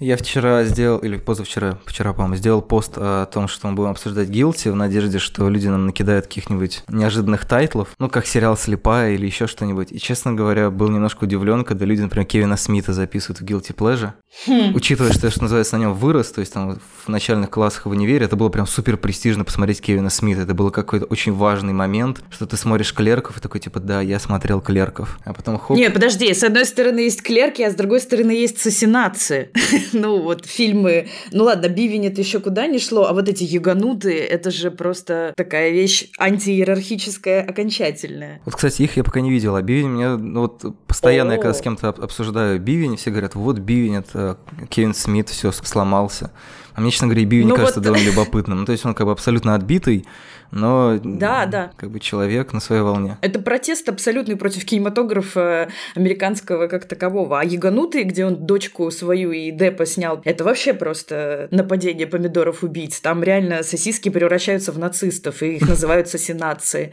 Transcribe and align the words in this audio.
Я 0.00 0.16
вчера 0.16 0.64
сделал, 0.64 0.98
или 0.98 1.16
позавчера, 1.16 1.78
вчера, 1.84 2.12
по-моему, 2.12 2.36
сделал 2.36 2.62
пост 2.62 2.92
о 2.96 3.26
том, 3.26 3.48
что 3.48 3.66
мы 3.68 3.74
будем 3.74 3.90
обсуждать 3.90 4.28
Guilty 4.28 4.70
в 4.70 4.76
надежде, 4.76 5.18
что 5.18 5.48
люди 5.48 5.66
нам 5.66 5.86
накидают 5.86 6.26
каких-нибудь 6.26 6.84
неожиданных 6.88 7.44
тайтлов, 7.46 7.88
ну, 7.98 8.08
как 8.08 8.26
сериал 8.26 8.56
«Слепая» 8.56 9.14
или 9.14 9.26
еще 9.26 9.46
что-нибудь. 9.46 9.90
И, 9.90 9.98
честно 9.98 10.34
говоря, 10.34 10.70
был 10.70 10.88
немножко 10.88 11.24
удивлен, 11.24 11.64
когда 11.64 11.84
люди, 11.84 12.02
например, 12.02 12.26
Кевина 12.26 12.56
Смита 12.56 12.92
записывают 12.92 13.40
в 13.40 13.44
Guilty 13.44 13.74
Pleasure. 13.74 14.12
Хм. 14.46 14.74
Учитывая, 14.74 15.12
что 15.12 15.26
я, 15.26 15.30
что 15.30 15.42
называется, 15.42 15.76
на 15.76 15.80
нем 15.80 15.94
вырос, 15.94 16.30
то 16.30 16.40
есть 16.40 16.52
там 16.52 16.78
в 17.04 17.08
начальных 17.08 17.50
классах 17.50 17.86
в 17.86 17.90
универе, 17.90 18.24
это 18.26 18.36
было 18.36 18.50
прям 18.50 18.66
супер 18.66 18.96
престижно 18.96 19.44
посмотреть 19.44 19.80
Кевина 19.80 20.10
Смита. 20.10 20.42
Это 20.42 20.54
был 20.54 20.70
какой-то 20.70 21.06
очень 21.06 21.32
важный 21.32 21.72
момент, 21.72 22.22
что 22.30 22.46
ты 22.46 22.56
смотришь 22.56 22.94
«Клерков» 22.94 23.38
и 23.38 23.40
такой, 23.40 23.60
типа, 23.60 23.80
да, 23.80 24.00
я 24.00 24.20
смотрел 24.20 24.60
«Клерков». 24.60 25.18
А 25.24 25.32
потом 25.32 25.58
хоп. 25.58 25.76
Нет, 25.76 25.92
подожди, 25.92 26.32
с 26.32 26.44
одной 26.44 26.66
стороны 26.66 27.00
есть 27.00 27.22
«Клерки», 27.22 27.62
а 27.62 27.70
с 27.70 27.74
другой 27.74 28.00
стороны 28.00 28.30
есть 28.30 28.60
«Сосинации». 28.60 29.50
ну, 29.92 30.20
вот 30.20 30.46
фильмы... 30.46 31.08
Ну 31.32 31.44
ладно, 31.44 31.68
Бивень 31.68 32.06
это 32.06 32.20
еще 32.20 32.40
куда 32.40 32.66
не 32.66 32.78
шло, 32.78 33.06
а 33.06 33.12
вот 33.12 33.28
эти 33.28 33.44
югануты, 33.44 34.18
это 34.18 34.50
же 34.50 34.70
просто 34.70 35.32
такая 35.36 35.70
вещь 35.70 36.08
антииерархическая, 36.18 37.42
окончательная. 37.42 38.40
Вот, 38.44 38.54
кстати, 38.54 38.82
их 38.82 38.96
я 38.96 39.04
пока 39.04 39.20
не 39.20 39.30
видел, 39.30 39.56
а 39.56 39.62
Бивень 39.62 39.88
мне... 39.88 40.16
Ну, 40.16 40.42
вот 40.42 40.64
постоянно 40.86 41.32
я 41.32 41.38
когда 41.38 41.54
с 41.54 41.60
кем-то 41.60 41.88
обсуждаю 41.88 42.60
Бивень, 42.60 42.96
все 42.96 43.10
говорят, 43.10 43.34
вот 43.34 43.58
Бивень, 43.58 43.96
это 43.96 44.38
Кевин 44.68 44.94
Смит, 44.94 45.28
все 45.28 45.52
сломался. 45.52 46.32
А 46.74 46.80
мне, 46.80 46.92
честно 46.92 47.08
говоря, 47.08 47.24
Бивень 47.24 47.48
ну, 47.48 47.56
кажется 47.56 47.80
вот... 47.80 47.84
довольно 47.84 48.06
любопытным. 48.06 48.60
Ну, 48.60 48.64
то 48.64 48.72
есть 48.72 48.86
он 48.86 48.94
как 48.94 49.06
бы 49.06 49.12
абсолютно 49.12 49.54
отбитый, 49.56 50.06
но 50.50 50.98
да, 51.02 51.46
да. 51.46 51.70
как 51.76 51.90
бы 51.90 52.00
человек 52.00 52.52
на 52.52 52.60
своей 52.60 52.82
волне. 52.82 53.18
Это 53.20 53.38
протест 53.40 53.88
абсолютный 53.88 54.36
против 54.36 54.64
кинематографа 54.64 55.68
американского 55.94 56.66
как 56.68 56.86
такового. 56.86 57.40
А 57.40 57.44
Яганутый, 57.44 58.04
где 58.04 58.24
он 58.24 58.36
дочку 58.36 58.90
свою 58.90 59.32
и 59.32 59.50
Депа 59.50 59.86
снял, 59.86 60.20
это 60.24 60.44
вообще 60.44 60.74
просто 60.74 61.48
нападение 61.50 62.06
помидоров-убийц. 62.06 63.00
Там 63.00 63.22
реально 63.22 63.62
сосиски 63.62 64.08
превращаются 64.08 64.72
в 64.72 64.78
нацистов, 64.78 65.42
и 65.42 65.56
их 65.56 65.68
называют 65.68 66.08
сосинации. 66.08 66.92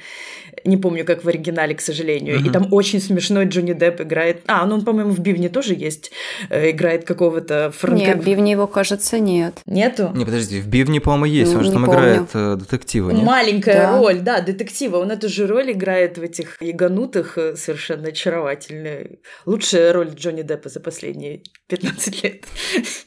Не 0.64 0.78
помню, 0.78 1.06
как 1.06 1.24
в 1.24 1.28
оригинале, 1.28 1.76
к 1.76 1.82
сожалению. 1.82 2.40
И 2.40 2.50
там 2.50 2.72
очень 2.72 3.02
смешной 3.02 3.46
Джонни 3.46 3.74
Депп 3.74 4.02
играет... 4.02 4.42
А, 4.48 4.66
ну 4.66 4.76
он, 4.76 4.86
по-моему, 4.86 5.12
в 5.12 5.20
Бивне 5.20 5.50
тоже 5.50 5.74
есть. 5.74 6.12
Э, 6.50 6.72
играет 6.72 7.06
какого-то 7.06 7.72
франко... 7.78 8.06
Нет, 8.06 8.18
в 8.18 8.26
Бивне 8.26 8.52
его, 8.54 8.68
кажется, 8.68 9.20
нет. 9.20 9.60
Нету? 9.66 10.12
Не, 10.14 10.26
подожди, 10.26 10.62
в 10.62 10.68
Бивне, 10.68 11.02
по-моему, 11.02 11.26
есть. 11.26 11.56
Он 11.56 11.64
же 11.64 11.72
там 11.72 11.86
играет 11.86 12.30
э, 12.34 12.56
детектива, 12.58 13.12
нет? 13.12 13.24
Маленькая 13.46 13.88
да. 13.88 13.98
роль, 13.98 14.20
да, 14.22 14.42
детектива. 14.42 14.98
Он 14.98 15.12
эту 15.12 15.30
же 15.30 15.48
роль 15.48 15.72
играет 15.72 16.18
в 16.18 16.22
этих 16.22 16.62
яганутых 16.62 17.38
э, 17.38 17.56
совершенно 17.56 18.10
очаровательная. 18.10 19.20
Лучшая 19.46 19.94
роль 19.94 20.10
Джонни 20.10 20.42
Деппа 20.42 20.70
за 20.70 20.80
последние 20.80 21.44
15 21.68 22.24
лет. 22.24 22.46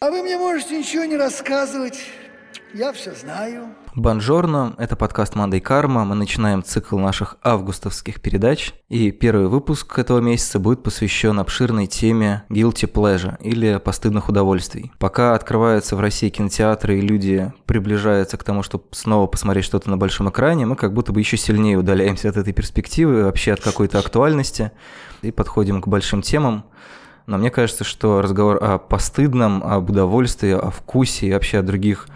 А 0.00 0.10
вы 0.10 0.22
мне 0.22 0.36
можете 0.36 0.78
ничего 0.78 1.04
не 1.04 1.16
рассказывать. 1.16 1.98
Я 2.74 2.92
все 2.92 3.12
знаю. 3.14 3.74
Бонжорно, 3.98 4.76
это 4.78 4.94
подкаст 4.94 5.34
Мандай 5.34 5.58
Карма. 5.58 6.04
Мы 6.04 6.14
начинаем 6.14 6.62
цикл 6.62 6.96
наших 6.98 7.36
августовских 7.42 8.20
передач. 8.20 8.72
И 8.88 9.10
первый 9.10 9.48
выпуск 9.48 9.98
этого 9.98 10.20
месяца 10.20 10.60
будет 10.60 10.84
посвящен 10.84 11.40
обширной 11.40 11.88
теме 11.88 12.44
guilty 12.48 12.88
pleasure 12.88 13.36
или 13.42 13.76
постыдных 13.78 14.28
удовольствий. 14.28 14.92
Пока 15.00 15.34
открываются 15.34 15.96
в 15.96 16.00
России 16.00 16.28
кинотеатры 16.28 16.98
и 16.98 17.00
люди 17.00 17.52
приближаются 17.66 18.36
к 18.36 18.44
тому, 18.44 18.62
чтобы 18.62 18.84
снова 18.92 19.26
посмотреть 19.26 19.64
что-то 19.64 19.90
на 19.90 19.96
большом 19.96 20.30
экране, 20.30 20.64
мы 20.64 20.76
как 20.76 20.92
будто 20.94 21.12
бы 21.12 21.18
еще 21.18 21.36
сильнее 21.36 21.76
удаляемся 21.76 22.28
от 22.28 22.36
этой 22.36 22.52
перспективы, 22.52 23.24
вообще 23.24 23.54
от 23.54 23.60
какой-то 23.60 23.98
актуальности 23.98 24.70
и 25.22 25.32
подходим 25.32 25.82
к 25.82 25.88
большим 25.88 26.22
темам. 26.22 26.66
Но 27.26 27.36
мне 27.36 27.50
кажется, 27.50 27.82
что 27.82 28.22
разговор 28.22 28.62
о 28.62 28.78
постыдном, 28.78 29.62
об 29.64 29.90
удовольствии, 29.90 30.52
о 30.52 30.70
вкусе 30.70 31.26
и 31.26 31.32
вообще 31.32 31.58
о 31.58 31.62
других 31.62 32.06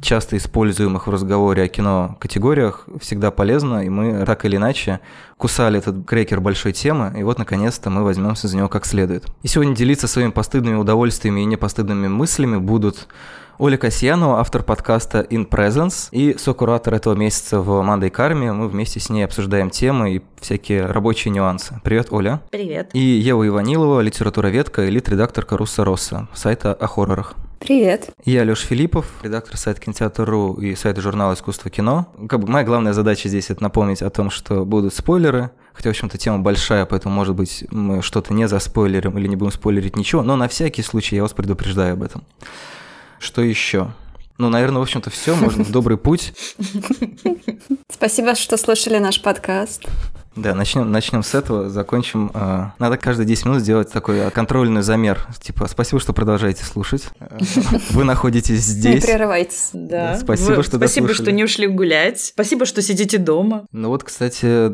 часто 0.00 0.36
используемых 0.36 1.06
в 1.06 1.10
разговоре 1.10 1.64
о 1.64 1.68
кино 1.68 2.16
категориях 2.20 2.86
всегда 3.00 3.30
полезно, 3.30 3.84
и 3.84 3.88
мы 3.88 4.24
так 4.24 4.44
или 4.44 4.56
иначе 4.56 5.00
кусали 5.36 5.78
этот 5.78 6.06
крекер 6.06 6.40
большой 6.40 6.72
темы, 6.72 7.14
и 7.16 7.22
вот 7.22 7.38
наконец-то 7.38 7.90
мы 7.90 8.04
возьмемся 8.04 8.48
за 8.48 8.56
него 8.56 8.68
как 8.68 8.86
следует. 8.86 9.26
И 9.42 9.48
сегодня 9.48 9.74
делиться 9.74 10.08
своими 10.08 10.30
постыдными 10.30 10.76
удовольствиями 10.76 11.40
и 11.40 11.44
непостыдными 11.44 12.08
мыслями 12.08 12.56
будут 12.56 13.08
Оля 13.60 13.76
Касьянова, 13.76 14.38
автор 14.38 14.62
подкаста 14.62 15.26
In 15.30 15.48
Presence 15.48 16.10
и 16.12 16.38
сокуратор 16.38 16.94
этого 16.94 17.14
месяца 17.14 17.58
в 17.60 17.82
Мандай 17.82 18.08
Карме. 18.08 18.52
Мы 18.52 18.68
вместе 18.68 19.00
с 19.00 19.10
ней 19.10 19.24
обсуждаем 19.24 19.70
темы 19.70 20.14
и 20.14 20.22
всякие 20.40 20.86
рабочие 20.86 21.32
нюансы. 21.32 21.80
Привет, 21.82 22.12
Оля. 22.12 22.40
Привет. 22.52 22.90
И 22.92 23.00
Ева 23.00 23.44
Иванилова, 23.44 24.00
литературоведка 24.00 24.84
и 24.84 24.90
лид-редакторка 24.90 25.56
Русса 25.56 25.84
Росса, 25.84 26.28
сайта 26.34 26.72
о 26.72 26.86
хоррорах. 26.86 27.34
Привет. 27.58 28.10
Я 28.24 28.44
Лёш 28.44 28.60
Филиппов, 28.60 29.06
редактор 29.24 29.56
сайта 29.56 29.80
Кинотеатр.ру 29.80 30.54
и 30.60 30.76
сайта 30.76 31.00
журнала 31.00 31.34
«Искусство 31.34 31.68
кино». 31.68 32.06
Как 32.28 32.38
бы 32.38 32.46
моя 32.46 32.64
главная 32.64 32.92
задача 32.92 33.28
здесь– 33.28 33.46
это 33.50 33.60
напомнить 33.60 34.02
о 34.02 34.10
том, 34.10 34.30
что 34.30 34.64
будут 34.64 34.94
спойлеры, 34.94 35.50
хотя, 35.72 35.90
в 35.90 35.94
общем-то, 35.94 36.16
тема 36.16 36.38
большая, 36.38 36.86
поэтому, 36.86 37.12
может 37.12 37.34
быть, 37.34 37.64
мы 37.72 38.02
что-то 38.02 38.32
не 38.32 38.46
заспойлерим 38.46 39.18
или 39.18 39.26
не 39.26 39.34
будем 39.34 39.50
спойлерить 39.50 39.96
ничего, 39.96 40.22
но 40.22 40.36
на 40.36 40.46
всякий 40.46 40.82
случай 40.82 41.16
я 41.16 41.22
вас 41.22 41.32
предупреждаю 41.32 41.94
об 41.94 42.04
этом. 42.04 42.22
Что 43.18 43.42
еще? 43.42 43.92
Ну, 44.38 44.48
наверное, 44.48 44.78
в 44.78 44.82
общем-то, 44.82 45.10
все. 45.10 45.34
Можно 45.34 45.64
в 45.64 45.70
добрый 45.72 45.98
путь. 45.98 46.32
Спасибо, 47.90 48.34
что 48.34 48.56
слушали 48.56 48.98
наш 48.98 49.20
подкаст. 49.20 49.84
Да, 50.38 50.54
начнем, 50.54 50.90
начнем 50.90 51.24
с 51.24 51.34
этого, 51.34 51.68
закончим. 51.68 52.30
А, 52.32 52.72
надо 52.78 52.96
каждые 52.96 53.26
10 53.26 53.46
минут 53.46 53.60
сделать 53.60 53.90
такой 53.92 54.30
контрольный 54.30 54.82
замер. 54.82 55.26
Типа, 55.40 55.66
спасибо, 55.66 56.00
что 56.00 56.12
продолжаете 56.12 56.64
слушать. 56.64 57.08
Вы 57.90 58.04
находитесь 58.04 58.60
здесь. 58.60 59.02
Не 59.02 59.12
прерывайтесь. 59.12 59.70
Да. 59.72 60.16
Спасибо, 60.16 60.62
что 60.62 60.76
Спасибо, 60.76 61.12
что 61.12 61.32
не 61.32 61.42
ушли 61.42 61.66
гулять. 61.66 62.20
Спасибо, 62.20 62.66
что 62.66 62.82
сидите 62.82 63.18
дома. 63.18 63.66
Ну 63.72 63.88
вот, 63.88 64.04
кстати, 64.04 64.70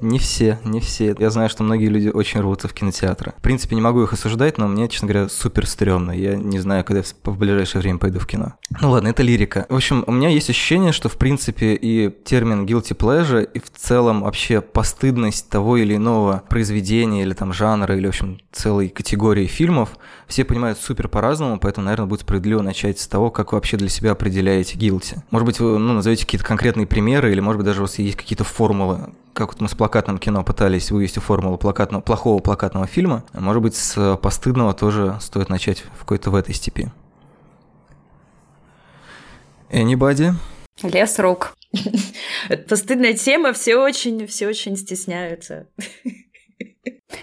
не 0.00 0.20
все, 0.20 0.60
не 0.64 0.78
все. 0.80 1.16
Я 1.18 1.30
знаю, 1.30 1.48
что 1.50 1.64
многие 1.64 1.88
люди 1.88 2.08
очень 2.08 2.40
рвутся 2.40 2.68
в 2.68 2.72
кинотеатры. 2.72 3.34
В 3.38 3.42
принципе, 3.42 3.74
не 3.74 3.82
могу 3.82 4.02
их 4.04 4.12
осуждать, 4.12 4.56
но 4.56 4.68
мне, 4.68 4.88
честно 4.88 5.08
говоря, 5.08 5.28
супер 5.28 5.66
стрёмно. 5.66 6.12
Я 6.12 6.36
не 6.36 6.60
знаю, 6.60 6.84
когда 6.84 7.02
в 7.24 7.38
ближайшее 7.38 7.82
время 7.82 7.98
пойду 7.98 8.20
в 8.20 8.26
кино. 8.26 8.54
Ну 8.80 8.90
ладно, 8.92 9.08
это 9.08 9.24
лирика. 9.24 9.66
В 9.68 9.74
общем, 9.74 10.04
у 10.06 10.12
меня 10.12 10.28
есть 10.28 10.48
ощущение, 10.48 10.92
что, 10.92 11.08
в 11.08 11.16
принципе, 11.16 11.74
и 11.74 12.10
термин 12.24 12.66
guilty 12.66 12.96
pleasure, 12.96 13.42
и 13.42 13.58
в 13.58 13.70
целом 13.76 14.22
вообще 14.22 14.60
посты 14.60 15.07
стыдность 15.08 15.48
того 15.48 15.78
или 15.78 15.96
иного 15.96 16.42
произведения 16.50 17.22
или 17.22 17.32
там 17.32 17.54
жанра, 17.54 17.96
или, 17.96 18.04
в 18.04 18.10
общем, 18.10 18.40
целой 18.52 18.90
категории 18.90 19.46
фильмов, 19.46 19.96
все 20.26 20.44
понимают 20.44 20.78
супер 20.78 21.08
по-разному, 21.08 21.58
поэтому, 21.58 21.86
наверное, 21.86 22.06
будет 22.06 22.20
справедливо 22.20 22.60
начать 22.60 23.00
с 23.00 23.08
того, 23.08 23.30
как 23.30 23.52
вы 23.52 23.56
вообще 23.56 23.78
для 23.78 23.88
себя 23.88 24.12
определяете 24.12 24.76
гилти. 24.76 25.16
Может 25.30 25.46
быть, 25.46 25.60
вы 25.60 25.78
ну, 25.78 25.94
назовете 25.94 26.26
какие-то 26.26 26.44
конкретные 26.44 26.86
примеры, 26.86 27.32
или, 27.32 27.40
может 27.40 27.56
быть, 27.56 27.64
даже 27.64 27.80
у 27.80 27.84
вас 27.84 27.98
есть 27.98 28.18
какие-то 28.18 28.44
формулы, 28.44 29.14
как 29.32 29.52
вот 29.52 29.62
мы 29.62 29.68
с 29.70 29.74
плакатным 29.74 30.18
кино 30.18 30.44
пытались 30.44 30.90
вывести 30.90 31.20
формулу 31.20 31.56
плакатного, 31.56 32.02
плохого 32.02 32.40
плакатного 32.40 32.86
фильма, 32.86 33.24
может 33.32 33.62
быть, 33.62 33.76
с 33.76 34.16
постыдного 34.18 34.74
тоже 34.74 35.16
стоит 35.22 35.48
начать 35.48 35.84
в 35.94 36.00
какой-то 36.00 36.30
в 36.30 36.34
этой 36.34 36.54
степи. 36.54 36.92
Anybody? 39.70 40.34
Лес 40.82 41.18
рук. 41.18 41.54
Это 42.48 42.76
стыдная 42.76 43.14
тема, 43.14 43.52
все 43.52 43.76
очень, 43.76 44.26
все 44.26 44.48
очень 44.48 44.76
стесняются. 44.76 45.68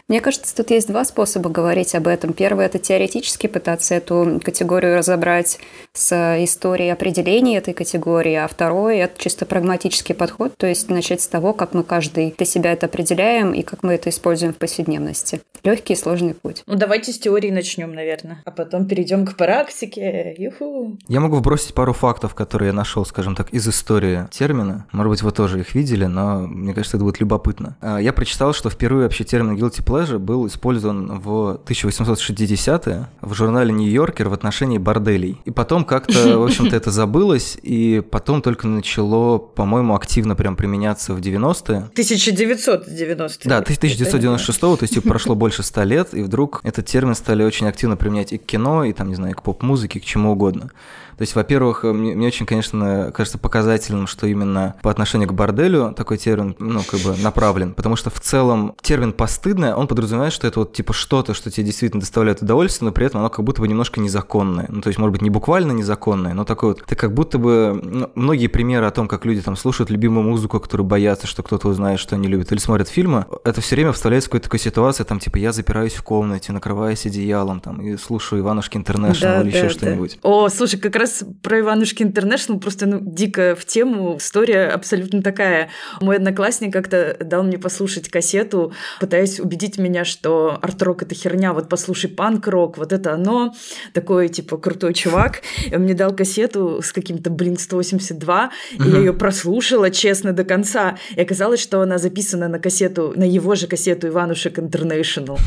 Мне 0.07 0.21
кажется, 0.21 0.55
тут 0.55 0.71
есть 0.71 0.87
два 0.87 1.03
способа 1.05 1.49
говорить 1.49 1.95
об 1.95 2.07
этом. 2.07 2.33
Первый– 2.33 2.65
это 2.67 2.79
теоретически 2.79 3.47
пытаться 3.47 3.95
эту 3.95 4.39
категорию 4.43 4.97
разобрать 4.97 5.59
с 5.93 6.43
историей 6.43 6.89
определения 6.89 7.57
этой 7.57 7.73
категории, 7.73 8.35
а 8.35 8.47
второй– 8.47 8.97
это 8.99 9.19
чисто 9.21 9.45
прагматический 9.45 10.13
подход, 10.13 10.53
то 10.57 10.67
есть 10.67 10.89
начать 10.89 11.21
с 11.21 11.27
того, 11.27 11.53
как 11.53 11.73
мы 11.73 11.83
каждый 11.83 12.35
для 12.37 12.45
себя 12.45 12.73
это 12.73 12.85
определяем 12.85 13.53
и 13.53 13.63
как 13.63 13.83
мы 13.83 13.93
это 13.93 14.09
используем 14.09 14.53
в 14.53 14.57
повседневности. 14.57 15.41
Легкий 15.63 15.93
и 15.93 15.95
сложный 15.95 16.33
путь. 16.33 16.63
Ну, 16.67 16.75
давайте 16.75 17.11
с 17.11 17.19
теории 17.19 17.49
начнем, 17.49 17.93
наверное, 17.93 18.41
а 18.45 18.51
потом 18.51 18.85
перейдем 18.87 19.25
к 19.25 19.35
практике. 19.35 20.35
Юху. 20.37 20.97
Я 21.07 21.19
могу 21.19 21.37
вбросить 21.37 21.73
пару 21.73 21.93
фактов, 21.93 22.35
которые 22.35 22.67
я 22.67 22.73
нашел, 22.73 23.05
скажем 23.05 23.35
так, 23.35 23.53
из 23.53 23.67
истории 23.67 24.27
термина. 24.31 24.85
Может 24.91 25.09
быть, 25.09 25.21
вы 25.23 25.31
тоже 25.31 25.59
их 25.59 25.73
видели, 25.73 26.05
но 26.05 26.41
мне 26.41 26.73
кажется, 26.73 26.97
это 26.97 27.03
будет 27.03 27.19
любопытно. 27.19 27.77
А, 27.81 27.97
я 27.97 28.13
прочитал, 28.13 28.53
что 28.53 28.69
впервые 28.69 29.03
вообще 29.05 29.23
термин 29.23 29.57
guilty 29.57 29.74
pleasure 29.81 30.19
был 30.19 30.47
использован 30.47 31.19
в 31.19 31.59
1860-е 31.65 33.07
в 33.21 33.33
журнале 33.33 33.73
«Нью-Йоркер» 33.73 34.29
в 34.29 34.33
отношении 34.33 34.77
борделей. 34.77 35.41
И 35.45 35.51
потом 35.51 35.85
как-то, 35.85 36.39
в 36.39 36.43
общем-то, 36.45 36.75
это 36.75 36.91
забылось, 36.91 37.57
и 37.61 38.01
потом 38.09 38.41
только 38.41 38.67
начало, 38.67 39.37
по-моему, 39.37 39.95
активно 39.95 40.35
прям 40.35 40.55
применяться 40.55 41.13
в 41.13 41.19
90-е. 41.19 41.89
1990 41.91 43.49
Да, 43.49 43.57
1996 43.57 44.59
то 44.59 44.77
есть 44.81 44.93
типа, 44.93 45.09
прошло 45.09 45.35
больше 45.35 45.63
ста 45.63 45.83
лет, 45.83 46.13
и 46.13 46.21
вдруг 46.21 46.61
этот 46.63 46.85
термин 46.85 47.15
стали 47.15 47.43
очень 47.43 47.67
активно 47.67 47.97
применять 47.97 48.33
и 48.33 48.37
к 48.37 48.45
кино, 48.45 48.83
и 48.83 48.93
там, 48.93 49.09
не 49.09 49.15
знаю, 49.15 49.35
к 49.35 49.43
поп-музыке, 49.43 49.99
к 49.99 50.05
чему 50.05 50.31
угодно. 50.31 50.71
То 51.17 51.21
есть, 51.21 51.35
во-первых, 51.35 51.83
мне, 51.83 52.15
мне 52.15 52.27
очень, 52.27 52.45
конечно, 52.45 53.11
кажется 53.13 53.37
показательным, 53.37 54.07
что 54.07 54.27
именно 54.27 54.75
по 54.81 54.91
отношению 54.91 55.29
к 55.29 55.33
борделю 55.33 55.93
такой 55.95 56.17
термин, 56.17 56.55
ну, 56.59 56.81
как 56.83 56.99
бы 57.01 57.15
направлен, 57.17 57.73
потому 57.73 57.95
что 57.95 58.09
в 58.09 58.19
целом 58.19 58.75
термин 58.81 59.13
«постыдное», 59.13 59.75
он 59.75 59.87
подразумевает, 59.87 60.33
что 60.33 60.47
это 60.47 60.59
вот 60.59 60.73
типа 60.73 60.93
что-то, 60.93 61.33
что 61.33 61.51
тебе 61.51 61.65
действительно 61.65 62.01
доставляет 62.01 62.41
удовольствие, 62.41 62.87
но 62.87 62.93
при 62.93 63.05
этом 63.05 63.21
оно 63.21 63.29
как 63.29 63.45
будто 63.45 63.61
бы 63.61 63.67
немножко 63.67 63.99
незаконное. 63.99 64.65
Ну, 64.69 64.81
то 64.81 64.89
есть, 64.89 64.99
может 64.99 65.13
быть, 65.13 65.21
не 65.21 65.29
буквально 65.29 65.71
незаконное, 65.71 66.33
но 66.33 66.43
такое 66.43 66.71
вот, 66.71 66.83
ты 66.85 66.95
как 66.95 67.13
будто 67.13 67.37
бы, 67.37 67.79
ну, 67.83 68.11
многие 68.15 68.47
примеры 68.47 68.85
о 68.85 68.91
том, 68.91 69.07
как 69.07 69.25
люди 69.25 69.41
там 69.41 69.55
слушают 69.55 69.89
любимую 69.89 70.23
музыку, 70.23 70.59
которую 70.59 70.85
боятся, 70.85 71.27
что 71.27 71.43
кто-то 71.43 71.67
узнает, 71.67 71.99
что 71.99 72.15
они 72.15 72.27
любят, 72.27 72.51
или 72.51 72.59
смотрят 72.59 72.89
фильмы, 72.89 73.25
это 73.43 73.61
все 73.61 73.75
время 73.75 73.91
вставляется 73.91 74.27
в 74.27 74.29
какую-то 74.31 74.45
такую 74.45 74.59
ситуацию, 74.59 75.05
там, 75.05 75.19
типа, 75.19 75.37
я 75.37 75.51
запираюсь 75.51 75.93
в 75.93 76.03
комнате, 76.03 76.51
накрываясь 76.51 77.05
одеялом, 77.05 77.59
там, 77.59 77.81
и 77.81 77.97
слушаю 77.97 78.41
Иванушки 78.41 78.77
Интернешнл 78.77 79.41
или 79.41 79.47
еще 79.49 79.63
да. 79.63 79.69
что-нибудь. 79.69 80.19
О, 80.23 80.49
слушай, 80.49 80.79
как 80.79 80.95
раз 80.95 81.04
про 81.41 81.59
Иванушки 81.59 82.03
Интернешнл 82.03 82.59
просто, 82.59 82.85
ну, 82.85 82.99
дико 83.01 83.55
в 83.55 83.65
тему. 83.65 84.17
История 84.17 84.67
абсолютно 84.67 85.21
такая. 85.21 85.69
Мой 86.01 86.17
одноклассник 86.17 86.73
как-то 86.73 87.15
дал 87.19 87.43
мне 87.43 87.57
послушать 87.57 88.09
кассету, 88.09 88.73
пытаясь 88.99 89.39
убедить 89.39 89.77
меня, 89.77 90.05
что 90.05 90.57
арт-рок— 90.61 91.01
это 91.03 91.15
херня, 91.15 91.53
вот 91.53 91.69
послушай 91.69 92.09
панк-рок, 92.09 92.77
вот 92.77 92.91
это 92.93 93.13
оно. 93.13 93.53
Такой, 93.93 94.29
типа, 94.29 94.57
крутой 94.57 94.93
чувак. 94.93 95.41
И 95.69 95.75
он 95.75 95.83
мне 95.83 95.93
дал 95.93 96.15
кассету 96.15 96.81
с 96.81 96.91
каким-то, 96.91 97.29
блин, 97.29 97.57
182, 97.57 98.51
и 98.73 98.89
я 98.89 98.99
ее 98.99 99.13
прослушала, 99.13 99.91
честно, 99.91 100.33
до 100.33 100.43
конца. 100.43 100.97
И 101.15 101.21
оказалось, 101.21 101.59
что 101.59 101.81
она 101.81 101.97
записана 101.97 102.47
на 102.47 102.59
кассету, 102.59 103.13
на 103.15 103.23
его 103.23 103.55
же 103.55 103.67
кассету 103.67 104.07
Иванушек 104.07 104.59
Интернешнл. 104.59 105.37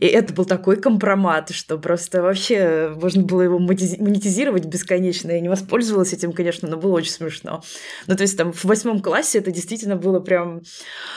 И 0.00 0.06
это 0.06 0.32
был 0.34 0.44
такой 0.44 0.76
компромат, 0.76 1.50
что 1.50 1.78
просто 1.78 2.22
вообще 2.22 2.92
можно 3.00 3.22
было 3.22 3.42
его 3.42 3.58
монетизировать 3.58 4.64
бесконечно. 4.64 5.03
Я 5.10 5.40
не 5.40 5.48
воспользовалась 5.48 6.12
этим, 6.12 6.32
конечно, 6.32 6.68
но 6.68 6.76
было 6.76 6.94
очень 6.94 7.12
смешно. 7.12 7.62
Ну, 8.06 8.16
то 8.16 8.22
есть 8.22 8.36
там 8.36 8.52
в 8.52 8.64
восьмом 8.64 9.00
классе 9.00 9.38
это 9.38 9.50
действительно 9.50 9.96
было 9.96 10.20
прям 10.20 10.62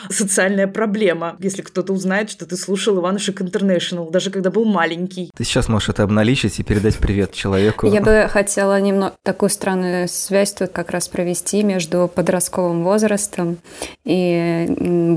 социальная 0.10 0.68
проблема, 0.68 1.36
если 1.40 1.62
кто-то 1.62 1.94
узнает, 1.94 2.30
что 2.30 2.46
ты 2.46 2.58
слушал 2.58 2.98
Иванушек 3.00 3.42
Интернешнл, 3.42 4.10
даже 4.10 4.32
когда 4.32 4.52
был 4.52 4.66
маленький. 4.66 5.32
Ты 5.36 5.44
сейчас 5.44 5.68
можешь 5.68 5.90
это 5.90 6.04
обналичить 6.04 6.60
и 6.60 6.64
передать 6.64 6.98
привет 6.98 7.34
человеку. 7.34 7.88
Я 7.88 8.02
бы 8.02 8.28
хотела 8.30 8.80
немного 8.80 9.14
такую 9.24 9.50
странную 9.50 10.08
связь 10.08 10.54
тут 10.54 10.72
как 10.72 10.92
раз 10.92 11.08
провести 11.08 11.64
между 11.64 12.12
подростковым 12.14 12.84
возрастом 12.84 13.58
и 14.06 14.66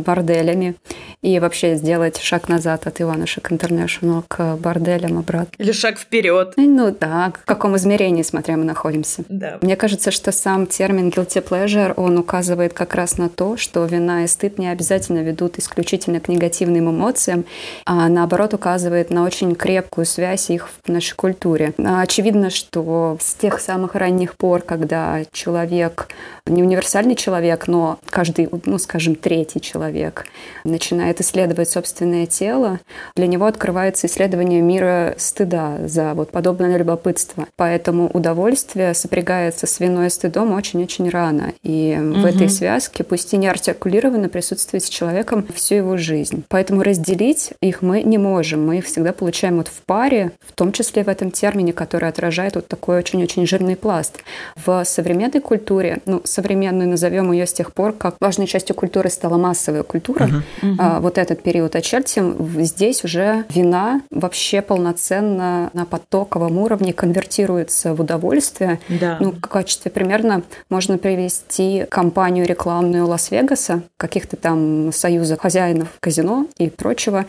борделями. 0.05 0.77
И 1.23 1.39
вообще 1.39 1.77
сделать 1.77 2.19
шаг 2.19 2.49
назад 2.49 2.87
от 2.87 3.01
Иванушек 3.01 3.53
Интернешнл 3.53 4.25
к 4.27 4.57
борделям 4.57 5.19
обратно. 5.19 5.53
Или 5.59 5.73
шаг 5.73 5.99
вперед. 5.99 6.55
Ну 6.57 6.97
да, 6.99 7.33
в 7.43 7.45
каком 7.45 7.77
измерении, 7.77 8.23
смотря 8.23 8.57
мы 8.61 8.65
находимся. 8.65 9.25
Да. 9.29 9.59
Мне 9.63 9.77
кажется, 9.77 10.11
что 10.11 10.33
сам 10.33 10.67
термин 10.67 11.09
guilty 11.09 11.43
pleasure, 11.47 11.93
он 11.97 12.19
указывает 12.19 12.73
как 12.73 12.95
раз 12.95 13.19
на 13.19 13.29
то, 13.29 13.57
что 13.57 13.85
вина 13.85 14.25
и 14.25 14.27
стыд 14.27 14.59
не 14.59 14.69
обязательно 14.69 15.19
ведут 15.19 15.59
исключительно 15.59 16.21
к 16.21 16.29
негативным 16.29 16.91
эмоциям, 16.91 17.45
а 17.85 18.09
наоборот 18.09 18.55
указывает 18.55 19.11
на 19.11 19.25
очень 19.25 19.55
крепкую 19.55 20.05
связь 20.07 20.51
их 20.51 20.69
в 20.85 20.89
нашей 20.89 21.17
культуре. 21.17 21.75
Очевидно, 21.79 22.51
что 22.51 23.17
с 23.21 23.35
тех 23.35 23.61
самых 23.61 23.95
ранних 23.95 24.37
пор, 24.37 24.63
когда 24.63 25.23
человек, 25.33 26.09
не 26.51 26.63
универсальный 26.63 27.15
человек, 27.15 27.69
но 27.69 27.99
каждый, 28.11 28.49
ну 28.65 28.79
скажем, 28.79 29.15
третий 29.15 29.61
человек 29.61 30.27
начинает 30.65 31.21
исследовать 31.21 31.71
собственное 31.71 32.27
тело, 32.27 32.81
для 33.15 33.27
него 33.27 33.47
открывается 33.47 34.07
исследование 34.07 34.61
мира 34.61 35.15
стыда 35.19 35.79
за 35.87 36.15
вот 36.15 36.31
подобное 36.31 36.77
любопытство. 36.77 37.47
Поэтому 37.57 38.09
удовольствие 38.13 38.95
сопрягается 38.95 39.67
с 39.67 39.81
виной 39.81 40.09
и 40.09 40.11
стыдом 40.11 40.53
очень-очень 40.53 41.09
рано. 41.09 41.53
И 41.63 41.97
угу. 41.99 42.21
в 42.21 42.25
этой 42.25 42.49
связке, 42.49 43.05
пусть 43.05 43.33
и 43.33 43.37
не 43.37 43.47
артикулированно, 43.47 44.29
присутствует 44.29 44.85
с 44.85 44.89
человеком 44.89 45.47
всю 45.55 45.77
его 45.77 45.97
жизнь. 45.97 46.45
Поэтому 46.49 46.83
разделить 46.83 47.53
их 47.61 47.83
мы 47.83 48.03
не 48.03 48.19
можем. 48.19 48.67
Мы 48.67 48.79
их 48.79 48.87
всегда 48.87 49.13
получаем 49.13 49.59
вот 49.59 49.69
в 49.69 49.83
паре, 49.83 50.33
в 50.41 50.53
том 50.53 50.73
числе 50.73 51.05
в 51.05 51.09
этом 51.09 51.31
термине, 51.31 51.73
который 51.73 52.09
отражает 52.09 52.55
вот 52.55 52.69
такой 52.69 52.99
очень-очень 52.99 53.47
жирный 53.47 53.77
пласт. 53.77 54.23
В 54.57 54.85
современной 54.85 55.41
культуре, 55.41 56.01
ну, 56.07 56.21
современную 56.41 56.89
назовем 56.89 57.33
ее 57.33 57.47
с 57.47 57.53
тех 57.53 57.75
пор, 57.75 57.93
как 57.93 58.17
важной 58.19 58.47
частью 58.47 58.75
культуры 58.75 59.11
стала 59.11 59.37
массовая 59.37 59.83
культура, 59.83 60.31
uh-huh. 60.63 60.75
а, 60.79 61.01
вот 61.01 61.19
этот 61.19 61.43
период 61.43 61.77
очертим, 61.77 62.35
здесь 62.65 63.05
уже 63.05 63.45
вина 63.51 64.01
вообще 64.11 64.63
полноценно 64.63 65.71
на 65.75 65.85
потоковом 65.85 66.57
уровне 66.57 66.95
конвертируется 66.95 67.95
в 67.95 68.01
удовольствие. 68.01 68.81
Да. 68.89 69.19
Ну, 69.21 69.33
в 69.33 69.41
качестве 69.41 69.91
примерно 69.91 70.43
можно 70.71 70.97
привести 70.97 71.85
компанию 71.91 72.47
рекламную 72.47 73.07
Лас-Вегаса, 73.07 73.83
каких-то 73.99 74.37
там 74.37 74.93
союзов 74.93 75.41
хозяинов 75.41 75.89
казино 76.01 76.47
и 76.57 76.71
прочего. 76.71 77.27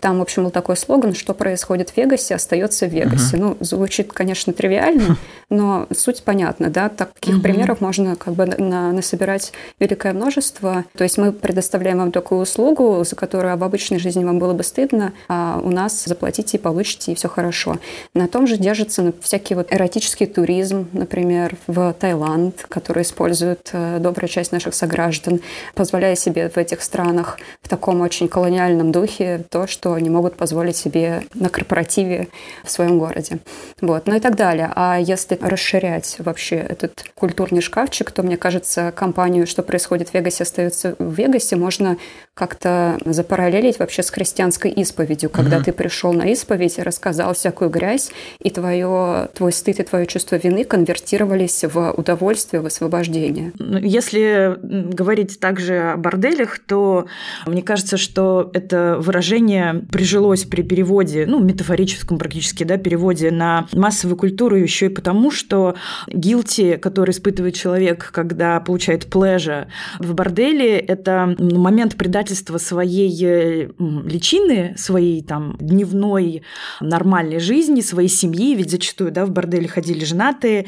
Там, 0.00 0.20
в 0.20 0.22
общем, 0.22 0.44
был 0.44 0.50
такой 0.50 0.78
слоган, 0.78 1.14
что 1.14 1.34
происходит 1.34 1.90
в 1.90 1.96
Вегасе, 1.98 2.34
остается 2.34 2.86
в 2.86 2.92
Вегасе. 2.92 3.36
Uh-huh. 3.36 3.40
Ну, 3.40 3.56
звучит, 3.60 4.12
конечно, 4.14 4.54
тривиально, 4.54 5.18
но 5.50 5.86
суть 5.94 6.22
понятна, 6.22 6.70
да, 6.70 6.88
таких 6.88 7.36
uh-huh. 7.36 7.42
примеров 7.42 7.82
можно 7.82 8.16
как 8.16 8.32
бы 8.32 8.53
на, 8.58 8.92
насобирать 8.92 9.52
великое 9.78 10.12
множество. 10.12 10.84
То 10.96 11.04
есть 11.04 11.18
мы 11.18 11.32
предоставляем 11.32 11.98
вам 11.98 12.12
такую 12.12 12.40
услугу, 12.40 13.04
за 13.04 13.16
которую 13.16 13.56
в 13.56 13.64
обычной 13.64 13.98
жизни 13.98 14.24
вам 14.24 14.38
было 14.38 14.52
бы 14.52 14.62
стыдно, 14.62 15.12
а 15.28 15.60
у 15.62 15.70
нас 15.70 16.04
заплатите 16.04 16.56
и 16.56 16.60
получите, 16.60 17.12
и 17.12 17.14
все 17.14 17.28
хорошо. 17.28 17.78
На 18.14 18.28
том 18.28 18.46
же 18.46 18.56
держится 18.56 19.02
ну, 19.02 19.14
всякий 19.20 19.54
вот 19.54 19.72
эротический 19.72 20.26
туризм, 20.26 20.88
например, 20.92 21.56
в 21.66 21.94
Таиланд, 21.98 22.66
который 22.68 23.02
использует 23.02 23.70
э, 23.72 23.98
добрая 24.00 24.28
часть 24.28 24.52
наших 24.52 24.74
сограждан, 24.74 25.40
позволяя 25.74 26.14
себе 26.14 26.48
в 26.48 26.56
этих 26.56 26.82
странах 26.82 27.38
в 27.62 27.68
таком 27.68 28.00
очень 28.00 28.28
колониальном 28.28 28.92
духе 28.92 29.44
то, 29.50 29.66
что 29.66 29.94
они 29.94 30.10
могут 30.10 30.36
позволить 30.36 30.76
себе 30.76 31.22
на 31.34 31.48
корпоративе 31.48 32.28
в 32.64 32.70
своем 32.70 32.98
городе. 32.98 33.38
Вот, 33.80 34.06
ну 34.06 34.16
и 34.16 34.20
так 34.20 34.36
далее. 34.36 34.70
А 34.74 34.98
если 34.98 35.38
расширять 35.40 36.16
вообще 36.18 36.56
этот 36.56 37.04
культурный 37.14 37.60
шкафчик, 37.60 38.10
то, 38.10 38.22
мне 38.22 38.33
кажется, 38.36 38.92
компанию 38.94 39.46
«Что 39.46 39.62
происходит 39.62 40.10
в 40.10 40.14
Вегасе» 40.14 40.44
остается 40.44 40.96
в 40.98 41.12
Вегасе, 41.12 41.56
можно 41.56 41.96
как-то 42.34 42.98
запараллелить 43.04 43.78
вообще 43.78 44.02
с 44.02 44.10
христианской 44.10 44.70
исповедью, 44.70 45.30
когда 45.30 45.58
mm-hmm. 45.58 45.64
ты 45.64 45.72
пришел 45.72 46.12
на 46.12 46.24
исповедь, 46.32 46.78
рассказал 46.78 47.34
всякую 47.34 47.70
грязь, 47.70 48.10
и 48.40 48.50
твое, 48.50 49.28
твой 49.34 49.52
стыд 49.52 49.80
и 49.80 49.82
твое 49.84 50.06
чувство 50.06 50.36
вины 50.36 50.64
конвертировались 50.64 51.64
в 51.64 51.92
удовольствие, 51.92 52.60
в 52.60 52.66
освобождение. 52.66 53.52
Ну, 53.58 53.78
если 53.78 54.58
говорить 54.62 55.38
также 55.38 55.92
о 55.92 55.96
борделях, 55.96 56.58
то 56.58 57.06
мне 57.46 57.62
кажется, 57.62 57.96
что 57.96 58.50
это 58.52 58.96
выражение 58.98 59.84
прижилось 59.92 60.44
при 60.44 60.62
переводе, 60.62 61.26
ну, 61.26 61.38
метафорическом 61.38 62.18
практически, 62.18 62.64
да, 62.64 62.78
переводе 62.78 63.30
на 63.30 63.68
массовую 63.72 64.16
культуру 64.16 64.56
еще 64.56 64.86
и 64.86 64.88
потому, 64.88 65.30
что 65.30 65.76
guilty, 66.08 66.78
который 66.78 67.12
испытывает 67.12 67.54
человек, 67.54 68.10
когда 68.12 68.23
получает 68.60 69.06
плежа 69.06 69.68
в 69.98 70.14
борделе, 70.14 70.78
это 70.78 71.34
момент 71.38 71.96
предательства 71.96 72.58
своей 72.58 73.24
э, 73.24 73.70
личины, 73.78 74.74
своей 74.76 75.22
там 75.22 75.56
дневной 75.60 76.42
нормальной 76.80 77.38
жизни, 77.38 77.80
своей 77.80 78.08
семьи, 78.08 78.54
ведь 78.54 78.70
зачастую, 78.70 79.10
да, 79.10 79.24
в 79.26 79.30
борделе 79.30 79.68
ходили 79.68 80.04
женатые, 80.04 80.66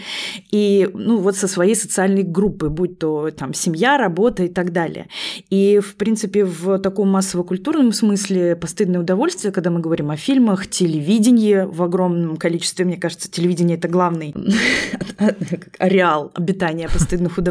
и, 0.51 0.89
ну, 0.93 1.19
вот 1.19 1.37
со 1.37 1.49
своей 1.49 1.75
социальной 1.75 2.23
группы, 2.23 2.69
будь 2.69 2.99
то 2.99 3.31
там 3.31 3.55
семья, 3.55 3.99
работа 3.99 4.45
и 4.45 4.49
так 4.49 4.73
далее. 4.73 5.09
И, 5.51 5.79
в 5.79 5.97
принципе, 5.97 6.45
в 6.45 6.79
таком 6.79 7.11
массово-культурном 7.11 7.93
смысле 7.93 8.57
постыдное 8.57 9.01
удовольствие, 9.01 9.53
когда 9.53 9.71
мы 9.71 9.81
говорим 9.81 10.11
о 10.11 10.17
фильмах, 10.17 10.67
телевидении 10.67 11.67
в 11.67 11.83
огромном 11.83 12.37
количестве, 12.37 12.85
мне 12.85 12.97
кажется, 12.97 13.31
телевидение– 13.31 13.77
это 13.79 13.89
главный 13.89 14.35
ареал 15.79 16.31
обитания 16.35 16.89
постыдных 16.89 17.39
удовольствий, 17.39 17.46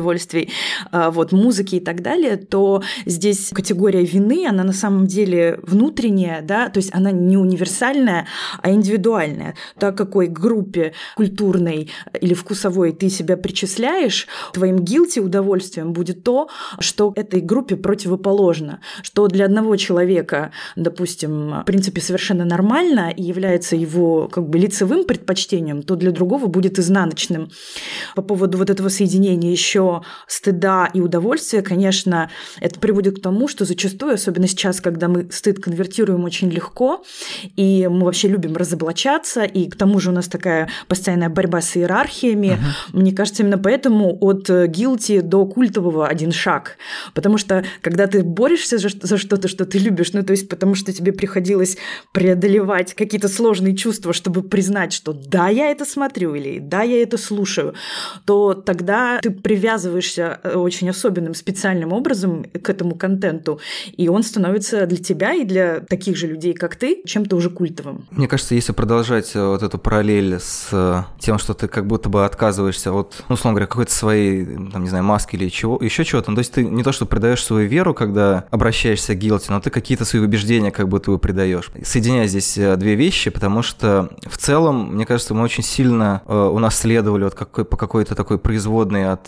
а, 0.91 1.11
вот, 1.11 1.31
музыки 1.31 1.75
и 1.75 1.79
так 1.79 2.01
далее, 2.01 2.37
то 2.37 2.83
здесь 3.05 3.49
категория 3.53 4.03
вины, 4.03 4.47
она 4.47 4.63
на 4.63 4.73
самом 4.73 5.07
деле 5.07 5.59
внутренняя, 5.63 6.41
да, 6.41 6.69
то 6.69 6.77
есть 6.77 6.93
она 6.93 7.11
не 7.11 7.37
универсальная, 7.37 8.27
а 8.61 8.71
индивидуальная. 8.71 9.55
Так 9.77 9.97
какой 9.97 10.27
группе 10.27 10.93
культурной 11.15 11.91
или 12.19 12.33
вкусовой 12.33 12.91
ты 12.91 13.09
себя 13.09 13.37
причисляешь, 13.37 14.27
твоим 14.53 14.79
гилти 14.79 15.19
удовольствием 15.19 15.93
будет 15.93 16.23
то, 16.23 16.49
что 16.79 17.13
этой 17.15 17.41
группе 17.41 17.75
противоположно, 17.75 18.79
что 19.01 19.27
для 19.27 19.45
одного 19.45 19.75
человека, 19.75 20.51
допустим, 20.75 21.61
в 21.61 21.63
принципе, 21.65 22.01
совершенно 22.01 22.45
нормально 22.45 23.11
и 23.15 23.23
является 23.23 23.75
его 23.75 24.27
как 24.27 24.49
бы 24.49 24.57
лицевым 24.57 25.05
предпочтением, 25.05 25.83
то 25.83 25.95
для 25.95 26.11
другого 26.11 26.47
будет 26.47 26.79
изнаночным. 26.79 27.49
По 28.15 28.21
поводу 28.21 28.57
вот 28.57 28.69
этого 28.69 28.89
соединения 28.89 29.51
еще 29.51 29.84
стыда 30.27 30.89
и 30.93 31.01
удовольствия, 31.01 31.61
конечно, 31.61 32.29
это 32.59 32.79
приводит 32.79 33.19
к 33.19 33.21
тому, 33.21 33.47
что 33.47 33.65
зачастую, 33.65 34.13
особенно 34.13 34.47
сейчас, 34.47 34.81
когда 34.81 35.07
мы 35.07 35.29
стыд 35.31 35.59
конвертируем 35.63 36.23
очень 36.23 36.49
легко, 36.49 37.03
и 37.55 37.87
мы 37.89 38.05
вообще 38.05 38.27
любим 38.27 38.55
разоблачаться, 38.55 39.43
и 39.43 39.69
к 39.69 39.75
тому 39.75 39.99
же 39.99 40.09
у 40.09 40.13
нас 40.13 40.27
такая 40.27 40.69
постоянная 40.87 41.29
борьба 41.29 41.61
с 41.61 41.77
иерархиями, 41.77 42.57
uh-huh. 42.57 42.99
мне 42.99 43.11
кажется, 43.11 43.43
именно 43.43 43.57
поэтому 43.57 44.17
от 44.21 44.49
гилти 44.49 45.21
до 45.21 45.45
культового 45.45 46.07
один 46.07 46.31
шаг. 46.31 46.77
Потому 47.13 47.37
что 47.37 47.63
когда 47.81 48.07
ты 48.07 48.23
борешься 48.23 48.77
за, 48.77 48.89
за 48.89 49.17
что-то, 49.17 49.47
что 49.47 49.65
ты 49.65 49.77
любишь, 49.79 50.13
ну 50.13 50.23
то 50.23 50.31
есть 50.31 50.49
потому 50.49 50.75
что 50.75 50.93
тебе 50.93 51.11
приходилось 51.11 51.77
преодолевать 52.11 52.93
какие-то 52.93 53.27
сложные 53.27 53.75
чувства, 53.75 54.13
чтобы 54.13 54.43
признать, 54.43 54.93
что 54.93 55.13
да, 55.13 55.49
я 55.49 55.71
это 55.71 55.85
смотрю 55.85 56.35
или 56.35 56.59
да, 56.59 56.83
я 56.83 57.01
это 57.01 57.17
слушаю, 57.17 57.73
то 58.25 58.53
тогда 58.53 59.19
ты 59.21 59.31
привязываешься 59.75 60.39
э, 60.43 60.55
очень 60.55 60.89
особенным, 60.89 61.33
специальным 61.33 61.91
образом 61.91 62.43
к 62.43 62.69
этому 62.69 62.95
контенту, 62.95 63.59
и 63.97 64.07
он 64.07 64.23
становится 64.23 64.85
для 64.85 64.97
тебя 64.97 65.33
и 65.33 65.43
для 65.43 65.81
таких 65.81 66.15
же 66.15 66.27
людей, 66.27 66.53
как 66.53 66.75
ты, 66.75 67.01
чем-то 67.05 67.35
уже 67.35 67.49
культовым. 67.49 68.07
Мне 68.11 68.27
кажется, 68.27 68.55
если 68.55 68.71
продолжать 68.71 69.35
э, 69.35 69.45
вот 69.45 69.63
эту 69.63 69.77
параллель 69.77 70.35
с 70.39 70.69
э, 70.71 71.03
тем, 71.19 71.37
что 71.39 71.53
ты 71.53 71.67
как 71.67 71.87
будто 71.87 72.09
бы 72.09 72.25
отказываешься 72.25 72.93
от, 72.93 73.23
ну, 73.27 73.33
условно 73.33 73.55
говоря, 73.55 73.67
какой-то 73.67 73.91
своей, 73.91 74.45
там, 74.71 74.83
не 74.83 74.89
знаю, 74.89 75.03
маски 75.03 75.35
или 75.35 75.49
чего, 75.49 75.77
еще 75.81 76.05
чего-то, 76.05 76.31
ну, 76.31 76.35
то 76.35 76.39
есть 76.39 76.53
ты 76.53 76.63
не 76.63 76.83
то, 76.83 76.93
что 76.93 77.05
предаешь 77.05 77.43
свою 77.43 77.67
веру, 77.67 77.93
когда 77.93 78.45
обращаешься 78.51 79.13
к 79.13 79.17
гилти, 79.17 79.47
но 79.49 79.59
ты 79.59 79.69
какие-то 79.69 80.05
свои 80.05 80.21
убеждения 80.21 80.71
как 80.71 80.87
будто 80.87 81.11
бы 81.11 81.19
предаешь. 81.19 81.69
Соединяя 81.83 82.27
здесь 82.27 82.55
две 82.55 82.95
вещи, 82.95 83.29
потому 83.29 83.61
что 83.61 84.09
в 84.25 84.37
целом, 84.37 84.95
мне 84.95 85.05
кажется, 85.05 85.33
мы 85.33 85.43
очень 85.43 85.63
сильно 85.63 86.21
э, 86.25 86.33
унаследовали 86.33 87.25
вот 87.25 87.33
какой, 87.33 87.65
по 87.65 87.75
какой-то 87.75 88.15
такой 88.15 88.39
производной 88.39 89.11
от 89.11 89.27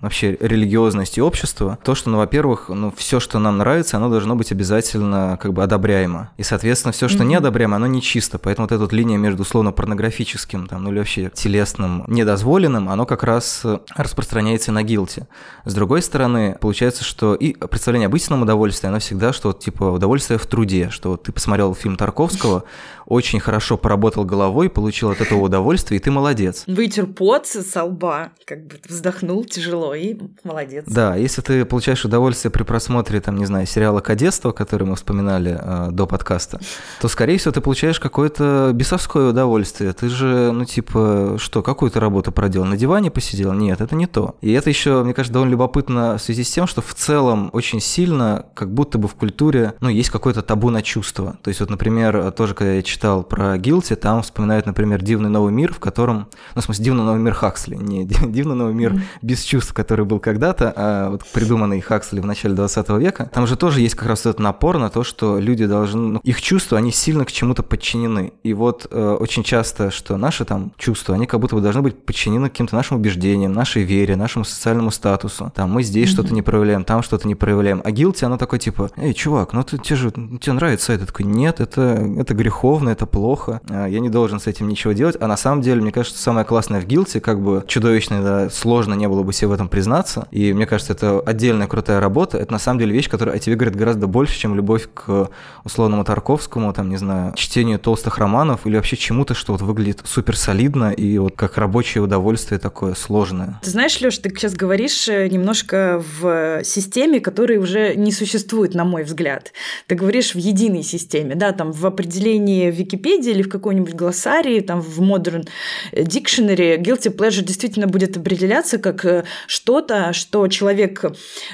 вообще 0.00 0.36
религиозности 0.40 1.20
общества. 1.20 1.78
То, 1.82 1.94
что, 1.94 2.10
ну, 2.10 2.18
во-первых, 2.18 2.68
ну, 2.68 2.92
все, 2.96 3.20
что 3.20 3.38
нам 3.38 3.58
нравится, 3.58 3.96
оно 3.96 4.08
должно 4.08 4.36
быть 4.36 4.52
обязательно 4.52 5.38
как 5.40 5.52
бы 5.52 5.62
одобряемо. 5.62 6.30
И, 6.36 6.42
соответственно, 6.42 6.92
все, 6.92 7.08
что 7.08 7.22
mm-hmm. 7.22 7.26
не 7.26 7.34
одобряемо, 7.36 7.76
оно 7.76 7.86
не 7.86 8.02
чисто. 8.02 8.38
Поэтому 8.38 8.66
вот 8.66 8.72
эта 8.72 8.82
вот 8.82 8.92
линия 8.92 9.18
между 9.18 9.42
условно 9.42 9.72
порнографическим, 9.72 10.66
там, 10.66 10.84
ну 10.84 10.90
или 10.90 10.98
вообще 10.98 11.30
телесным, 11.34 12.04
недозволенным, 12.06 12.88
оно 12.88 13.06
как 13.06 13.24
раз 13.24 13.60
э, 13.64 13.78
распространяется 13.96 14.72
на 14.72 14.82
гилте. 14.82 15.26
С 15.64 15.74
другой 15.74 16.02
стороны, 16.02 16.56
получается, 16.60 17.04
что 17.04 17.34
и 17.34 17.54
представление 17.54 18.06
об 18.06 18.16
истинном 18.16 18.42
удовольствии, 18.42 18.88
оно 18.88 18.98
всегда, 18.98 19.32
что 19.32 19.52
типа 19.52 19.84
удовольствие 19.84 20.38
в 20.38 20.46
труде, 20.46 20.90
что 20.90 21.10
вот 21.10 21.24
ты 21.24 21.32
посмотрел 21.32 21.74
фильм 21.74 21.96
Тарковского, 21.96 22.64
очень 23.06 23.40
хорошо 23.40 23.76
поработал 23.76 24.24
головой, 24.24 24.68
получил 24.68 25.10
от 25.10 25.20
этого 25.20 25.40
удовольствие, 25.40 25.98
и 25.98 26.02
ты 26.02 26.10
молодец. 26.10 26.64
Вытер 26.66 27.06
пот 27.06 27.46
со 27.46 27.84
лба, 27.84 28.32
как 28.44 28.66
бы 28.66 28.80
вздохнул 28.86 29.44
тяжело, 29.58 29.94
и 29.94 30.16
молодец. 30.44 30.84
Да, 30.86 31.16
если 31.16 31.42
ты 31.42 31.64
получаешь 31.64 32.04
удовольствие 32.04 32.50
при 32.50 32.62
просмотре, 32.62 33.20
там, 33.20 33.36
не 33.36 33.46
знаю, 33.46 33.66
сериала 33.66 34.00
«Кадетство», 34.00 34.52
который 34.52 34.86
мы 34.86 34.96
вспоминали 34.96 35.58
э, 35.60 35.88
до 35.90 36.06
подкаста, 36.06 36.60
то, 37.00 37.08
скорее 37.08 37.38
всего, 37.38 37.52
ты 37.52 37.60
получаешь 37.60 38.00
какое-то 38.00 38.70
бесовское 38.74 39.30
удовольствие. 39.30 39.92
Ты 39.92 40.08
же, 40.08 40.52
ну, 40.52 40.64
типа, 40.64 41.36
что, 41.38 41.62
какую 41.62 41.90
то 41.90 42.00
работу 42.00 42.32
проделал? 42.32 42.66
На 42.66 42.76
диване 42.76 43.10
посидел? 43.10 43.52
Нет, 43.52 43.80
это 43.80 43.94
не 43.94 44.06
то. 44.06 44.36
И 44.40 44.52
это 44.52 44.70
еще, 44.70 45.02
мне 45.02 45.14
кажется, 45.14 45.32
довольно 45.32 45.52
любопытно 45.52 46.16
в 46.18 46.22
связи 46.22 46.44
с 46.44 46.50
тем, 46.50 46.66
что 46.66 46.82
в 46.82 46.94
целом 46.94 47.50
очень 47.52 47.80
сильно, 47.80 48.46
как 48.54 48.72
будто 48.72 48.98
бы 48.98 49.08
в 49.08 49.14
культуре, 49.14 49.74
ну, 49.80 49.88
есть 49.88 50.10
какое-то 50.10 50.42
табу 50.42 50.70
на 50.70 50.82
чувства. 50.82 51.38
То 51.42 51.48
есть, 51.48 51.60
вот, 51.60 51.70
например, 51.70 52.30
тоже, 52.32 52.54
когда 52.54 52.72
я 52.72 52.82
читал 52.82 53.22
про 53.22 53.58
Гилти, 53.58 53.94
там 53.94 54.22
вспоминают, 54.22 54.66
например, 54.66 55.02
«Дивный 55.02 55.30
новый 55.30 55.52
мир», 55.52 55.72
в 55.72 55.78
котором, 55.78 56.28
ну, 56.54 56.60
в 56.60 56.64
смысле, 56.64 56.84
«Дивный 56.84 57.04
новый 57.04 57.20
мир» 57.20 57.34
Хаксли, 57.34 57.76
не 57.76 58.04
«Дивный 58.04 58.54
новый 58.54 58.74
мир» 58.74 59.00
без 59.22 59.42
чувств, 59.48 59.72
который 59.72 60.04
был 60.04 60.20
когда-то, 60.20 60.72
а 60.76 61.10
вот 61.10 61.24
придуманный 61.32 61.80
Хаксли 61.80 62.20
в 62.20 62.26
начале 62.26 62.54
20 62.54 62.88
века. 62.90 63.30
Там 63.32 63.46
же 63.46 63.56
тоже 63.56 63.80
есть 63.80 63.94
как 63.94 64.08
раз 64.08 64.20
этот 64.20 64.38
напор 64.38 64.78
на 64.78 64.90
то, 64.90 65.02
что 65.02 65.38
люди 65.38 65.66
должны, 65.66 66.12
ну, 66.12 66.20
их 66.22 66.42
чувства, 66.42 66.78
они 66.78 66.92
сильно 66.92 67.24
к 67.24 67.32
чему-то 67.32 67.62
подчинены. 67.62 68.32
И 68.42 68.52
вот 68.52 68.86
э, 68.90 69.16
очень 69.18 69.42
часто, 69.42 69.90
что 69.90 70.16
наши 70.16 70.44
там 70.44 70.72
чувства, 70.76 71.14
они 71.14 71.26
как 71.26 71.40
будто 71.40 71.56
бы 71.56 71.62
должны 71.62 71.82
быть 71.82 72.04
подчинены 72.04 72.50
каким-то 72.50 72.76
нашим 72.76 72.98
убеждениям, 72.98 73.52
нашей 73.52 73.82
вере, 73.82 74.16
нашему 74.16 74.44
социальному 74.44 74.90
статусу. 74.90 75.50
Там 75.54 75.70
мы 75.70 75.82
здесь 75.82 76.10
mm-hmm. 76.10 76.12
что-то 76.12 76.34
не 76.34 76.42
проявляем, 76.42 76.84
там 76.84 77.02
что-то 77.02 77.26
не 77.26 77.34
проявляем. 77.34 77.80
А 77.84 77.90
Гилти, 77.90 78.24
оно 78.24 78.36
такой 78.36 78.58
типа, 78.58 78.90
эй, 78.96 79.14
чувак, 79.14 79.52
ну 79.54 79.62
ты, 79.62 79.78
тебе 79.78 79.96
же, 79.96 80.10
тебе 80.10 80.52
нравится 80.52 80.92
это? 80.92 81.06
Такой, 81.06 81.24
нет, 81.24 81.60
это, 81.60 81.80
это 82.18 82.34
греховно, 82.34 82.90
это 82.90 83.06
плохо, 83.06 83.60
а, 83.70 83.86
я 83.86 84.00
не 84.00 84.10
должен 84.10 84.40
с 84.40 84.46
этим 84.46 84.68
ничего 84.68 84.92
делать. 84.92 85.16
А 85.20 85.26
на 85.26 85.36
самом 85.36 85.62
деле, 85.62 85.80
мне 85.80 85.92
кажется, 85.92 86.22
самое 86.22 86.44
классное 86.44 86.80
в 86.80 86.84
Гилте, 86.84 87.20
как 87.20 87.40
бы 87.40 87.64
чудовищно, 87.66 88.22
да, 88.22 88.50
сложно 88.50 88.94
не 88.94 89.08
было 89.08 89.22
бы 89.28 89.32
себе 89.32 89.48
в 89.48 89.52
этом 89.52 89.68
признаться. 89.68 90.26
И 90.32 90.52
мне 90.52 90.66
кажется, 90.66 90.92
это 90.92 91.20
отдельная 91.20 91.68
крутая 91.68 92.00
работа. 92.00 92.38
Это 92.38 92.52
на 92.52 92.58
самом 92.58 92.80
деле 92.80 92.92
вещь, 92.92 93.08
которая 93.08 93.36
о 93.36 93.38
тебе 93.38 93.54
говорит 93.54 93.76
гораздо 93.76 94.06
больше, 94.06 94.38
чем 94.38 94.56
любовь 94.56 94.88
к 94.92 95.30
условному 95.64 96.04
Тарковскому, 96.04 96.72
там, 96.72 96.88
не 96.88 96.96
знаю, 96.96 97.34
чтению 97.36 97.78
толстых 97.78 98.18
романов 98.18 98.66
или 98.66 98.76
вообще 98.76 98.96
чему-то, 98.96 99.34
что 99.34 99.52
вот 99.52 99.62
выглядит 99.62 100.00
супер 100.04 100.36
солидно 100.36 100.90
и 100.90 101.18
вот 101.18 101.36
как 101.36 101.58
рабочее 101.58 102.02
удовольствие 102.02 102.58
такое 102.58 102.94
сложное. 102.94 103.60
Ты 103.62 103.70
знаешь, 103.70 104.00
Леш, 104.00 104.18
ты 104.18 104.30
сейчас 104.30 104.54
говоришь 104.54 105.08
э, 105.08 105.28
немножко 105.28 106.02
в 106.20 106.64
системе, 106.64 107.20
которая 107.20 107.60
уже 107.60 107.94
не 107.94 108.12
существует, 108.12 108.74
на 108.74 108.84
мой 108.84 109.04
взгляд. 109.04 109.52
Ты 109.86 109.94
говоришь 109.94 110.34
в 110.34 110.38
единой 110.38 110.82
системе, 110.82 111.34
да, 111.34 111.52
там 111.52 111.72
в 111.72 111.84
определении 111.86 112.70
Википедии 112.70 113.30
или 113.30 113.42
в 113.42 113.48
какой-нибудь 113.48 113.94
глоссарии, 113.94 114.60
там 114.60 114.80
в 114.80 115.00
Modern 115.00 115.46
Dictionary, 115.92 116.78
guilty 116.78 117.14
pleasure 117.14 117.42
действительно 117.42 117.86
будет 117.86 118.16
определяться 118.16 118.78
как 118.78 119.04
э, 119.04 119.17
что-то, 119.46 120.12
что 120.12 120.46
человек, 120.48 121.04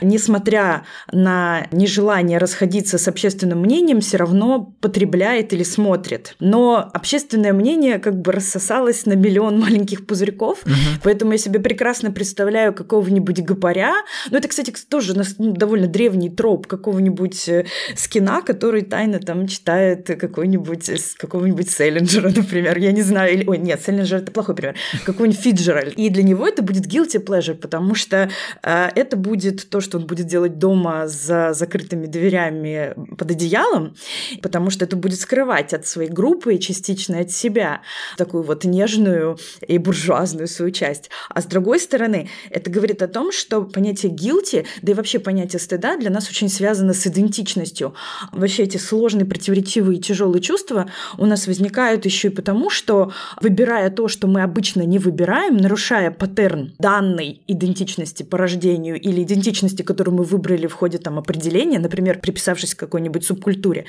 несмотря 0.01 0.85
на 1.13 1.67
нежелание 1.73 2.39
расходиться 2.39 2.99
с 2.99 3.09
общественным 3.09 3.61
мнением, 3.61 4.01
все 4.01 4.17
равно 4.17 4.75
потребляет 4.81 5.53
или 5.53 5.63
смотрит. 5.63 6.37
Но 6.41 6.91
общественное 6.93 7.53
мнение 7.53 7.99
как 7.99 8.21
бы 8.21 8.33
рассосалось 8.33 9.07
на 9.07 9.15
миллион 9.15 9.59
маленьких 9.61 10.07
пузырьков, 10.07 10.63
угу. 10.65 10.73
поэтому 11.03 11.33
я 11.33 11.39
себе 11.39 11.61
прекрасно 11.61 12.11
представляю 12.11 12.75
какого-нибудь 12.75 13.41
гопаря. 13.43 13.95
Ну, 14.31 14.39
это, 14.39 14.49
кстати, 14.49 14.75
тоже 14.89 15.15
довольно 15.39 15.87
древний 15.87 16.31
троп 16.31 16.67
какого-нибудь 16.67 17.49
э, 17.49 17.67
скина, 17.97 18.43
который 18.43 18.83
тайно 18.83 19.19
там 19.19 19.47
читает 19.47 20.07
какой-нибудь 20.07 20.91
какого-нибудь 21.19 21.71
Селлинджера, 21.71 22.31
например, 22.35 22.79
я 22.79 22.93
не 22.93 23.03
знаю, 23.03 23.33
или, 23.33 23.45
ой, 23.47 23.59
нет, 23.59 23.83
Селлинджер 23.85 24.19
это 24.19 24.33
плохой 24.33 24.55
пример, 24.55 24.75
какой-нибудь 25.05 25.41
Фиджеральд. 25.41 25.95
И 25.95 26.09
для 26.11 26.23
него 26.23 26.47
это 26.47 26.63
будет 26.63 26.87
guilty 26.87 27.25
pleasure, 27.25 27.54
потому 27.55 27.95
что 27.95 28.31
э, 28.63 28.89
это 28.95 29.17
будет 29.17 29.69
то, 29.71 29.81
что 29.81 29.99
он 29.99 30.07
будет 30.07 30.27
делать 30.27 30.59
дома 30.59 31.07
за 31.07 31.53
закрытыми 31.53 32.07
дверями 32.07 32.95
под 33.17 33.31
одеялом, 33.31 33.95
потому 34.43 34.71
что 34.71 34.85
это 34.85 34.97
будет 34.97 35.21
скрывать 35.21 35.73
от 35.75 35.87
своей 35.87 36.11
группы 36.11 36.55
и 36.55 36.61
частично 36.61 37.21
от 37.21 37.31
себя 37.31 37.83
такую 38.17 38.43
вот 38.43 38.65
нежную 38.65 39.39
и 39.67 39.79
буржуазную 39.79 40.49
свою 40.49 40.71
часть. 40.71 41.11
А 41.29 41.41
с 41.41 41.47
другой 41.47 41.81
стороны, 41.81 42.29
это 42.51 42.71
говорит 42.71 43.03
о 43.03 43.09
том, 43.09 43.33
что 43.33 43.63
понятие 43.63 44.13
guilty, 44.13 44.67
да 44.83 44.93
и 44.93 44.95
вообще 44.95 45.19
понятие 45.19 45.61
стыда 45.61 45.97
для 45.97 46.11
нас 46.11 46.29
очень 46.29 46.49
связано 46.49 46.95
с 46.95 47.07
идентичностью. 47.07 47.95
Вообще 48.33 48.65
эти 48.65 48.77
сложные, 48.77 49.27
противоречивые 49.27 49.99
и 49.99 50.01
тяжелые 50.03 50.43
чувства 50.43 50.91
у 51.19 51.27
нас 51.27 51.47
возникают 51.47 52.05
еще 52.05 52.29
и 52.29 52.31
потому, 52.31 52.71
что 52.71 53.13
выбирая 53.41 53.91
то, 53.91 54.09
что 54.09 54.27
мы 54.27 54.43
обычно 54.43 54.83
не 54.83 54.99
выбираем, 54.99 55.57
нарушая 55.57 56.11
паттерн 56.11 56.75
данной 56.79 57.43
идентичности 57.47 58.23
по 58.23 58.39
рождению 58.39 59.01
или 59.01 59.23
идентичности, 59.23 59.83
которую 59.83 60.17
мы 60.17 60.25
выбрали 60.25 60.67
в 60.67 60.73
ходе 60.73 60.99
там, 60.99 61.19
определения, 61.19 61.79
например, 61.79 62.21
приписавшись 62.21 62.75
к 62.75 62.79
какой-нибудь 62.79 63.25
субкультуре, 63.25 63.87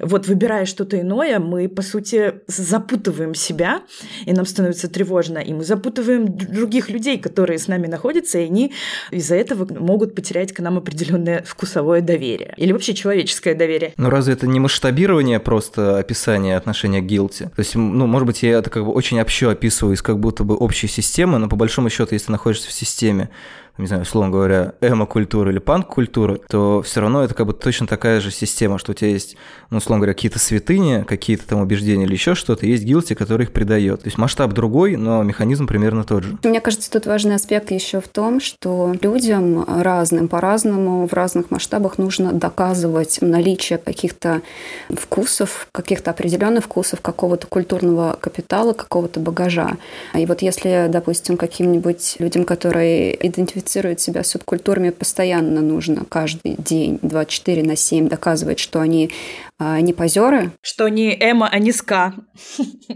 вот 0.00 0.26
выбирая 0.26 0.66
что-то 0.66 1.00
иное, 1.00 1.38
мы, 1.38 1.68
по 1.68 1.82
сути, 1.82 2.34
запутываем 2.46 3.34
себя, 3.34 3.82
и 4.24 4.32
нам 4.32 4.46
становится 4.46 4.88
тревожно, 4.88 5.38
и 5.38 5.52
мы 5.52 5.64
запутываем 5.64 6.36
других 6.36 6.90
людей, 6.90 7.18
которые 7.18 7.58
с 7.58 7.68
нами 7.68 7.86
находятся, 7.86 8.38
и 8.38 8.46
они 8.46 8.72
из-за 9.10 9.36
этого 9.36 9.66
могут 9.78 10.14
потерять 10.14 10.52
к 10.52 10.60
нам 10.60 10.78
определенное 10.78 11.42
вкусовое 11.46 12.00
доверие 12.00 12.54
или 12.56 12.72
вообще 12.72 12.94
человеческое 12.94 13.54
доверие. 13.54 13.94
Но 13.96 14.10
разве 14.10 14.34
это 14.34 14.46
не 14.46 14.60
масштабирование 14.60 15.40
просто 15.40 15.98
описания 15.98 16.56
отношения 16.56 17.00
к 17.00 17.04
guilty. 17.04 17.44
То 17.54 17.60
есть, 17.60 17.74
ну, 17.74 18.06
может 18.06 18.26
быть, 18.26 18.42
я 18.42 18.58
это 18.58 18.70
как 18.70 18.84
бы 18.84 18.92
очень 18.92 19.20
общо 19.20 19.50
описываю 19.50 19.94
из 19.94 20.02
как 20.02 20.18
будто 20.18 20.44
бы 20.44 20.56
общей 20.56 20.88
системы, 20.88 21.38
но 21.38 21.48
по 21.48 21.56
большому 21.56 21.90
счету, 21.90 22.14
если 22.14 22.26
ты 22.26 22.32
находишься 22.32 22.68
в 22.68 22.72
системе, 22.72 22.95
системе 22.96 23.28
не 23.78 23.86
знаю, 23.86 24.02
условно 24.02 24.30
говоря, 24.30 24.72
эмо-культура 24.80 25.50
или 25.50 25.58
панк-культура, 25.58 26.38
то 26.48 26.82
все 26.82 27.00
равно 27.00 27.22
это 27.22 27.34
как 27.34 27.46
бы 27.46 27.52
точно 27.52 27.86
такая 27.86 28.20
же 28.20 28.30
система, 28.30 28.78
что 28.78 28.92
у 28.92 28.94
тебя 28.94 29.10
есть, 29.10 29.36
ну, 29.70 29.78
условно 29.78 30.00
говоря, 30.00 30.14
какие-то 30.14 30.38
святыни, 30.38 31.04
какие-то 31.06 31.46
там 31.46 31.60
убеждения 31.60 32.04
или 32.04 32.12
еще 32.12 32.34
что-то, 32.34 32.66
есть 32.66 32.84
гилти, 32.84 33.14
который 33.14 33.44
их 33.44 33.52
придает. 33.52 34.02
То 34.02 34.06
есть 34.06 34.18
масштаб 34.18 34.52
другой, 34.52 34.96
но 34.96 35.22
механизм 35.22 35.66
примерно 35.66 36.04
тот 36.04 36.22
же. 36.24 36.38
Мне 36.42 36.60
кажется, 36.60 36.90
тут 36.90 37.06
важный 37.06 37.34
аспект 37.34 37.70
еще 37.70 38.00
в 38.00 38.08
том, 38.08 38.40
что 38.40 38.94
людям 39.02 39.64
разным, 39.82 40.28
по-разному, 40.28 41.06
в 41.06 41.12
разных 41.12 41.50
масштабах 41.50 41.98
нужно 41.98 42.32
доказывать 42.32 43.18
наличие 43.20 43.78
каких-то 43.78 44.40
вкусов, 44.88 45.68
каких-то 45.72 46.10
определенных 46.12 46.64
вкусов, 46.64 47.00
какого-то 47.02 47.46
культурного 47.46 48.16
капитала, 48.18 48.72
какого-то 48.72 49.20
багажа. 49.20 49.76
И 50.14 50.24
вот 50.24 50.40
если, 50.40 50.86
допустим, 50.88 51.36
каким-нибудь 51.36 52.16
людям, 52.18 52.44
которые 52.44 53.14
идентифицируют 53.26 53.65
идентифицируют 53.66 54.00
себя 54.00 54.24
субкультурами, 54.24 54.90
постоянно 54.90 55.60
нужно 55.60 56.04
каждый 56.08 56.54
день 56.58 56.98
24 57.02 57.62
на 57.62 57.76
7 57.76 58.08
доказывать, 58.08 58.58
что 58.58 58.80
они 58.80 59.10
а, 59.58 59.80
не 59.80 59.92
позеры. 59.92 60.52
Что 60.62 60.88
не 60.88 61.14
эмо, 61.14 61.48
а 61.50 61.58
не 61.58 61.72
ска. 61.72 62.14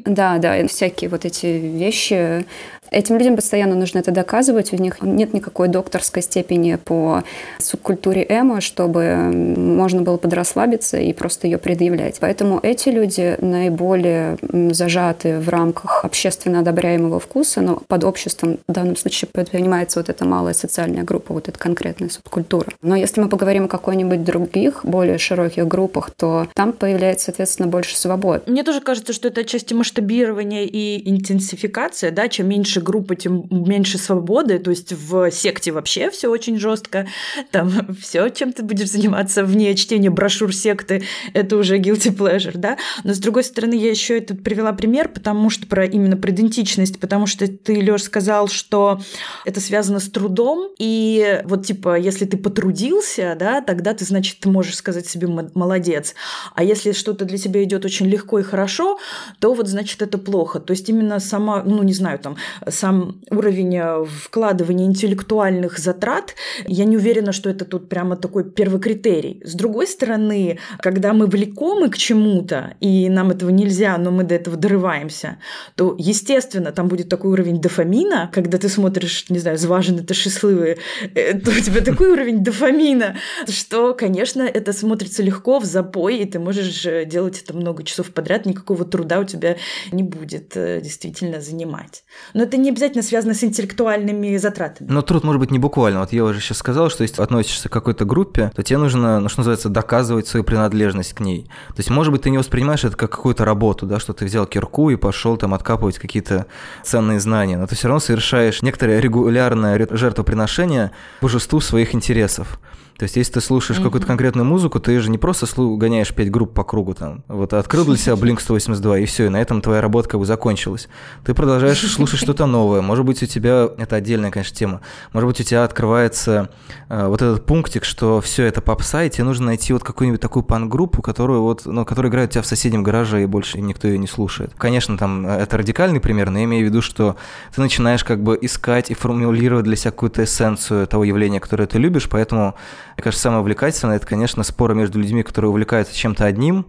Да, 0.05 0.39
да, 0.39 0.67
всякие 0.69 1.11
вот 1.11 1.25
эти 1.25 1.47
вещи 1.47 2.47
Этим 2.91 3.17
людям 3.19 3.37
постоянно 3.37 3.75
нужно 3.75 3.99
это 3.99 4.11
доказывать. 4.11 4.73
У 4.73 4.77
них 4.77 5.01
нет 5.03 5.33
никакой 5.33 5.69
докторской 5.69 6.23
степени 6.23 6.77
по 6.77 7.23
субкультуре 7.59 8.27
эмо, 8.29 8.61
чтобы 8.61 9.15
можно 9.15 10.03
было 10.03 10.17
подрасслабиться 10.17 10.99
и 10.99 11.13
просто 11.13 11.47
ее 11.47 11.59
предъявлять. 11.59 12.19
Поэтому 12.21 12.59
эти 12.63 12.89
люди 12.89 13.37
наиболее 13.41 14.39
зажаты 14.73 15.39
в 15.39 15.49
рамках 15.49 16.05
общественно 16.05 16.61
одобряемого 16.61 17.21
вкуса, 17.21 17.61
но 17.61 17.83
под 17.87 18.05
обществом 18.05 18.59
в 18.67 18.73
данном 18.73 18.97
случае 18.97 19.29
понимается 19.29 20.01
вот 20.01 20.09
эта 20.09 20.25
малая 20.25 20.55
социальная 20.55 21.05
группа, 21.05 21.35
вот 21.35 21.49
эта 21.49 21.59
конкретная 21.59 22.09
субкультура. 22.09 22.67
Но 22.83 22.97
если 22.97 23.21
мы 23.21 23.29
поговорим 23.29 23.67
о 23.67 23.69
какой-нибудь 23.69 24.25
других, 24.25 24.85
более 24.85 25.19
широких 25.19 25.67
группах, 25.67 26.11
то 26.11 26.49
там 26.55 26.73
появляется, 26.73 27.27
соответственно, 27.27 27.69
больше 27.69 27.97
свобод. 27.97 28.49
Мне 28.49 28.65
тоже 28.65 28.81
кажется, 28.81 29.13
что 29.13 29.29
это 29.29 29.43
отчасти 29.43 29.75
масштабирование 29.75 30.67
и 30.67 31.09
интенсификация, 31.11 32.11
да, 32.11 32.29
чем 32.29 32.49
меньше 32.49 32.80
меньше 32.81 32.83
группы, 32.83 33.17
тем 33.17 33.47
меньше 33.51 33.99
свободы. 33.99 34.59
То 34.59 34.71
есть 34.71 34.93
в 34.93 35.31
секте 35.31 35.73
вообще 35.73 36.11
все 36.11 36.29
очень 36.29 36.59
жестко. 36.59 37.07
Там 37.51 37.73
все, 38.01 38.29
чем 38.31 38.53
ты 38.53 38.63
будешь 38.63 38.91
заниматься 38.91 39.45
вне 39.45 39.75
чтения 39.75 40.11
брошюр 40.11 40.55
секты, 40.55 41.03
это 41.35 41.57
уже 41.57 41.79
guilty 41.79 42.15
pleasure, 42.15 42.57
да. 42.57 42.77
Но 43.05 43.15
с 43.15 43.19
другой 43.19 43.45
стороны, 43.45 43.75
я 43.75 43.91
еще 43.91 44.19
это 44.19 44.35
привела 44.35 44.73
пример, 44.73 45.09
потому 45.09 45.51
что 45.51 45.67
про 45.67 45.85
именно 45.85 46.17
про 46.17 46.31
идентичность, 46.31 46.99
потому 47.01 47.27
что 47.27 47.47
ты, 47.47 47.81
Лёш, 47.81 48.03
сказал, 48.03 48.49
что 48.49 49.01
это 49.45 49.61
связано 49.61 50.01
с 50.01 50.09
трудом, 50.09 50.71
и 50.79 51.43
вот 51.45 51.67
типа, 51.67 51.99
если 51.99 52.25
ты 52.25 52.37
потрудился, 52.37 53.37
да, 53.39 53.61
тогда 53.61 53.95
ты, 53.95 54.05
значит, 54.05 54.39
ты 54.41 54.49
можешь 54.49 54.77
сказать 54.77 55.07
себе 55.07 55.27
молодец. 55.55 56.15
А 56.55 56.65
если 56.65 56.93
что-то 56.93 57.25
для 57.25 57.39
тебя 57.39 57.63
идет 57.63 57.85
очень 57.85 58.07
легко 58.07 58.39
и 58.39 58.43
хорошо, 58.43 58.99
то 59.39 59.55
вот, 59.55 59.69
значит, 59.69 60.03
это 60.03 60.19
плохо. 60.19 60.61
То 60.61 60.73
есть 60.73 60.89
именно 60.89 61.21
сама, 61.21 61.63
ну, 61.65 61.83
не 61.83 61.93
знаю, 61.93 62.19
там, 62.19 62.37
сам 62.71 63.21
уровень 63.31 63.77
э, 63.77 64.05
вкладывания 64.05 64.87
интеллектуальных 64.87 65.79
затрат, 65.79 66.35
я 66.67 66.85
не 66.85 66.97
уверена, 66.97 67.33
что 67.33 67.51
это 67.51 67.65
тут 67.65 67.89
прямо 67.89 68.17
такой 68.17 68.51
первый 68.51 68.81
критерий. 68.81 69.41
С 69.45 69.55
другой 69.55 69.87
стороны, 69.87 70.59
когда 70.81 71.13
мы 71.13 71.27
влекомы 71.27 71.91
к 71.91 71.99
чему-то, 71.99 72.75
и 72.81 73.09
нам 73.09 73.31
этого 73.31 73.51
нельзя, 73.51 73.97
но 73.99 74.11
мы 74.11 74.25
до 74.25 74.35
этого 74.35 74.57
дорываемся, 74.57 75.39
то, 75.77 75.95
естественно, 75.99 76.73
там 76.73 76.89
будет 76.89 77.09
такой 77.09 77.31
уровень 77.31 77.61
дофамина, 77.61 78.31
когда 78.33 78.59
ты 78.59 78.69
смотришь, 78.69 79.27
не 79.29 79.39
знаю, 79.39 79.59
зважены 79.59 80.01
это 80.01 80.15
счастливые, 80.15 80.79
э, 81.15 81.39
то 81.39 81.51
у 81.51 81.61
тебя 81.61 81.81
такой 81.81 82.11
уровень 82.11 82.43
дофамина, 82.43 83.17
что, 83.49 83.95
конечно, 83.95 84.43
это 84.43 84.73
смотрится 84.73 85.23
легко 85.23 85.59
в 85.59 85.65
запой, 85.65 86.19
и 86.19 86.25
ты 86.25 86.39
можешь 86.39 86.87
э, 86.87 87.05
делать 87.05 87.43
это 87.43 87.55
много 87.55 87.83
часов 87.83 88.11
подряд, 88.13 88.47
никакого 88.47 88.85
труда 88.85 89.21
у 89.21 89.25
тебя 89.25 89.57
не 89.93 90.03
будет 90.03 90.55
действительно 90.55 91.41
занимать. 91.41 92.05
Но 92.35 92.45
это 92.45 92.57
не 92.61 92.71
обязательно 92.71 93.03
связано 93.03 93.35
с 93.35 93.43
интеллектуальными 93.45 94.37
затратами. 94.37 94.89
Но 94.91 95.03
труд 95.03 95.25
может 95.25 95.41
быть 95.41 95.51
не 95.51 95.59
буквально. 95.59 96.01
Вот 96.01 96.13
я 96.13 96.25
уже 96.25 96.41
сейчас 96.41 96.59
сказал, 96.59 96.91
что 96.91 97.03
если 97.03 97.23
относишься 97.23 97.69
к 97.69 97.73
какой-то 97.73 98.05
группе, 98.05 98.53
то 98.55 98.63
тебе 98.63 98.79
нужно, 98.79 99.21
ну, 99.21 99.29
что 99.29 99.41
называется, 99.41 99.69
доказывать 99.69 100.27
свою 100.27 100.45
принадлежность 100.45 101.15
к 101.15 101.21
ней. 101.21 101.45
То 101.69 101.79
есть, 101.79 101.91
может 101.91 102.13
быть, 102.13 102.23
ты 102.23 102.31
не 102.31 102.39
воспринимаешь 102.39 102.85
это 102.85 102.97
как 102.97 103.11
какую-то 103.11 103.45
работу, 103.45 103.87
да, 103.87 103.99
что 103.99 104.13
ты 104.13 104.25
взял 104.25 104.47
кирку 104.47 104.91
и 104.91 104.97
пошел 104.97 105.37
там 105.37 105.55
откапывать 105.55 105.99
какие-то 105.99 106.47
ценные 106.83 107.21
знания, 107.21 107.57
но 107.57 107.67
ты 107.67 107.75
все 107.75 107.89
равно 107.89 108.01
совершаешь 108.01 108.63
некоторое 108.63 109.01
регулярное 109.01 109.87
жертвоприношение 109.91 110.91
божеству 111.21 111.61
своих 111.61 111.95
интересов. 111.95 112.59
То 113.01 113.05
есть, 113.05 113.17
если 113.17 113.33
ты 113.33 113.41
слушаешь 113.41 113.81
mm-hmm. 113.81 113.85
какую-то 113.85 114.07
конкретную 114.07 114.45
музыку, 114.45 114.79
ты 114.79 115.01
же 115.01 115.09
не 115.09 115.17
просто 115.17 115.47
слу- 115.47 115.79
гоняешь 115.79 116.13
пять 116.13 116.31
групп 116.31 116.53
по 116.53 116.65
кругу 116.65 116.93
там. 116.93 117.25
Вот 117.29 117.55
открыл 117.55 117.87
для 117.87 117.97
себя 117.97 118.13
Blink 118.13 118.41
182, 118.43 118.99
и 118.99 119.07
все, 119.07 119.25
и 119.25 119.29
на 119.31 119.41
этом 119.41 119.63
твоя 119.63 119.81
работа 119.81 120.07
как 120.07 120.21
бы 120.21 120.27
закончилась. 120.27 120.87
Ты 121.25 121.33
продолжаешь 121.33 121.81
слушать 121.81 122.21
что-то 122.21 122.45
новое. 122.45 122.83
Может 122.83 123.07
быть, 123.07 123.23
у 123.23 123.27
тебя, 123.27 123.71
это 123.79 123.97
отдельная, 123.97 124.31
конечно, 124.31 124.55
тема, 124.55 124.83
может 125.15 125.27
быть, 125.27 125.41
у 125.41 125.43
тебя 125.43 125.65
открывается 125.65 126.51
э, 126.91 127.07
вот 127.07 127.23
этот 127.23 127.47
пунктик, 127.47 127.87
что 127.87 128.21
все 128.21 128.45
это 128.45 128.61
попса, 128.61 129.05
и 129.05 129.09
тебе 129.09 129.25
нужно 129.25 129.47
найти 129.47 129.73
вот 129.73 129.83
какую-нибудь 129.83 130.21
такую 130.21 130.43
пан-группу, 130.43 131.01
которую 131.01 131.41
вот, 131.41 131.65
ну, 131.65 131.87
которая 131.87 132.13
играет 132.13 132.29
у 132.29 132.33
тебя 132.33 132.43
в 132.43 132.47
соседнем 132.47 132.83
гараже, 132.83 133.23
и 133.23 133.25
больше 133.25 133.63
никто 133.63 133.89
ее 133.89 133.97
не 133.97 134.09
слушает. 134.09 134.53
Конечно, 134.59 134.99
там 134.99 135.27
э, 135.27 135.39
это 135.39 135.57
радикальный 135.57 136.01
пример, 136.01 136.29
но 136.29 136.41
я 136.41 136.45
имею 136.45 136.67
в 136.67 136.69
виду, 136.69 136.83
что 136.83 137.17
ты 137.55 137.63
начинаешь 137.63 138.05
как 138.05 138.23
бы 138.23 138.39
искать 138.39 138.91
и 138.91 138.95
формулировать 138.95 139.65
для 139.65 139.77
себя 139.77 139.91
какую-то 139.91 140.23
эссенцию 140.23 140.87
того 140.87 141.05
явления, 141.05 141.41
которое 141.41 141.67
ты 141.67 141.79
любишь, 141.79 142.11
поэтому 142.11 142.57
мне 143.01 143.05
кажется, 143.05 143.23
самое 143.23 143.41
увлекательное– 143.41 143.97
это, 143.97 144.07
конечно, 144.07 144.43
споры 144.43 144.75
между 144.75 144.99
людьми, 144.99 145.23
которые 145.23 145.51
увлекаются 145.51 145.97
чем-то 145.97 146.27
одним, 146.27 146.67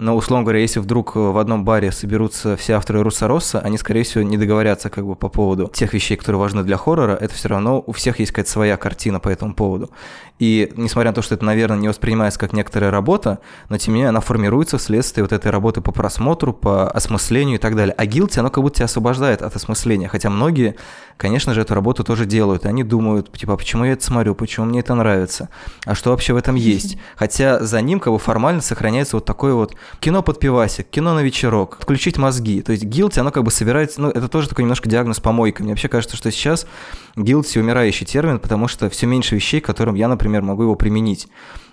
но, 0.00 0.16
условно 0.16 0.44
говоря, 0.44 0.60
если 0.60 0.80
вдруг 0.80 1.14
в 1.14 1.36
одном 1.36 1.62
баре 1.62 1.92
соберутся 1.92 2.56
все 2.56 2.72
авторы 2.72 3.02
Руссороса, 3.02 3.60
они, 3.60 3.76
скорее 3.76 4.02
всего, 4.02 4.24
не 4.24 4.38
договорятся 4.38 4.88
как 4.88 5.06
бы 5.06 5.14
по 5.14 5.28
поводу 5.28 5.70
тех 5.74 5.92
вещей, 5.92 6.16
которые 6.16 6.40
важны 6.40 6.62
для 6.62 6.78
хоррора. 6.78 7.18
Это 7.20 7.34
все 7.34 7.48
равно 7.48 7.84
у 7.86 7.92
всех 7.92 8.18
есть 8.18 8.32
какая-то 8.32 8.50
своя 8.50 8.78
картина 8.78 9.20
по 9.20 9.28
этому 9.28 9.52
поводу. 9.52 9.90
И 10.38 10.72
несмотря 10.74 11.10
на 11.10 11.14
то, 11.16 11.20
что 11.20 11.34
это, 11.34 11.44
наверное, 11.44 11.76
не 11.76 11.88
воспринимается 11.88 12.40
как 12.40 12.54
некоторая 12.54 12.90
работа, 12.90 13.40
но 13.68 13.76
тем 13.76 13.92
не 13.92 13.98
менее 13.98 14.08
она 14.08 14.20
формируется 14.20 14.78
вследствие 14.78 15.22
вот 15.22 15.32
этой 15.32 15.50
работы 15.50 15.82
по 15.82 15.92
просмотру, 15.92 16.54
по 16.54 16.90
осмыслению 16.90 17.56
и 17.56 17.60
так 17.60 17.76
далее. 17.76 17.94
А 17.98 18.06
гилти, 18.06 18.40
оно 18.40 18.48
как 18.48 18.64
будто 18.64 18.76
тебя 18.76 18.86
освобождает 18.86 19.42
от 19.42 19.54
осмысления. 19.54 20.08
Хотя 20.08 20.30
многие, 20.30 20.76
конечно 21.18 21.52
же, 21.52 21.60
эту 21.60 21.74
работу 21.74 22.04
тоже 22.04 22.24
делают. 22.24 22.64
Они 22.64 22.84
думают, 22.84 23.30
типа, 23.32 23.52
«А 23.52 23.56
почему 23.58 23.84
я 23.84 23.92
это 23.92 24.02
смотрю, 24.02 24.34
почему 24.34 24.64
мне 24.64 24.80
это 24.80 24.94
нравится, 24.94 25.50
а 25.84 25.94
что 25.94 26.10
вообще 26.10 26.32
в 26.32 26.36
этом 26.36 26.54
есть. 26.54 26.98
Хотя 27.16 27.60
за 27.60 27.80
ним 27.80 28.00
как 28.00 28.12
бы 28.12 28.18
формально 28.18 28.60
сохраняется 28.60 29.16
вот 29.16 29.24
такой 29.24 29.54
вот 29.54 29.74
кино 30.00 30.22
под 30.22 30.38
пивасик, 30.38 30.88
кино 30.88 31.14
на 31.14 31.20
вечерок, 31.20 31.78
отключить 31.80 32.18
мозги. 32.18 32.62
То 32.62 32.72
есть 32.72 32.84
гилти, 32.84 33.20
оно 33.20 33.30
как 33.30 33.44
бы 33.44 33.50
собирается, 33.50 34.00
ну, 34.00 34.10
это 34.10 34.28
тоже 34.28 34.48
такой 34.48 34.64
немножко 34.64 34.88
диагноз 34.88 35.20
помойка. 35.20 35.62
Мне 35.62 35.72
вообще 35.72 35.88
кажется, 35.88 36.16
что 36.16 36.30
сейчас 36.30 36.66
гилти 37.16 37.58
умирающий 37.58 38.06
термин, 38.06 38.38
потому 38.38 38.68
что 38.68 38.90
все 38.90 39.06
меньше 39.06 39.34
вещей, 39.34 39.60
к 39.60 39.66
которым 39.66 39.94
я, 39.94 40.08
например, 40.08 40.42
могу 40.42 40.62
его 40.62 40.74
применить. 40.74 41.28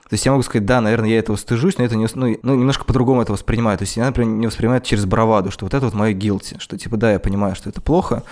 То 0.09 0.13
есть 0.13 0.25
я 0.25 0.31
могу 0.31 0.43
сказать, 0.43 0.65
да, 0.65 0.79
наверное, 0.79 1.09
я 1.09 1.19
этого 1.19 1.35
стыжусь, 1.35 1.77
но 1.77 1.83
это 1.83 1.97
не, 1.97 2.07
ну, 2.15 2.37
ну, 2.41 2.55
немножко 2.55 2.85
по-другому 2.85 3.21
это 3.21 3.33
воспринимаю. 3.33 3.77
То 3.77 3.83
есть 3.83 3.97
я, 3.97 4.05
например, 4.05 4.35
не 4.35 4.47
воспринимаю 4.47 4.79
это 4.79 4.87
через 4.87 5.05
браваду, 5.05 5.51
что 5.51 5.65
вот 5.65 5.73
это 5.73 5.83
вот 5.83 5.93
мое 5.93 6.13
гилти, 6.13 6.55
что 6.59 6.77
типа, 6.77 6.95
да, 6.95 7.11
я 7.11 7.19
понимаю, 7.19 7.55
что 7.55 7.69
это 7.69 7.81
плохо, 7.81 8.23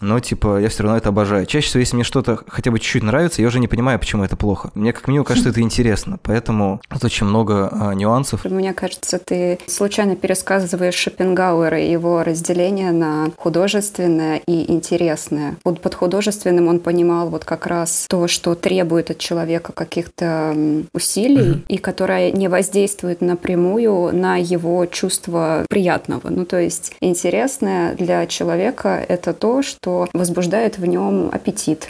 но, 0.00 0.20
типа, 0.20 0.58
я 0.58 0.68
все 0.68 0.82
равно 0.82 0.98
это 0.98 1.08
обожаю. 1.10 1.46
Чаще 1.46 1.68
всего, 1.68 1.80
если 1.80 1.96
мне 1.96 2.04
что-то 2.04 2.38
хотя 2.46 2.70
бы 2.70 2.78
чуть-чуть 2.78 3.02
нравится, 3.02 3.42
я 3.42 3.48
уже 3.48 3.58
не 3.58 3.68
понимаю, 3.68 3.98
почему 3.98 4.24
это 4.24 4.36
плохо. 4.36 4.70
Мне, 4.74 4.92
как 4.92 5.08
минимум, 5.08 5.24
кажется, 5.24 5.50
это 5.50 5.60
интересно, 5.60 6.18
поэтому 6.22 6.80
тут 6.88 7.04
очень 7.04 7.26
много 7.26 7.68
а, 7.70 7.94
нюансов. 7.94 8.44
Мне 8.44 8.72
кажется, 8.72 9.18
ты 9.18 9.58
случайно 9.66 10.16
пересказываешь 10.16 10.94
Шопенгауэра 10.94 11.80
и 11.80 11.90
его 11.90 12.22
разделение 12.22 12.92
на 12.92 13.30
художественное 13.36 14.40
и 14.46 14.72
интересное. 14.72 15.56
Вот 15.64 15.80
под 15.80 15.94
художественным 15.94 16.68
он 16.68 16.80
понимал 16.80 17.28
вот 17.28 17.44
как 17.44 17.66
раз 17.66 18.06
то, 18.08 18.28
что 18.28 18.54
требует 18.54 19.10
от 19.10 19.18
человека 19.18 19.72
каких-то 19.72 20.56
усилий 20.92 21.52
mm-hmm. 21.52 21.66
и 21.68 21.78
которое 21.78 22.32
не 22.32 22.48
воздействует 22.48 23.20
напрямую 23.20 24.14
на 24.14 24.36
его 24.36 24.86
чувство 24.86 25.64
приятного. 25.68 26.28
Ну, 26.28 26.44
то 26.44 26.58
есть 26.58 26.92
интересное 27.00 27.94
для 27.94 28.26
человека— 28.26 29.04
это 29.08 29.32
то, 29.32 29.62
что 29.62 29.83
что 29.84 30.08
возбуждает 30.14 30.78
в 30.78 30.86
нем 30.86 31.28
аппетит, 31.30 31.88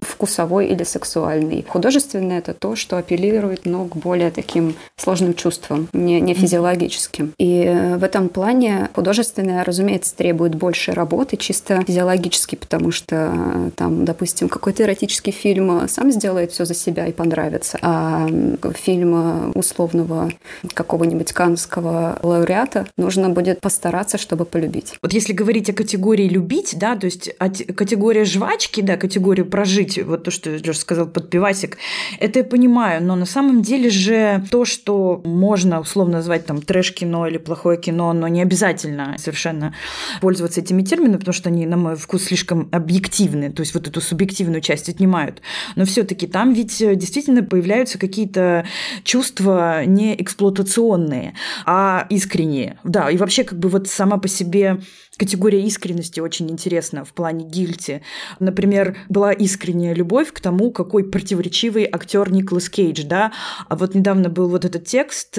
вкусовой 0.00 0.68
или 0.68 0.84
сексуальный. 0.84 1.66
Художественное 1.68 2.38
это 2.38 2.54
то, 2.54 2.76
что 2.76 2.98
апеллирует 2.98 3.62
ну, 3.64 3.86
к 3.86 3.96
более 3.96 4.30
таким 4.30 4.76
сложным 4.96 5.34
чувствам, 5.34 5.88
не, 5.92 6.20
не 6.20 6.34
физиологическим. 6.34 7.34
И 7.36 7.64
э, 7.64 7.96
в 7.96 8.04
этом 8.04 8.28
плане 8.28 8.90
художественное, 8.94 9.64
разумеется, 9.64 10.14
требует 10.14 10.54
больше 10.54 10.92
работы, 10.92 11.36
чисто 11.36 11.82
физиологически, 11.84 12.54
потому 12.54 12.92
что 12.92 13.32
э, 13.34 13.70
там, 13.74 14.04
допустим, 14.04 14.48
какой-то 14.48 14.84
эротический 14.84 15.32
фильм 15.32 15.88
сам 15.88 16.12
сделает 16.12 16.52
все 16.52 16.64
за 16.64 16.74
себя 16.74 17.06
и 17.08 17.12
понравится, 17.12 17.78
а 17.82 18.28
фильм 18.74 19.50
условного 19.56 20.30
какого-нибудь 20.74 21.32
канского 21.32 22.20
лауреата 22.22 22.86
нужно 22.96 23.30
будет 23.30 23.60
постараться, 23.60 24.16
чтобы 24.16 24.44
полюбить. 24.44 24.94
Вот 25.02 25.12
если 25.12 25.32
говорить 25.32 25.68
о 25.70 25.72
категории 25.72 26.28
любить, 26.28 26.76
да, 26.78 26.99
то 27.00 27.06
есть 27.06 27.34
категория 27.38 28.24
жвачки, 28.24 28.80
да, 28.80 28.96
категорию 28.96 29.46
прожить, 29.46 30.02
вот 30.02 30.24
то, 30.24 30.30
что 30.30 30.50
Леша 30.50 30.74
сказал 30.74 31.06
под 31.06 31.30
пивасик, 31.30 31.78
это 32.18 32.40
я 32.40 32.44
понимаю, 32.44 33.02
но 33.02 33.16
на 33.16 33.26
самом 33.26 33.62
деле 33.62 33.90
же 33.90 34.44
то, 34.50 34.64
что 34.64 35.20
можно 35.24 35.80
условно 35.80 36.18
назвать 36.18 36.46
там 36.46 36.60
трэш-кино 36.60 37.26
или 37.26 37.38
плохое 37.38 37.78
кино, 37.78 38.12
но 38.12 38.28
не 38.28 38.42
обязательно 38.42 39.16
совершенно 39.18 39.74
пользоваться 40.20 40.60
этими 40.60 40.82
терминами, 40.82 41.16
потому 41.16 41.32
что 41.34 41.48
они, 41.48 41.66
на 41.66 41.76
мой 41.76 41.96
вкус, 41.96 42.24
слишком 42.24 42.68
объективны, 42.72 43.50
то 43.50 43.60
есть 43.60 43.74
вот 43.74 43.88
эту 43.88 44.00
субъективную 44.00 44.60
часть 44.60 44.88
отнимают. 44.88 45.40
Но 45.76 45.86
все 45.86 46.02
таки 46.02 46.26
там 46.26 46.52
ведь 46.52 46.78
действительно 46.78 47.42
появляются 47.42 47.98
какие-то 47.98 48.66
чувства 49.04 49.84
не 49.86 50.20
эксплуатационные, 50.20 51.34
а 51.64 52.06
искренние. 52.10 52.78
Да, 52.84 53.10
и 53.10 53.16
вообще 53.16 53.44
как 53.44 53.58
бы 53.58 53.68
вот 53.68 53.88
сама 53.88 54.18
по 54.18 54.28
себе 54.28 54.80
категория 55.16 55.62
искренности 55.64 56.18
очень 56.18 56.50
интересная 56.50 56.89
интересно 56.90 57.04
в 57.04 57.12
плане 57.12 57.44
гильти. 57.44 58.02
Например, 58.38 58.96
была 59.08 59.32
искренняя 59.32 59.94
любовь 59.94 60.32
к 60.32 60.40
тому, 60.40 60.70
какой 60.70 61.04
противоречивый 61.04 61.88
актер 61.90 62.30
Николас 62.32 62.68
Кейдж, 62.68 63.04
да. 63.04 63.32
А 63.68 63.76
вот 63.76 63.94
недавно 63.94 64.28
был 64.28 64.48
вот 64.48 64.64
этот 64.64 64.84
текст 64.84 65.38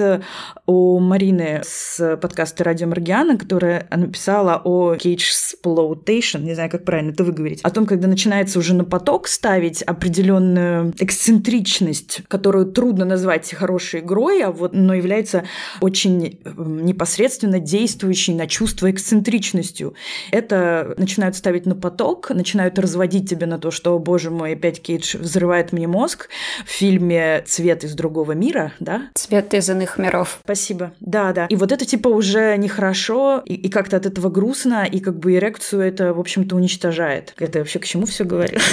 у 0.66 0.98
Марины 0.98 1.60
с 1.64 2.16
подкаста 2.16 2.64
«Радио 2.64 2.88
Маргиана», 2.88 3.38
которая 3.38 3.86
написала 3.90 4.60
о 4.64 4.94
Кейдж 4.96 5.30
Splotation, 5.30 6.42
не 6.42 6.54
знаю, 6.54 6.70
как 6.70 6.84
правильно 6.84 7.12
это 7.12 7.24
выговорить, 7.24 7.60
о 7.62 7.70
том, 7.70 7.86
когда 7.86 8.08
начинается 8.08 8.58
уже 8.58 8.74
на 8.74 8.84
поток 8.84 9.28
ставить 9.28 9.82
определенную 9.82 10.94
эксцентричность, 10.98 12.22
которую 12.28 12.66
трудно 12.66 13.04
назвать 13.04 13.52
хорошей 13.54 14.00
игрой, 14.00 14.42
а 14.42 14.50
вот, 14.50 14.72
но 14.72 14.94
является 14.94 15.44
очень 15.80 16.38
непосредственно 16.56 17.58
действующей 17.58 18.34
на 18.34 18.46
чувство 18.46 18.90
эксцентричностью. 18.90 19.94
Это 20.30 20.94
начинают 20.96 21.36
ставить 21.42 21.66
на 21.66 21.74
поток, 21.74 22.30
начинают 22.30 22.78
разводить 22.78 23.28
тебя 23.28 23.48
на 23.48 23.58
то, 23.58 23.72
что, 23.72 23.98
боже 23.98 24.30
мой, 24.30 24.52
опять 24.52 24.80
Кейдж 24.80 25.16
взрывает 25.16 25.72
мне 25.72 25.88
мозг 25.88 26.28
в 26.64 26.70
фильме 26.70 27.42
«Цвет 27.44 27.82
из 27.82 27.94
другого 27.94 28.30
мира», 28.30 28.72
да? 28.78 29.08
«Цвет 29.14 29.52
из 29.52 29.68
иных 29.68 29.98
миров». 29.98 30.38
Спасибо. 30.44 30.92
Да, 31.00 31.32
да. 31.32 31.46
И 31.46 31.56
вот 31.56 31.72
это 31.72 31.84
типа 31.84 32.06
уже 32.06 32.56
нехорошо, 32.56 33.42
и, 33.44 33.54
и 33.54 33.68
как-то 33.70 33.96
от 33.96 34.06
этого 34.06 34.30
грустно, 34.30 34.84
и 34.84 35.00
как 35.00 35.18
бы 35.18 35.34
эрекцию 35.34 35.82
это, 35.82 36.14
в 36.14 36.20
общем-то, 36.20 36.54
уничтожает. 36.54 37.34
Это 37.40 37.58
вообще 37.58 37.80
к 37.80 37.86
чему 37.86 38.06
все 38.06 38.22
говорю? 38.22 38.58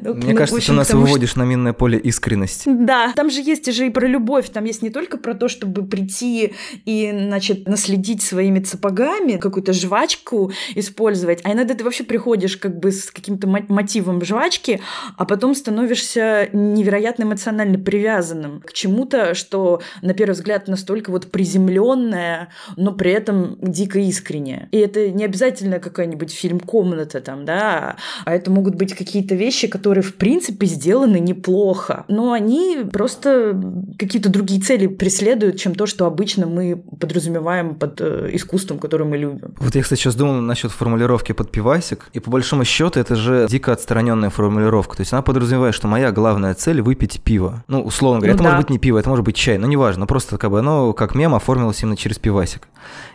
Ну, 0.00 0.14
Мне 0.14 0.34
кажется, 0.34 0.66
ты 0.66 0.72
нас 0.72 0.92
выводишь 0.92 1.36
на 1.36 1.44
минное 1.44 1.72
поле 1.72 1.98
искренность. 1.98 2.62
Да, 2.66 3.12
там 3.14 3.30
же 3.30 3.40
есть 3.40 3.70
же 3.72 3.86
и 3.86 3.90
про 3.90 4.06
любовь, 4.06 4.48
там 4.50 4.64
есть 4.64 4.82
не 4.82 4.90
только 4.90 5.18
про 5.18 5.34
то, 5.34 5.48
чтобы 5.48 5.84
прийти 5.84 6.54
и, 6.84 7.10
значит, 7.12 7.68
наследить 7.68 8.22
своими 8.22 8.62
сапогами, 8.62 9.36
какую-то 9.36 9.72
жвачку 9.72 10.52
использовать, 10.74 11.31
а 11.44 11.52
иногда 11.52 11.74
ты 11.74 11.84
вообще 11.84 12.04
приходишь 12.04 12.56
как 12.56 12.78
бы 12.78 12.92
с 12.92 13.10
каким-то 13.10 13.46
мотивом 13.46 14.24
жвачки, 14.24 14.80
а 15.16 15.24
потом 15.24 15.54
становишься 15.54 16.48
невероятно 16.52 17.24
эмоционально 17.24 17.78
привязанным 17.78 18.60
к 18.60 18.72
чему-то, 18.72 19.34
что 19.34 19.80
на 20.02 20.14
первый 20.14 20.32
взгляд 20.32 20.68
настолько 20.68 21.10
вот 21.10 21.30
приземленное, 21.30 22.48
но 22.76 22.92
при 22.92 23.12
этом 23.12 23.56
дико 23.60 23.98
искреннее. 23.98 24.68
И 24.72 24.78
это 24.78 25.10
не 25.10 25.24
обязательно 25.24 25.78
какой-нибудь 25.78 26.32
фильм 26.32 26.60
«Комната» 26.60 27.20
там, 27.20 27.44
да, 27.44 27.96
а 28.24 28.34
это 28.34 28.50
могут 28.50 28.74
быть 28.74 28.94
какие-то 28.94 29.34
вещи, 29.34 29.68
которые 29.68 30.02
в 30.02 30.16
принципе 30.16 30.66
сделаны 30.66 31.18
неплохо, 31.20 32.04
но 32.08 32.32
они 32.32 32.78
просто 32.92 33.60
какие-то 33.98 34.28
другие 34.28 34.60
цели 34.60 34.86
преследуют, 34.86 35.58
чем 35.58 35.74
то, 35.74 35.86
что 35.86 36.06
обычно 36.06 36.46
мы 36.46 36.82
подразумеваем 37.00 37.74
под 37.76 38.00
э, 38.00 38.30
искусством, 38.32 38.78
которое 38.78 39.04
мы 39.04 39.16
любим. 39.16 39.54
Вот 39.58 39.74
я, 39.74 39.82
кстати, 39.82 40.00
сейчас 40.00 40.14
думал 40.14 40.40
насчет 40.40 40.72
формулировки 40.72 41.21
под 41.30 41.52
пивасик, 41.52 42.08
и 42.12 42.18
по 42.18 42.30
большому 42.30 42.64
счету 42.64 42.98
это 42.98 43.14
же 43.14 43.46
дико 43.48 43.72
отстраненная 43.72 44.30
формулировка. 44.30 44.96
То 44.96 45.02
есть 45.02 45.12
она 45.12 45.22
подразумевает, 45.22 45.74
что 45.74 45.86
моя 45.86 46.10
главная 46.10 46.54
цель 46.54 46.82
выпить 46.82 47.22
пиво. 47.22 47.62
Ну, 47.68 47.82
условно 47.82 48.18
говоря, 48.18 48.32
ну, 48.32 48.36
это 48.36 48.42
да. 48.42 48.50
может 48.50 48.66
быть 48.66 48.70
не 48.70 48.78
пиво, 48.78 48.98
это 48.98 49.08
может 49.08 49.24
быть 49.24 49.36
чай, 49.36 49.58
но 49.58 49.66
неважно, 49.68 50.06
просто 50.06 50.38
как 50.38 50.50
бы 50.50 50.58
оно 50.58 50.92
как 50.92 51.14
мем 51.14 51.34
оформилось 51.34 51.82
именно 51.82 51.96
через 51.96 52.18
пивасик. 52.18 52.66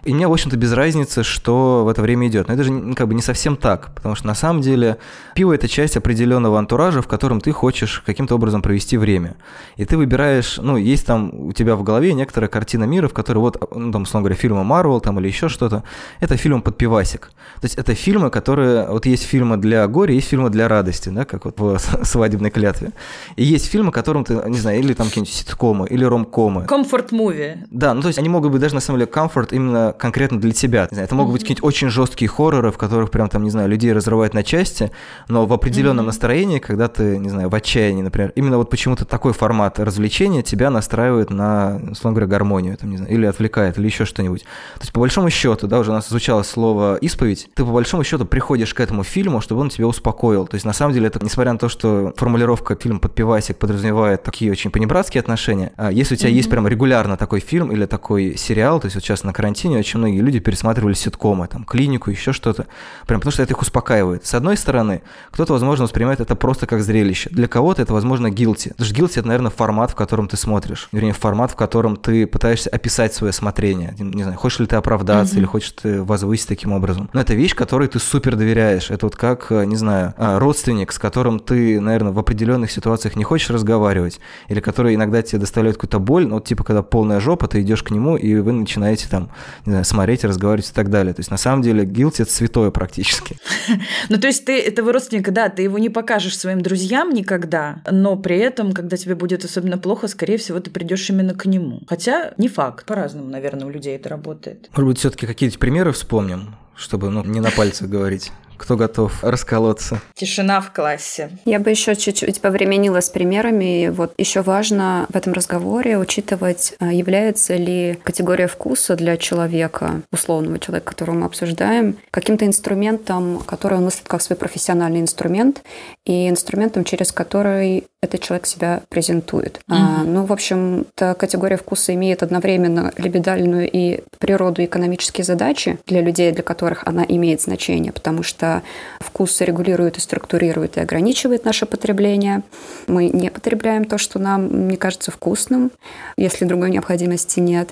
И 0.04 0.14
мне, 0.14 0.28
в 0.28 0.32
общем-то, 0.32 0.56
без 0.58 0.72
разницы, 0.72 1.24
что 1.24 1.84
в 1.84 1.90
это 1.90 2.02
время 2.02 2.28
идет. 2.28 2.48
Но 2.48 2.54
это 2.54 2.64
же 2.64 2.94
как 2.96 3.08
бы 3.08 3.14
не 3.14 3.22
совсем 3.22 3.58
так, 3.58 3.94
потому 3.96 4.16
что 4.16 4.28
на 4.28 4.36
самом 4.36 4.62
деле 4.62 4.98
пиво 5.36 5.54
это 5.54 5.68
часть 5.68 5.98
определенного 5.98 6.58
антуража, 6.58 7.02
в 7.02 7.08
котором 7.08 7.42
ты 7.42 7.52
хочешь 7.52 8.02
каким-то 8.06 8.36
образом 8.36 8.62
провести 8.62 8.98
время. 8.98 9.36
И 9.76 9.86
ты 9.86 9.98
выбираешь, 9.98 10.58
ну, 10.62 10.78
есть 10.78 11.06
там 11.06 11.32
у 11.34 11.52
тебя 11.54 11.76
в 11.76 11.84
голове 11.84 12.14
некоторая 12.14 12.50
картина 12.50 12.86
мира, 12.86 13.08
в 13.08 13.14
которой 13.14 13.40
вот, 13.40 13.76
ну, 13.76 13.92
там, 13.92 14.04
условно 14.04 14.30
говоря, 14.30 14.40
фильмы 14.40 14.64
Марвел 14.64 15.02
там 15.02 15.20
или 15.20 15.28
еще 15.28 15.50
что-то. 15.50 15.84
Это 16.20 16.38
фильм 16.38 16.62
под 16.62 16.78
пивасик. 16.78 17.32
То 17.60 17.66
есть 17.66 17.76
это 17.76 17.94
фильмы, 18.00 18.30
которые, 18.30 18.88
вот 18.88 19.06
есть 19.06 19.24
фильмы 19.24 19.58
для 19.58 19.88
горя, 19.88 20.14
есть 20.14 20.28
фильмы 20.28 20.50
для 20.50 20.68
радости, 20.68 21.10
да, 21.10 21.26
как 21.26 21.46
вот 21.46 21.60
в 21.60 21.80
свадебной 22.04 22.50
клятве. 22.50 22.92
И 23.36 23.44
есть 23.44 23.68
фильмы, 23.68 23.92
которым 23.92 24.24
ты, 24.24 24.42
не 24.48 24.58
знаю, 24.58 24.80
или 24.80 24.94
там 24.94 25.08
какие-нибудь 25.08 25.34
ситкомы, 25.34 25.88
или 25.88 26.04
ромкомы. 26.04 26.66
Комфорт-муви. 26.66 27.66
Да, 27.72 27.94
ну 27.94 28.02
то 28.02 28.08
есть 28.08 28.20
они 28.20 28.30
могут 28.30 28.52
быть 28.52 28.62
даже 28.62 28.76
на 28.76 28.82
самом 28.82 29.00
деле 29.00 29.12
комфорт 29.12 29.54
именно 29.54 29.94
конкретно 29.98 30.40
для 30.40 30.52
тебя. 30.52 30.88
Не 30.92 30.96
знаю, 30.96 31.06
это 31.06 31.16
могут 31.16 31.34
быть 31.34 31.42
какие-нибудь 31.42 31.64
очень 31.64 31.90
жесткие 31.90 32.30
хорроры, 32.30 32.72
в 32.72 32.78
которых 32.78 33.12
прям 33.12 33.30
там, 33.30 33.44
не 33.44 33.50
знаю, 33.50 33.70
людей 33.70 33.94
разрывают 33.94 34.34
на 34.34 34.44
части, 34.44 34.92
но 35.28 35.46
в 35.46 35.54
определенном 35.54 36.04
mm-hmm. 36.04 36.08
настроении, 36.08 36.60
когда 36.60 36.88
ты, 36.88 37.18
не 37.18 37.30
знаю, 37.30 37.50
в 37.50 37.56
отчаянии, 37.56 38.02
например, 38.02 38.34
именно 38.36 38.58
вот 38.58 38.70
почему-то 38.70 39.06
такой 39.06 39.34
формат 39.34 39.80
развлечения 39.80 40.44
тебя 40.44 40.70
настраивает 40.70 41.30
на, 41.30 41.80
условно 41.92 42.20
говоря, 42.20 42.28
гармонию, 42.28 42.78
там, 42.78 42.92
не 42.92 42.98
знаю, 42.98 43.12
или 43.12 43.26
отвлекает, 43.26 43.78
или 43.78 43.86
еще 43.86 44.06
что-нибудь. 44.06 44.44
То 44.76 44.82
есть, 44.82 44.94
по 44.94 45.00
большому 45.00 45.30
счету, 45.30 45.68
да, 45.68 45.80
уже 45.80 45.92
у 45.92 45.94
нас 45.94 46.10
звучало 46.10 46.44
слово 46.44 46.98
«исповедь», 46.98 47.50
ты 47.54 47.64
по 47.64 47.72
большому 47.72 47.87
счету 47.88 48.26
приходишь 48.26 48.74
к 48.74 48.80
этому 48.80 49.04
фильму, 49.04 49.42
чтобы 49.42 49.62
он 49.62 49.70
тебя 49.70 49.88
успокоил. 49.88 50.48
То 50.48 50.56
есть, 50.56 50.66
на 50.66 50.74
самом 50.74 50.94
деле, 50.94 51.08
это, 51.08 51.24
несмотря 51.24 51.54
на 51.54 51.60
то, 51.60 51.70
что 51.70 52.14
формулировка 52.16 52.76
фильм 52.76 53.00
под 53.00 53.14
пивасик 53.16 53.58
подразумевает 53.58 54.24
такие 54.24 54.52
очень 54.52 54.72
понебратские 54.72 55.22
отношения, 55.22 55.72
а 55.78 55.92
если 55.92 56.16
у 56.16 56.18
тебя 56.18 56.30
mm-hmm. 56.30 56.34
есть 56.34 56.50
прям 56.50 56.68
регулярно 56.68 57.18
такой 57.18 57.40
фильм 57.40 57.72
или 57.72 57.86
такой 57.86 58.38
сериал, 58.38 58.80
то 58.80 58.86
есть 58.86 58.96
вот 58.96 59.04
сейчас 59.04 59.24
на 59.24 59.34
карантине 59.34 59.78
очень 59.80 60.00
многие 60.00 60.20
люди 60.22 60.40
пересматривали 60.40 60.94
ситкомы, 60.94 61.48
там, 61.48 61.64
клинику, 61.64 62.12
еще 62.12 62.34
что-то, 62.34 62.68
прям 63.06 63.20
потому 63.20 63.32
что 63.32 63.44
это 63.44 63.54
их 63.54 63.62
успокаивает. 63.62 64.26
С 64.26 64.34
одной 64.34 64.58
стороны, 64.58 65.02
кто-то, 65.32 65.54
возможно, 65.54 65.84
воспринимает 65.84 66.20
это 66.20 66.36
просто 66.36 66.68
как 66.68 66.82
зрелище. 66.82 67.30
Для 67.32 67.48
кого-то 67.48 67.82
это, 67.82 67.94
возможно, 67.94 68.28
guilty. 68.28 68.70
Потому 68.70 68.86
что 68.86 68.96
guilty– 68.96 69.12
это, 69.20 69.28
наверное, 69.28 69.52
формат, 69.52 69.92
в 69.92 69.96
котором 69.96 70.28
ты 70.28 70.38
смотришь. 70.38 70.90
Вернее, 70.92 71.14
формат, 71.14 71.52
в 71.52 71.56
котором 71.56 71.96
ты 71.96 72.28
пытаешься 72.28 72.70
описать 72.70 73.14
свое 73.14 73.34
смотрение. 73.34 73.96
Не 73.98 74.24
знаю, 74.24 74.38
хочешь 74.38 74.60
ли 74.60 74.66
ты 74.66 74.76
оправдаться 74.76 75.36
mm-hmm. 75.36 75.40
или 75.40 75.46
хочешь 75.46 75.72
ты 75.72 76.04
возвысить 76.04 76.48
таким 76.48 76.74
образом. 76.74 77.10
Но 77.14 77.22
это 77.22 77.34
вещь, 77.34 77.56
которой 77.78 77.90
ты 77.90 78.00
супер 78.00 78.36
доверяешь. 78.36 78.90
Это 78.90 79.06
вот 79.06 79.16
как, 79.16 79.52
не 79.52 79.76
знаю, 79.76 80.16
а, 80.18 80.40
родственник, 80.40 80.92
с 80.92 80.98
которым 80.98 81.40
ты, 81.40 81.80
наверное, 81.80 82.12
в 82.12 82.18
определенных 82.18 82.72
ситуациях 82.72 83.16
не 83.16 83.24
хочешь 83.24 83.52
разговаривать, 83.52 84.20
или 84.48 84.60
который 84.62 84.96
иногда 84.96 85.22
тебе 85.22 85.38
доставляет 85.38 85.78
какую-то 85.78 86.00
боль, 86.00 86.26
ну, 86.26 86.36
вот 86.36 86.46
типа, 86.46 86.64
когда 86.64 86.82
полная 86.82 87.20
жопа, 87.20 87.48
ты 87.48 87.62
идешь 87.62 87.84
к 87.84 87.92
нему, 87.92 88.18
и 88.18 88.34
вы 88.38 88.52
начинаете 88.52 89.08
там, 89.08 89.30
не 89.68 89.74
знаю, 89.74 89.86
смотреть, 89.86 90.24
разговаривать 90.24 90.72
и 90.72 90.74
так 90.74 90.90
далее. 90.90 91.14
То 91.14 91.20
есть, 91.20 91.30
на 91.30 91.38
самом 91.38 91.62
деле, 91.62 91.84
guilty– 91.84 92.16
это 92.24 92.32
святое 92.32 92.72
практически. 92.72 93.38
Ну, 94.10 94.18
то 94.18 94.28
есть, 94.28 94.46
ты 94.46 94.60
этого 94.60 94.94
родственника, 94.94 95.32
да, 95.32 95.50
ты 95.50 95.62
его 95.64 95.78
не 95.78 95.90
покажешь 95.90 96.38
своим 96.38 96.62
друзьям 96.62 97.10
никогда, 97.14 97.82
но 97.92 98.16
при 98.16 98.38
этом, 98.38 98.72
когда 98.72 98.96
тебе 98.96 99.16
будет 99.16 99.44
особенно 99.44 99.78
плохо, 99.78 100.08
скорее 100.08 100.38
всего, 100.38 100.60
ты 100.60 100.72
придешь 100.72 101.10
именно 101.10 101.34
к 101.34 101.46
нему. 101.46 101.82
Хотя 101.88 102.34
не 102.38 102.48
факт. 102.48 102.86
По-разному, 102.86 103.30
наверное, 103.30 103.68
у 103.68 103.70
людей 103.70 103.96
это 103.96 104.10
работает. 104.10 104.70
Может 104.72 104.88
быть, 104.88 105.00
все-таки 105.00 105.28
какие-то 105.28 105.60
примеры 105.60 105.92
вспомним, 105.92 106.56
чтобы 106.78 107.10
ну, 107.10 107.24
не 107.24 107.42
на 107.42 107.52
пальцах 107.52 107.90
говорить. 107.90 108.32
Кто 108.58 108.76
готов 108.76 109.24
расколоться? 109.24 110.02
Тишина 110.16 110.62
в 110.62 110.74
классе. 110.74 111.30
Я 111.46 111.60
бы 111.60 111.70
еще 111.70 111.96
чуть-чуть 111.96 112.42
повременила 112.42 113.02
с 113.02 113.10
примерами. 113.10 113.90
Вот 113.90 114.14
еще 114.18 114.42
важно 114.42 115.06
в 115.10 115.16
этом 115.16 115.34
разговоре 115.34 115.98
учитывать, 115.98 116.74
а, 116.80 116.92
является 116.92 117.56
ли 117.56 118.00
категория 118.04 118.48
вкуса 118.48 118.96
для 118.96 119.16
человека, 119.18 120.02
условного 120.12 120.58
человека, 120.60 120.88
которого 120.88 121.16
мы 121.18 121.26
обсуждаем, 121.28 121.98
каким-то 122.10 122.46
инструментом, 122.46 123.44
который 123.46 123.78
он 123.78 123.86
мыслит 123.86 124.08
как 124.08 124.22
свой 124.22 124.38
профессиональный 124.38 125.02
инструмент, 125.02 125.62
и 126.06 126.28
инструментом, 126.28 126.84
через 126.84 127.12
который 127.12 127.86
этот 128.00 128.22
человек 128.22 128.46
себя 128.46 128.84
презентует. 128.90 129.60
Mm-hmm. 129.68 129.76
А, 129.76 130.04
ну, 130.04 130.24
в 130.24 130.32
общем, 130.32 130.86
эта 130.96 131.16
категория 131.16 131.58
вкуса 131.58 131.96
имеет 131.96 132.22
одновременно 132.22 132.94
либидальную 132.96 133.68
и 133.72 134.02
природу 134.20 134.64
экономические 134.64 135.26
задачи 135.26 135.80
для 135.88 136.02
людей, 136.02 136.32
для 136.32 136.44
которых 136.44 136.84
она 136.86 137.04
имеет 137.08 137.42
значение, 137.42 137.92
потому 137.92 138.22
что 138.22 138.62
вкус 139.00 139.42
регулирует 139.42 139.98
и 139.98 140.02
структурирует 140.02 140.78
и 140.78 140.80
ограничивает 140.80 141.44
наше 141.44 141.66
потребление. 141.66 142.44
Мы 142.86 143.10
не 143.10 143.32
потребляем 143.32 143.86
то, 143.86 143.98
что 143.98 144.20
нам 144.20 144.68
не 144.68 144.78
кажется 144.78 145.10
вкусным, 145.10 145.72
если 146.18 146.46
другой 146.46 146.70
необходимости 146.70 147.40
нет. 147.40 147.70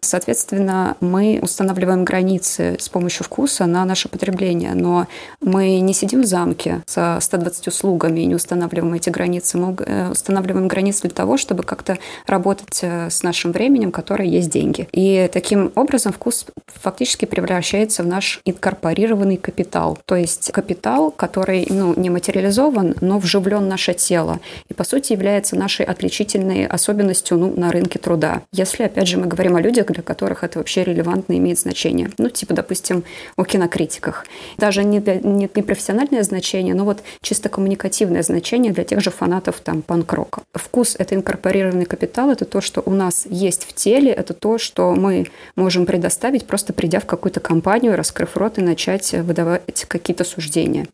Соответственно, 0.00 0.96
мы 1.00 1.38
устанавливаем 1.40 2.04
границы 2.04 2.76
с 2.80 2.88
помощью 2.88 3.24
вкуса 3.24 3.66
на 3.66 3.84
наше 3.84 4.08
потребление, 4.08 4.74
но 4.74 5.06
мы 5.40 5.78
не 5.78 5.94
сидим 5.94 6.22
в 6.22 6.26
замке 6.26 6.82
со 6.86 7.18
120 7.20 7.72
слугами 7.72 8.20
и 8.20 8.26
не 8.26 8.34
устанавливаем 8.34 8.94
эти 8.94 9.10
границы. 9.10 9.56
Мы 9.56 9.67
Э, 9.78 10.10
устанавливаем 10.10 10.68
границы 10.68 11.02
для 11.02 11.10
того, 11.10 11.36
чтобы 11.36 11.62
как-то 11.62 11.98
работать 12.26 12.80
э, 12.82 13.10
с 13.10 13.22
нашим 13.22 13.52
временем, 13.52 13.92
которое 13.92 14.28
есть 14.28 14.50
деньги. 14.50 14.88
И 14.92 15.28
таким 15.32 15.72
образом 15.74 16.12
вкус 16.12 16.46
фактически 16.66 17.24
превращается 17.24 18.02
в 18.02 18.06
наш 18.06 18.40
инкорпорированный 18.44 19.36
капитал. 19.36 19.98
То 20.04 20.16
есть 20.16 20.50
капитал, 20.52 21.10
который 21.10 21.66
ну, 21.70 21.94
не 21.96 22.10
материализован, 22.10 22.96
но 23.00 23.18
вживлен 23.18 23.64
в 23.64 23.66
наше 23.66 23.94
тело. 23.94 24.40
И, 24.68 24.74
по 24.74 24.84
сути, 24.84 25.12
является 25.12 25.56
нашей 25.56 25.84
отличительной 25.86 26.66
особенностью 26.66 27.38
ну, 27.38 27.54
на 27.56 27.70
рынке 27.70 27.98
труда. 27.98 28.42
Если, 28.52 28.84
опять 28.84 29.08
же, 29.08 29.18
мы 29.18 29.26
говорим 29.26 29.56
о 29.56 29.60
людях, 29.60 29.86
для 29.86 30.02
которых 30.02 30.44
это 30.44 30.58
вообще 30.58 30.84
релевантно 30.84 31.36
имеет 31.38 31.58
значение. 31.58 32.10
Ну, 32.18 32.28
типа, 32.30 32.54
допустим, 32.54 33.04
о 33.36 33.44
кинокритиках. 33.44 34.26
Даже 34.56 34.84
не, 34.84 35.00
для, 35.00 35.16
не, 35.16 35.48
не 35.54 35.62
профессиональное 35.62 36.22
значение, 36.22 36.74
но 36.74 36.84
вот 36.84 37.02
чисто 37.22 37.48
коммуникативное 37.48 38.22
значение 38.22 38.72
для 38.72 38.84
тех 38.84 39.00
же 39.00 39.10
фанатов 39.10 39.57
хитов 39.58 39.64
там 39.64 39.82
панк-рока. 39.82 40.42
Вкус– 40.54 40.96
это 40.98 41.14
инкорпорированный 41.14 41.84
капитал, 41.84 42.30
это 42.30 42.44
то, 42.44 42.60
что 42.60 42.82
у 42.84 42.90
нас 42.90 43.26
есть 43.28 43.64
в 43.64 43.74
теле, 43.74 44.10
это 44.10 44.34
то, 44.34 44.58
что 44.58 44.94
мы 44.94 45.26
можем 45.56 45.86
предоставить, 45.86 46.46
просто 46.46 46.72
придя 46.72 47.00
в 47.00 47.06
какую-то 47.06 47.40
компанию, 47.40 47.96
раскрыв 47.96 48.36
рот 48.36 48.58
и 48.58 48.62
начать 48.62 49.12
выдавать 49.12 49.84
какие-то 49.88 50.24
суждения. 50.24 50.86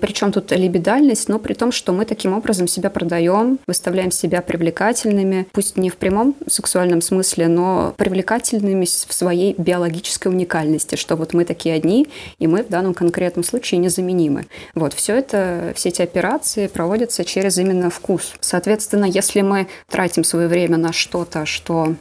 Причем 0.00 0.32
тут 0.32 0.52
либидальность, 0.52 1.28
но 1.28 1.38
при 1.38 1.54
том, 1.54 1.72
что 1.72 1.92
мы 1.92 2.04
таким 2.04 2.32
образом 2.32 2.68
себя 2.68 2.90
продаем, 2.90 3.58
выставляем 3.66 4.10
себя 4.10 4.40
привлекательными, 4.40 5.46
пусть 5.52 5.76
не 5.76 5.90
в 5.90 5.96
прямом 5.96 6.34
сексуальном 6.48 7.00
смысле, 7.00 7.48
но 7.48 7.94
привлекательными 7.96 8.84
в 8.84 9.12
своей 9.12 9.54
биологической 9.58 10.28
уникальности, 10.28 10.96
что 10.96 11.16
вот 11.16 11.34
мы 11.34 11.44
такие 11.44 11.74
одни, 11.74 12.06
и 12.38 12.46
мы 12.46 12.62
в 12.62 12.68
данном 12.68 12.94
конкретном 12.94 13.44
случае 13.44 13.78
незаменимы. 13.80 14.46
Вот, 14.74 14.92
все 14.92 15.16
это, 15.16 15.72
все 15.74 15.88
эти 15.88 16.02
операции 16.02 16.66
проводятся 16.66 17.24
через 17.24 17.58
именно 17.58 17.90
вкус. 17.90 18.05
Соответственно, 18.40 19.04
если 19.04 19.40
мы 19.42 19.68
тратим 19.88 20.24
свое 20.24 20.48
время 20.48 20.76
на 20.76 20.92
что-то, 20.92 21.46
что 21.46 21.94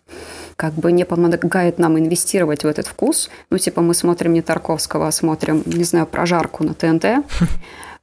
как 0.56 0.74
бы 0.74 0.92
не 0.92 1.06
помогает 1.06 1.80
нам 1.80 1.98
инвестировать 2.00 2.64
в 2.64 2.68
этот 2.68 2.88
вкус, 2.88 3.30
ну, 3.50 3.58
типа 3.58 3.82
мы 3.82 3.94
смотрим 3.94 4.34
не 4.34 4.42
Тарковского, 4.42 5.08
а 5.08 5.12
смотрим, 5.12 5.64
не 5.66 5.84
знаю, 5.84 6.06
прожарку 6.06 6.64
на 6.64 6.74
ТНТ, 6.74 7.26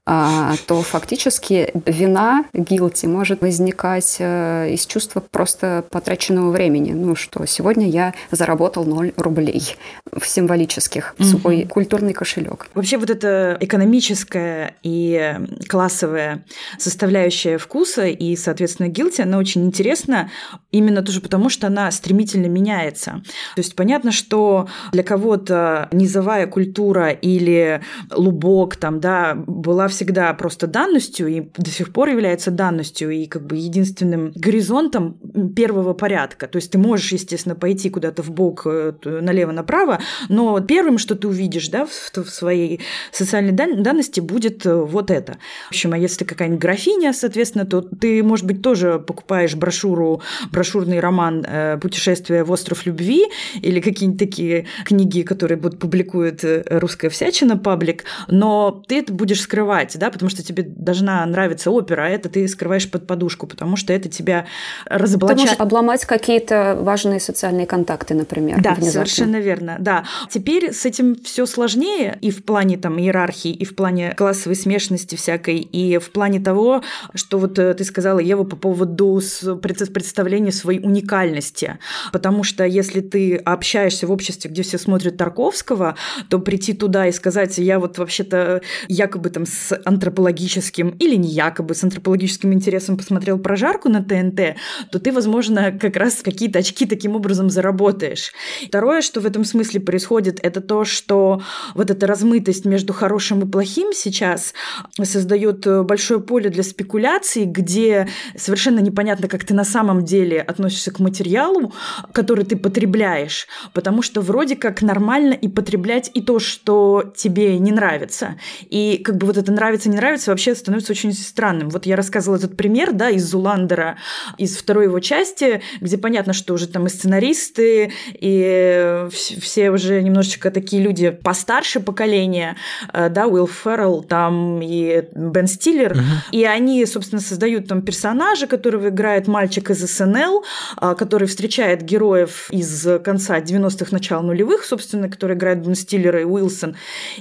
то 0.05 0.83
фактически 0.83 1.71
вина, 1.87 2.45
guilty, 2.53 3.07
может 3.07 3.41
возникать 3.41 4.17
э, 4.19 4.71
из 4.73 4.85
чувства 4.85 5.21
просто 5.21 5.85
потраченного 5.91 6.51
времени. 6.51 6.93
Ну 6.93 7.15
что, 7.15 7.47
сегодня 7.47 7.89
я 7.89 8.13
заработал 8.33 8.85
0 8.85 9.13
рублей 9.17 9.77
в 10.13 10.27
символических, 10.27 11.15
в 11.19 11.25
свой 11.25 11.67
культурный 11.67 12.15
кошелек. 12.15 12.69
Вообще 12.75 12.97
вот 12.97 13.11
эта 13.11 13.57
экономическая 13.61 14.75
и 14.83 15.37
классовая 15.69 16.45
составляющая 16.79 17.57
вкуса 17.59 18.07
и, 18.07 18.35
соответственно, 18.35 18.89
guilty, 18.89 19.23
она 19.23 19.39
очень 19.39 19.65
интересна 19.65 20.31
именно 20.73 21.03
тоже 21.03 21.21
потому, 21.21 21.49
что 21.49 21.69
она 21.69 21.89
стремительно 21.93 22.47
меняется. 22.47 23.23
То 23.55 23.61
есть 23.61 23.77
понятно, 23.77 24.11
что 24.11 24.69
для 24.91 25.05
кого-то 25.05 25.89
низовая 25.93 26.49
культура 26.49 27.11
или 27.11 27.83
лубок 28.11 28.75
там, 28.75 28.99
да, 28.99 29.35
была 29.37 29.89
всегда 29.93 30.33
просто 30.35 30.67
данностью 30.67 31.29
и 31.29 31.41
до 31.57 31.71
сих 31.71 31.93
пор 31.93 32.09
является 32.09 32.51
данностью 32.51 33.11
и 33.11 33.27
как 33.27 33.47
бы 33.47 33.57
единственным 33.57 34.33
горизонтом 34.35 35.19
первого 35.55 35.93
порядка. 35.95 36.49
То 36.49 36.57
есть 36.57 36.73
ты 36.73 36.79
можешь, 36.79 37.13
естественно, 37.13 37.55
пойти 37.55 37.91
куда-то 37.91 38.23
в 38.23 38.31
бок 38.31 38.63
э, 38.67 38.93
налево-направо, 39.05 40.01
но 40.29 40.59
первым, 40.61 40.99
что 40.99 41.15
ты 41.15 41.29
увидишь 41.29 41.69
да, 41.69 41.87
в, 41.87 41.91
в 41.91 42.31
своей 42.31 42.81
социальной 43.13 43.53
данности, 43.53 44.21
будет 44.21 44.67
э, 44.67 44.75
вот 44.75 45.11
это. 45.11 45.39
В 45.67 45.71
общем, 45.71 45.93
а 45.93 45.99
если 45.99 46.25
какая-нибудь 46.25 46.61
графиня, 46.61 47.13
соответственно, 47.13 47.67
то 47.67 47.83
ты, 47.83 48.23
может 48.23 48.47
быть, 48.47 48.63
тоже 48.63 48.99
покупаешь 48.99 49.55
брошюру, 49.55 50.23
брошюрный 50.51 51.01
роман 51.01 51.45
э, 51.47 51.79
«Путешествие 51.79 52.45
в 52.45 52.51
остров 52.51 52.87
любви» 52.87 53.27
или 53.61 53.81
какие-нибудь 53.81 54.19
такие 54.19 54.67
книги, 54.85 55.23
которые 55.23 55.59
будут 55.59 55.79
публикует 55.79 56.45
русская 56.71 57.11
всячина 57.11 57.57
паблик, 57.57 58.05
но 58.29 58.83
ты 58.87 58.99
это 58.99 59.13
будешь 59.13 59.41
скрывать 59.41 59.82
скрывать, 59.83 59.99
да, 59.99 60.11
потому 60.11 60.31
что 60.31 60.43
тебе 60.43 60.63
должна 60.63 61.25
нравиться 61.27 61.71
опера, 61.71 62.07
а 62.07 62.09
это 62.09 62.29
ты 62.29 62.47
скрываешь 62.49 62.91
под 62.91 63.07
подушку, 63.07 63.47
потому 63.47 63.77
что 63.77 63.93
это 63.93 64.09
тебя 64.09 64.47
разоблачает. 64.87 65.39
Ты 65.39 65.47
можешь 65.47 65.61
обломать 65.61 66.05
какие-то 66.05 66.77
важные 66.81 67.21
социальные 67.21 67.67
контакты, 67.67 68.15
например. 68.15 68.61
Да, 68.61 68.75
внезапно. 68.75 69.07
совершенно 69.07 69.41
верно, 69.41 69.77
да. 69.79 70.05
Теперь 70.31 70.73
с 70.73 70.87
этим 70.87 71.17
все 71.17 71.47
сложнее 71.47 72.19
и 72.21 72.31
в 72.31 72.45
плане 72.45 72.77
там 72.77 72.99
иерархии, 72.99 73.53
и 73.53 73.65
в 73.65 73.75
плане 73.75 74.15
классовой 74.17 74.57
смешанности 74.57 75.17
всякой, 75.17 75.59
и 75.59 75.99
в 75.99 76.11
плане 76.11 76.41
того, 76.41 76.83
что 77.15 77.39
вот 77.39 77.59
э, 77.59 77.75
ты 77.75 77.85
сказала, 77.85 78.19
Ева, 78.19 78.45
по 78.45 78.57
поводу 78.57 79.21
представления 79.61 80.53
своей 80.53 80.81
уникальности. 80.81 81.79
Потому 82.13 82.45
что 82.45 82.65
если 82.65 83.01
ты 83.01 83.37
общаешься 83.37 84.07
в 84.07 84.13
обществе, 84.13 84.51
где 84.51 84.63
все 84.63 84.79
смотрят 84.79 85.17
Тарковского, 85.17 85.97
то 86.29 86.39
прийти 86.39 86.73
туда 86.73 87.07
и 87.07 87.13
сказать, 87.13 87.59
я 87.59 87.79
вот 87.79 87.99
вообще-то 87.99 88.63
якобы 88.89 89.31
там 89.31 89.47
с 89.47 89.72
антропологическим 89.85 90.91
или 90.91 91.17
не 91.17 91.29
якобы 91.29 91.75
с 91.75 91.85
антропологическим 91.85 92.53
интересом 92.53 92.97
посмотрел 92.97 93.39
прожарку 93.39 93.89
на 93.89 94.03
ТНТ, 94.03 94.57
то 94.91 94.99
ты, 94.99 95.13
возможно, 95.13 95.73
как 95.73 95.97
раз 95.97 96.23
какие-то 96.23 96.59
очки 96.61 96.87
таким 96.87 97.17
образом 97.17 97.51
заработаешь. 97.51 98.33
Второе, 98.67 99.03
что 99.03 99.21
в 99.21 99.27
этом 99.27 99.45
смысле 99.45 99.81
происходит, 99.81 100.39
это 100.43 100.61
то, 100.61 100.85
что 100.85 101.43
вот 101.75 101.91
эта 101.91 102.07
размытость 102.07 102.65
между 102.65 102.93
хорошим 102.93 103.43
и 103.43 103.51
плохим 103.51 103.93
сейчас 103.93 104.55
создает 105.03 105.67
большое 105.85 106.21
поле 106.21 106.51
для 106.51 106.63
спекуляций, 106.63 107.45
где 107.45 108.09
совершенно 108.37 108.81
непонятно, 108.81 109.29
как 109.29 109.45
ты 109.45 109.55
на 109.55 109.65
самом 109.65 110.05
деле 110.05 110.41
относишься 110.41 110.91
к 110.91 110.99
материалу, 110.99 111.73
который 112.13 112.45
ты 112.45 112.57
потребляешь, 112.57 113.47
потому 113.73 114.03
что 114.03 114.21
вроде 114.21 114.57
как 114.57 114.83
нормально 114.83 115.33
и 115.35 115.49
потреблять 115.49 116.11
и 116.15 116.21
то, 116.23 116.39
что 116.39 117.13
тебе 117.17 117.59
не 117.59 117.73
нравится. 117.73 118.39
И 118.71 118.99
как 119.05 119.17
бы 119.17 119.27
вот 119.27 119.37
это 119.37 119.53
нравится, 119.63 119.89
не 119.89 119.97
нравится, 119.97 120.33
вообще 120.33 120.57
становится 120.57 120.91
очень 120.91 121.13
странным. 121.13 121.69
Вот 121.69 121.87
я 121.87 121.95
рассказывала 121.95 122.37
этот 122.37 122.57
пример, 122.57 122.93
да, 122.93 123.11
из 123.11 123.25
Зуландера, 123.25 123.97
из 124.37 124.57
второй 124.57 124.87
его 124.87 124.99
части, 124.99 125.63
где 125.81 125.97
понятно, 125.99 126.33
что 126.33 126.55
уже 126.55 126.67
там 126.67 126.87
и 126.87 126.89
сценаристы, 126.89 127.93
и 128.13 129.07
все 129.13 129.71
уже 129.71 130.03
немножечко 130.03 130.51
такие 130.51 130.83
люди 130.83 131.11
постарше 131.11 131.79
поколения, 131.79 132.57
э, 132.93 133.09
да, 133.09 133.29
Уилл 133.29 133.47
Феррелл, 133.47 134.03
там 134.03 134.61
и 134.61 135.05
Бен 135.15 135.47
Стиллер, 135.47 135.93
uh-huh. 135.93 136.33
и 136.33 136.45
они, 136.45 136.85
собственно, 136.85 137.23
создают 137.23 137.69
там 137.69 137.83
персонажа, 137.83 138.49
которого 138.49 138.89
играет 138.89 139.29
мальчик 139.29 139.71
из 139.71 139.79
СНЛ, 139.79 140.45
э, 140.81 140.95
который 140.99 141.29
встречает 141.29 141.83
героев 141.83 142.49
из 142.51 142.89
конца 143.05 143.39
90-х, 143.39 143.93
начала 143.93 144.23
нулевых, 144.23 144.65
собственно, 144.65 145.09
который 145.09 145.37
играет 145.37 145.65
Бен 145.65 145.77
Стиллер 145.77 146.17
и 146.17 146.25
Уилсон, 146.25 146.75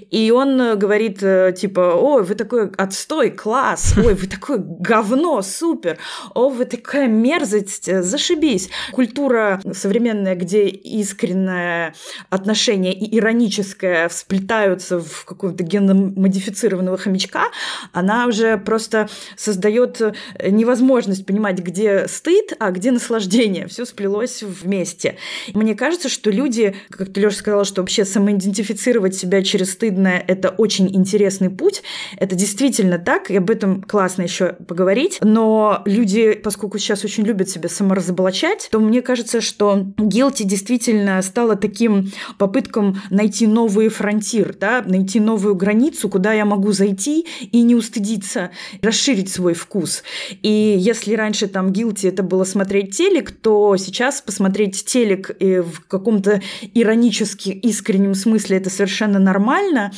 и 0.09 0.31
он 0.31 0.79
говорит, 0.79 1.19
э, 1.21 1.53
типа, 1.55 1.93
о, 1.93 2.30
вы 2.31 2.35
такой 2.35 2.69
отстой, 2.77 3.29
класс, 3.29 3.93
ой, 3.97 4.13
вы 4.13 4.25
такое 4.25 4.57
говно, 4.57 5.41
супер, 5.41 5.97
о, 6.33 6.47
вы 6.47 6.63
такая 6.63 7.07
мерзость, 7.07 7.89
э, 7.89 8.01
зашибись. 8.01 8.69
Культура 8.93 9.59
современная, 9.73 10.35
где 10.35 10.67
искреннее 10.67 11.93
отношение 12.29 12.93
и 12.93 13.17
ироническое 13.17 14.07
всплетаются 14.07 15.01
в 15.01 15.25
какого-то 15.25 15.63
генно-модифицированного 15.63 16.97
хомячка, 16.97 17.47
она 17.91 18.27
уже 18.27 18.57
просто 18.57 19.09
создает 19.35 19.99
э, 19.99 20.13
невозможность 20.49 21.25
понимать, 21.25 21.59
где 21.59 22.07
стыд, 22.07 22.53
а 22.59 22.71
где 22.71 22.91
наслаждение. 22.91 23.67
Все 23.67 23.83
сплелось 23.83 24.41
вместе. 24.41 25.17
Мне 25.53 25.75
кажется, 25.75 26.07
что 26.07 26.31
люди, 26.31 26.75
как 26.89 27.11
ты, 27.11 27.19
Леша, 27.19 27.35
сказала, 27.35 27.65
что 27.65 27.81
вообще 27.81 28.05
самоидентифицировать 28.05 29.15
себя 29.15 29.43
через 29.43 29.73
стыдное– 29.73 30.23
это 30.27 30.49
очень 30.49 30.95
интересный 30.95 31.49
путь, 31.49 31.83
это 32.21 32.35
действительно 32.35 32.99
так, 32.99 33.31
и 33.31 33.37
об 33.37 33.49
этом 33.49 33.81
классно 33.81 34.21
еще 34.21 34.53
поговорить. 34.67 35.17
Но 35.21 35.81
люди, 35.85 36.33
поскольку 36.33 36.77
сейчас 36.77 37.03
очень 37.03 37.23
любят 37.23 37.49
себя 37.49 37.67
саморазоблачать, 37.67 38.69
то 38.71 38.79
мне 38.79 39.01
кажется, 39.01 39.41
что 39.41 39.87
Guilty 39.97 40.43
действительно 40.43 41.19
стала 41.23 41.55
таким 41.55 42.11
попытком 42.37 43.01
найти 43.09 43.47
новый 43.47 43.89
фронтир, 43.89 44.55
да, 44.59 44.83
найти 44.85 45.19
новую 45.19 45.55
границу, 45.55 46.09
куда 46.09 46.33
я 46.33 46.45
могу 46.45 46.73
зайти 46.73 47.25
и 47.51 47.63
не 47.63 47.73
устыдиться, 47.73 48.51
расширить 48.83 49.31
свой 49.31 49.55
вкус. 49.55 50.03
И 50.43 50.75
если 50.77 51.15
раньше 51.15 51.47
там 51.47 51.71
Guilty 51.71 52.07
это 52.07 52.21
было 52.21 52.43
смотреть 52.43 52.95
телек, 52.95 53.31
то 53.31 53.75
сейчас 53.77 54.21
посмотреть 54.21 54.85
телек 54.85 55.31
в 55.39 55.87
каком-то 55.87 56.39
иронически 56.75 57.49
искреннем 57.49 58.13
смысле 58.13 58.57
это 58.57 58.69
совершенно 58.69 59.17
нормально. 59.17 59.91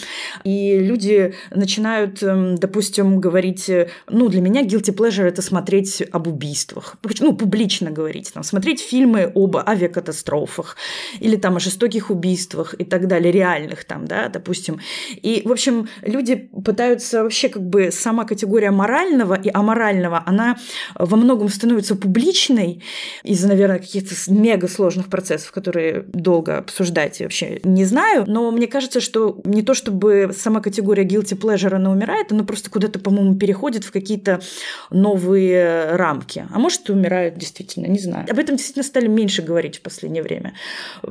И 0.45 0.79
люди 0.79 1.33
начинают 1.53 2.12
начинают, 2.13 2.23
эм, 2.23 2.56
допустим, 2.56 3.19
говорить, 3.19 3.69
э, 3.69 3.89
ну, 4.10 4.30
для 4.30 4.41
меня 4.41 4.63
guilty 4.63 4.93
pleasure– 4.93 5.23
это 5.28 5.41
смотреть 5.41 6.04
об 6.12 6.28
убийствах, 6.28 6.97
ну, 7.19 7.34
публично 7.34 7.91
говорить, 7.91 8.32
там, 8.34 8.43
смотреть 8.43 8.82
фильмы 8.82 9.32
об 9.36 9.58
авиакатастрофах 9.58 10.78
или 11.21 11.36
там 11.36 11.56
о 11.56 11.60
жестоких 11.60 12.10
убийствах 12.10 12.76
и 12.80 12.84
так 12.84 13.08
далее, 13.08 13.32
реальных 13.32 13.86
там, 13.86 14.06
да, 14.06 14.30
допустим. 14.30 14.80
И, 15.23 15.41
в 15.45 15.52
общем, 15.52 15.88
люди 16.02 16.49
пытаются 16.65 17.23
вообще 17.23 17.49
как 17.49 17.63
бы 17.63 17.91
сама 17.91 18.26
категория 18.26 18.71
морального 18.71 19.36
и 19.36 19.49
аморального, 19.54 20.23
она 20.26 20.58
во 20.95 21.17
многом 21.17 21.49
становится 21.49 21.95
публичной 21.95 22.82
из-за, 23.23 23.47
наверное, 23.47 23.80
каких-то 23.80 24.15
мега 24.28 24.67
сложных 24.67 25.08
процессов, 25.08 25.52
которые 25.52 26.06
долго 26.13 26.58
обсуждать 26.58 27.21
и 27.21 27.23
вообще 27.23 27.60
не 27.63 27.86
знаю, 27.86 28.26
но 28.28 28.52
мне 28.52 28.67
кажется, 28.67 29.02
что 29.02 29.41
не 29.45 29.62
то 29.62 29.73
чтобы 29.73 30.32
сама 30.38 30.62
категория 30.62 31.04
guilty 31.04 31.38
pleasure, 31.38 31.76
она 31.76 31.91
умирает, 32.04 32.32
оно 32.32 32.44
просто 32.44 32.70
куда-то, 32.70 33.00
по-моему, 33.00 33.36
переходит 33.36 33.84
в 33.84 33.92
какие-то 33.92 34.42
новые 34.89 35.96
рамки. 35.96 36.46
А 36.52 36.60
может, 36.60 36.89
и 36.89 36.92
умирает 36.92 37.38
действительно, 37.38 37.88
не 37.88 38.00
знаю. 38.00 38.28
Об 38.30 38.38
этом 38.38 38.56
действительно 38.56 38.84
стали 38.84 39.08
меньше 39.08 39.42
говорить 39.42 39.78
в 39.78 39.82
последнее 39.82 40.24
время. 40.24 40.54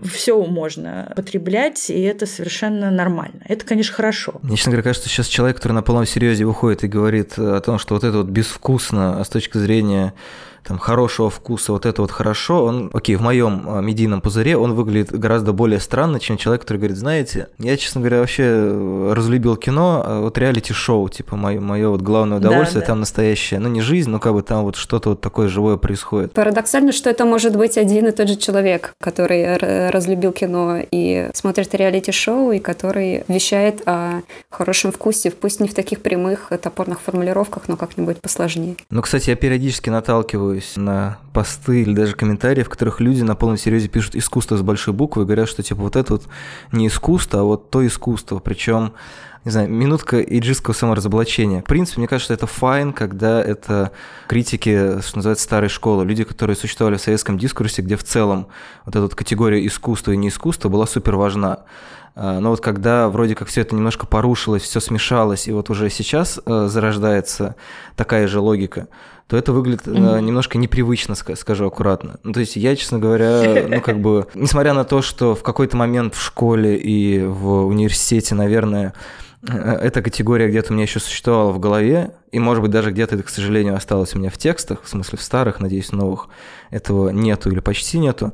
Все 0.05 0.43
можно 0.45 1.13
потреблять, 1.17 1.91
и 1.91 2.01
это 2.01 2.27
совершенно 2.27 2.91
нормально. 2.91 3.43
Это, 3.49 3.65
конечно, 3.65 3.95
хорошо. 3.95 4.35
Мне, 4.43 4.57
честно 4.57 4.73
говоря, 4.73 4.85
кажется, 4.85 5.09
сейчас 5.09 5.27
человек, 5.27 5.57
который 5.57 5.73
на 5.73 5.83
полном 5.83 6.07
серьезе 6.07 6.45
выходит 6.45 6.85
и 6.85 6.89
говорит 6.89 7.39
о 7.39 7.61
том, 7.61 7.79
что 7.79 7.95
вот 7.95 8.05
это 8.05 8.19
вот 8.19 8.27
безвкусно, 8.27 9.21
а 9.21 9.25
с 9.25 9.29
точки 9.29 9.59
зрения 9.59 10.15
там, 10.65 10.79
хорошего 10.79 11.31
вкуса, 11.31 11.73
вот 11.73 11.87
это 11.87 12.03
вот 12.03 12.11
хорошо, 12.11 12.65
он, 12.65 12.91
окей, 12.93 13.17
в 13.17 13.23
моем 13.23 13.65
а, 13.67 13.81
медийном 13.81 14.21
пузыре 14.21 14.57
он 14.57 14.75
выглядит 14.75 15.13
гораздо 15.13 15.53
более 15.53 15.81
странно, 15.81 16.21
чем 16.21 16.37
человек, 16.37 16.63
который 16.63 16.79
говорит, 16.79 16.97
знаете, 16.97 17.49
я, 17.59 17.77
честно 17.77 18.01
говоря, 18.01 18.21
вообще 18.21 18.45
э, 18.45 19.13
разлюбил 19.15 19.57
кино, 19.57 20.03
а 20.05 20.21
вот 20.21 20.39
реалити-шоу, 20.39 21.09
типа, 21.09 21.37
мое, 21.37 21.61
мое 21.61 21.89
вот 21.89 22.03
главное 22.03 22.39
удовольствие, 22.39 22.81
да, 22.81 22.87
да. 22.87 22.93
там 22.93 23.01
настоящее, 23.01 23.61
ну, 23.61 23.69
не 23.69 23.81
жизнь, 23.81 24.11
но 24.11 24.19
как 24.19 24.35
бы 24.35 24.43
там 24.43 24.63
вот 24.65 24.77
что-то 24.77 25.11
вот 25.11 25.21
такое 25.21 25.49
живое 25.49 25.77
происходит. 25.77 26.33
Парадоксально, 26.33 26.93
что 26.93 27.11
это 27.11 27.25
может 27.25 27.57
быть 27.57 27.77
один 27.77 28.07
и 28.07 28.13
тот 28.13 28.29
же 28.29 28.37
человек, 28.37 28.95
который 29.01 29.91
разлюбил 29.91 30.33
кино 30.33 30.79
и 30.91 31.31
смотрит 31.35 31.75
реалити-шоу, 31.75 32.53
и 32.53 32.59
который 32.59 33.25
вещает 33.29 33.83
о 33.87 34.23
хорошем 34.51 34.93
вкусе, 34.93 35.31
пусть 35.31 35.61
не 35.61 35.69
в 35.69 35.75
таких 35.75 36.03
прямых 36.03 36.51
топорных 36.63 37.01
формулировках, 37.01 37.65
но 37.69 37.77
как-нибудь 37.77 38.21
посложнее. 38.21 38.77
Ну, 38.91 39.03
кстати, 39.03 39.31
я 39.31 39.37
периодически 39.37 39.91
наталкиваюсь 39.91 40.52
наталкиваюсь 40.53 40.77
на 40.77 41.19
посты 41.33 41.83
или 41.83 41.95
даже 41.95 42.15
комментарии, 42.15 42.63
в 42.63 42.69
которых 42.69 43.01
люди 43.01 43.23
на 43.23 43.35
полном 43.35 43.57
серьезе 43.57 43.89
пишут 43.89 44.15
искусство 44.15 44.57
с 44.57 44.63
большой 44.63 44.95
буквы 44.95 45.25
говорят, 45.25 45.49
что 45.49 45.63
типа 45.63 45.83
вот 45.83 45.97
это 45.97 46.15
вот 46.15 46.25
не 46.73 46.87
искусство, 46.87 47.41
а 47.41 47.45
вот 47.45 47.71
то 47.71 47.87
искусство. 47.87 48.39
Причем 48.39 48.93
не 49.45 49.51
знаю, 49.51 49.69
минутка 49.69 50.21
иджистского 50.21 50.73
саморазоблачения. 50.73 51.63
В 51.63 51.65
принципе, 51.65 52.01
мне 52.01 52.07
кажется, 52.07 52.33
это 52.33 52.47
файн, 52.47 52.93
когда 52.93 53.43
это 53.43 53.91
критики, 54.29 55.01
что 55.01 55.17
называется, 55.17 55.45
старой 55.45 55.69
школы, 55.69 56.05
люди, 56.05 56.23
которые 56.23 56.55
существовали 56.55 56.97
в 56.97 57.01
советском 57.01 57.39
дискурсе, 57.39 57.83
где 57.83 57.97
в 57.97 58.05
целом 58.05 58.47
вот 58.85 58.95
эта 58.95 59.03
вот 59.03 59.17
категория 59.17 59.67
искусства 59.67 60.13
и 60.13 60.17
не 60.17 60.29
искусства 60.29 60.69
была 60.69 60.87
супер 60.87 61.17
важна. 61.17 61.65
А, 62.15 62.41
но 62.41 62.51
вот 62.51 62.61
когда 62.61 63.09
вроде 63.09 63.35
как 63.35 63.49
все 63.49 63.63
это 63.63 63.75
немножко 63.75 64.07
порушилось, 64.07 64.63
все 64.63 64.81
смешалось, 64.81 65.49
и 65.49 65.53
вот 65.53 65.71
уже 65.71 65.89
сейчас 65.91 66.41
э, 66.45 66.67
зарождается 66.67 67.57
такая 67.97 68.27
же 68.27 68.41
логика, 68.41 68.89
то 69.29 69.37
это 69.37 69.53
выглядит 69.53 69.87
mm-hmm. 69.87 70.21
немножко 70.21 70.59
непривычно, 70.59 71.15
скажу 71.15 71.67
аккуратно. 71.67 72.19
Ну, 72.23 72.35
то 72.35 72.41
есть 72.41 72.57
я, 72.57 72.77
честно 72.77 72.99
говоря, 72.99 73.67
ну, 73.67 73.81
как 73.81 73.99
бы, 74.01 74.27
несмотря 74.35 74.75
на 74.75 74.85
то, 74.85 75.01
что 75.01 75.35
в 75.35 75.43
какой-то 75.43 75.77
момент 75.77 76.15
в 76.15 76.23
школе 76.23 76.77
и 76.77 77.25
в 77.25 77.67
университете, 77.67 78.35
наверное, 78.35 78.93
эта 79.47 80.03
категория 80.03 80.49
где-то 80.49 80.73
у 80.73 80.75
меня 80.75 80.85
еще 80.85 81.01
существовала 81.01 81.51
в 81.51 81.59
голове, 81.59 82.13
и, 82.33 82.39
может 82.39 82.63
быть, 82.63 82.71
даже 82.71 82.93
где-то 82.93 83.17
это, 83.17 83.25
к 83.25 83.29
сожалению, 83.29 83.77
осталось 83.77 84.15
у 84.15 84.19
меня 84.19 84.31
в 84.31 84.39
текстах, 84.39 84.83
в 84.83 84.89
смысле 84.89 85.19
в 85.19 85.23
старых, 85.23 85.61
надеюсь, 85.61 85.93
новых, 85.93 86.29
этого 86.71 87.11
нету 87.11 87.51
или 87.51 87.61
почти 87.61 87.99
нету. 87.99 88.33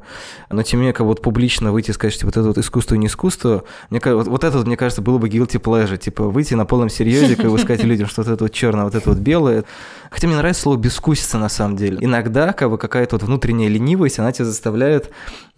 Но 0.50 0.62
тем 0.62 0.78
не 0.78 0.82
менее, 0.82 0.92
как 0.92 1.04
вот 1.04 1.20
публично 1.20 1.72
выйти 1.72 1.90
и 1.90 1.94
сказать, 1.94 2.14
что 2.14 2.26
вот 2.26 2.36
это 2.36 2.46
вот 2.46 2.58
искусство 2.58 2.94
и 2.94 2.98
не 2.98 3.08
искусство, 3.08 3.64
мне, 3.90 4.00
вот, 4.04 4.28
вот 4.28 4.44
это, 4.44 4.58
мне 4.58 4.76
кажется, 4.76 5.02
было 5.02 5.18
бы 5.18 5.28
guilty 5.28 5.60
pleasure, 5.60 5.96
типа 5.96 6.24
выйти 6.24 6.54
на 6.54 6.64
полном 6.64 6.88
серьезе, 6.88 7.34
как 7.34 7.50
бы 7.50 7.58
сказать 7.58 7.82
людям, 7.82 8.06
что 8.06 8.22
вот 8.22 8.30
это 8.30 8.44
вот 8.44 8.52
черное, 8.52 8.84
вот 8.84 8.94
это 8.94 9.10
вот 9.10 9.18
белое. 9.18 9.64
Хотя 10.10 10.28
мне 10.28 10.36
нравится 10.36 10.62
слово 10.62 10.76
«безвкусица» 10.76 11.38
на 11.38 11.48
самом 11.48 11.76
деле. 11.76 11.98
Иногда 12.00 12.52
как 12.52 12.70
бы 12.70 12.78
какая-то 12.78 13.16
вот 13.16 13.24
внутренняя 13.24 13.68
ленивость, 13.68 14.20
она 14.20 14.30
тебя 14.30 14.44
заставляет 14.44 15.10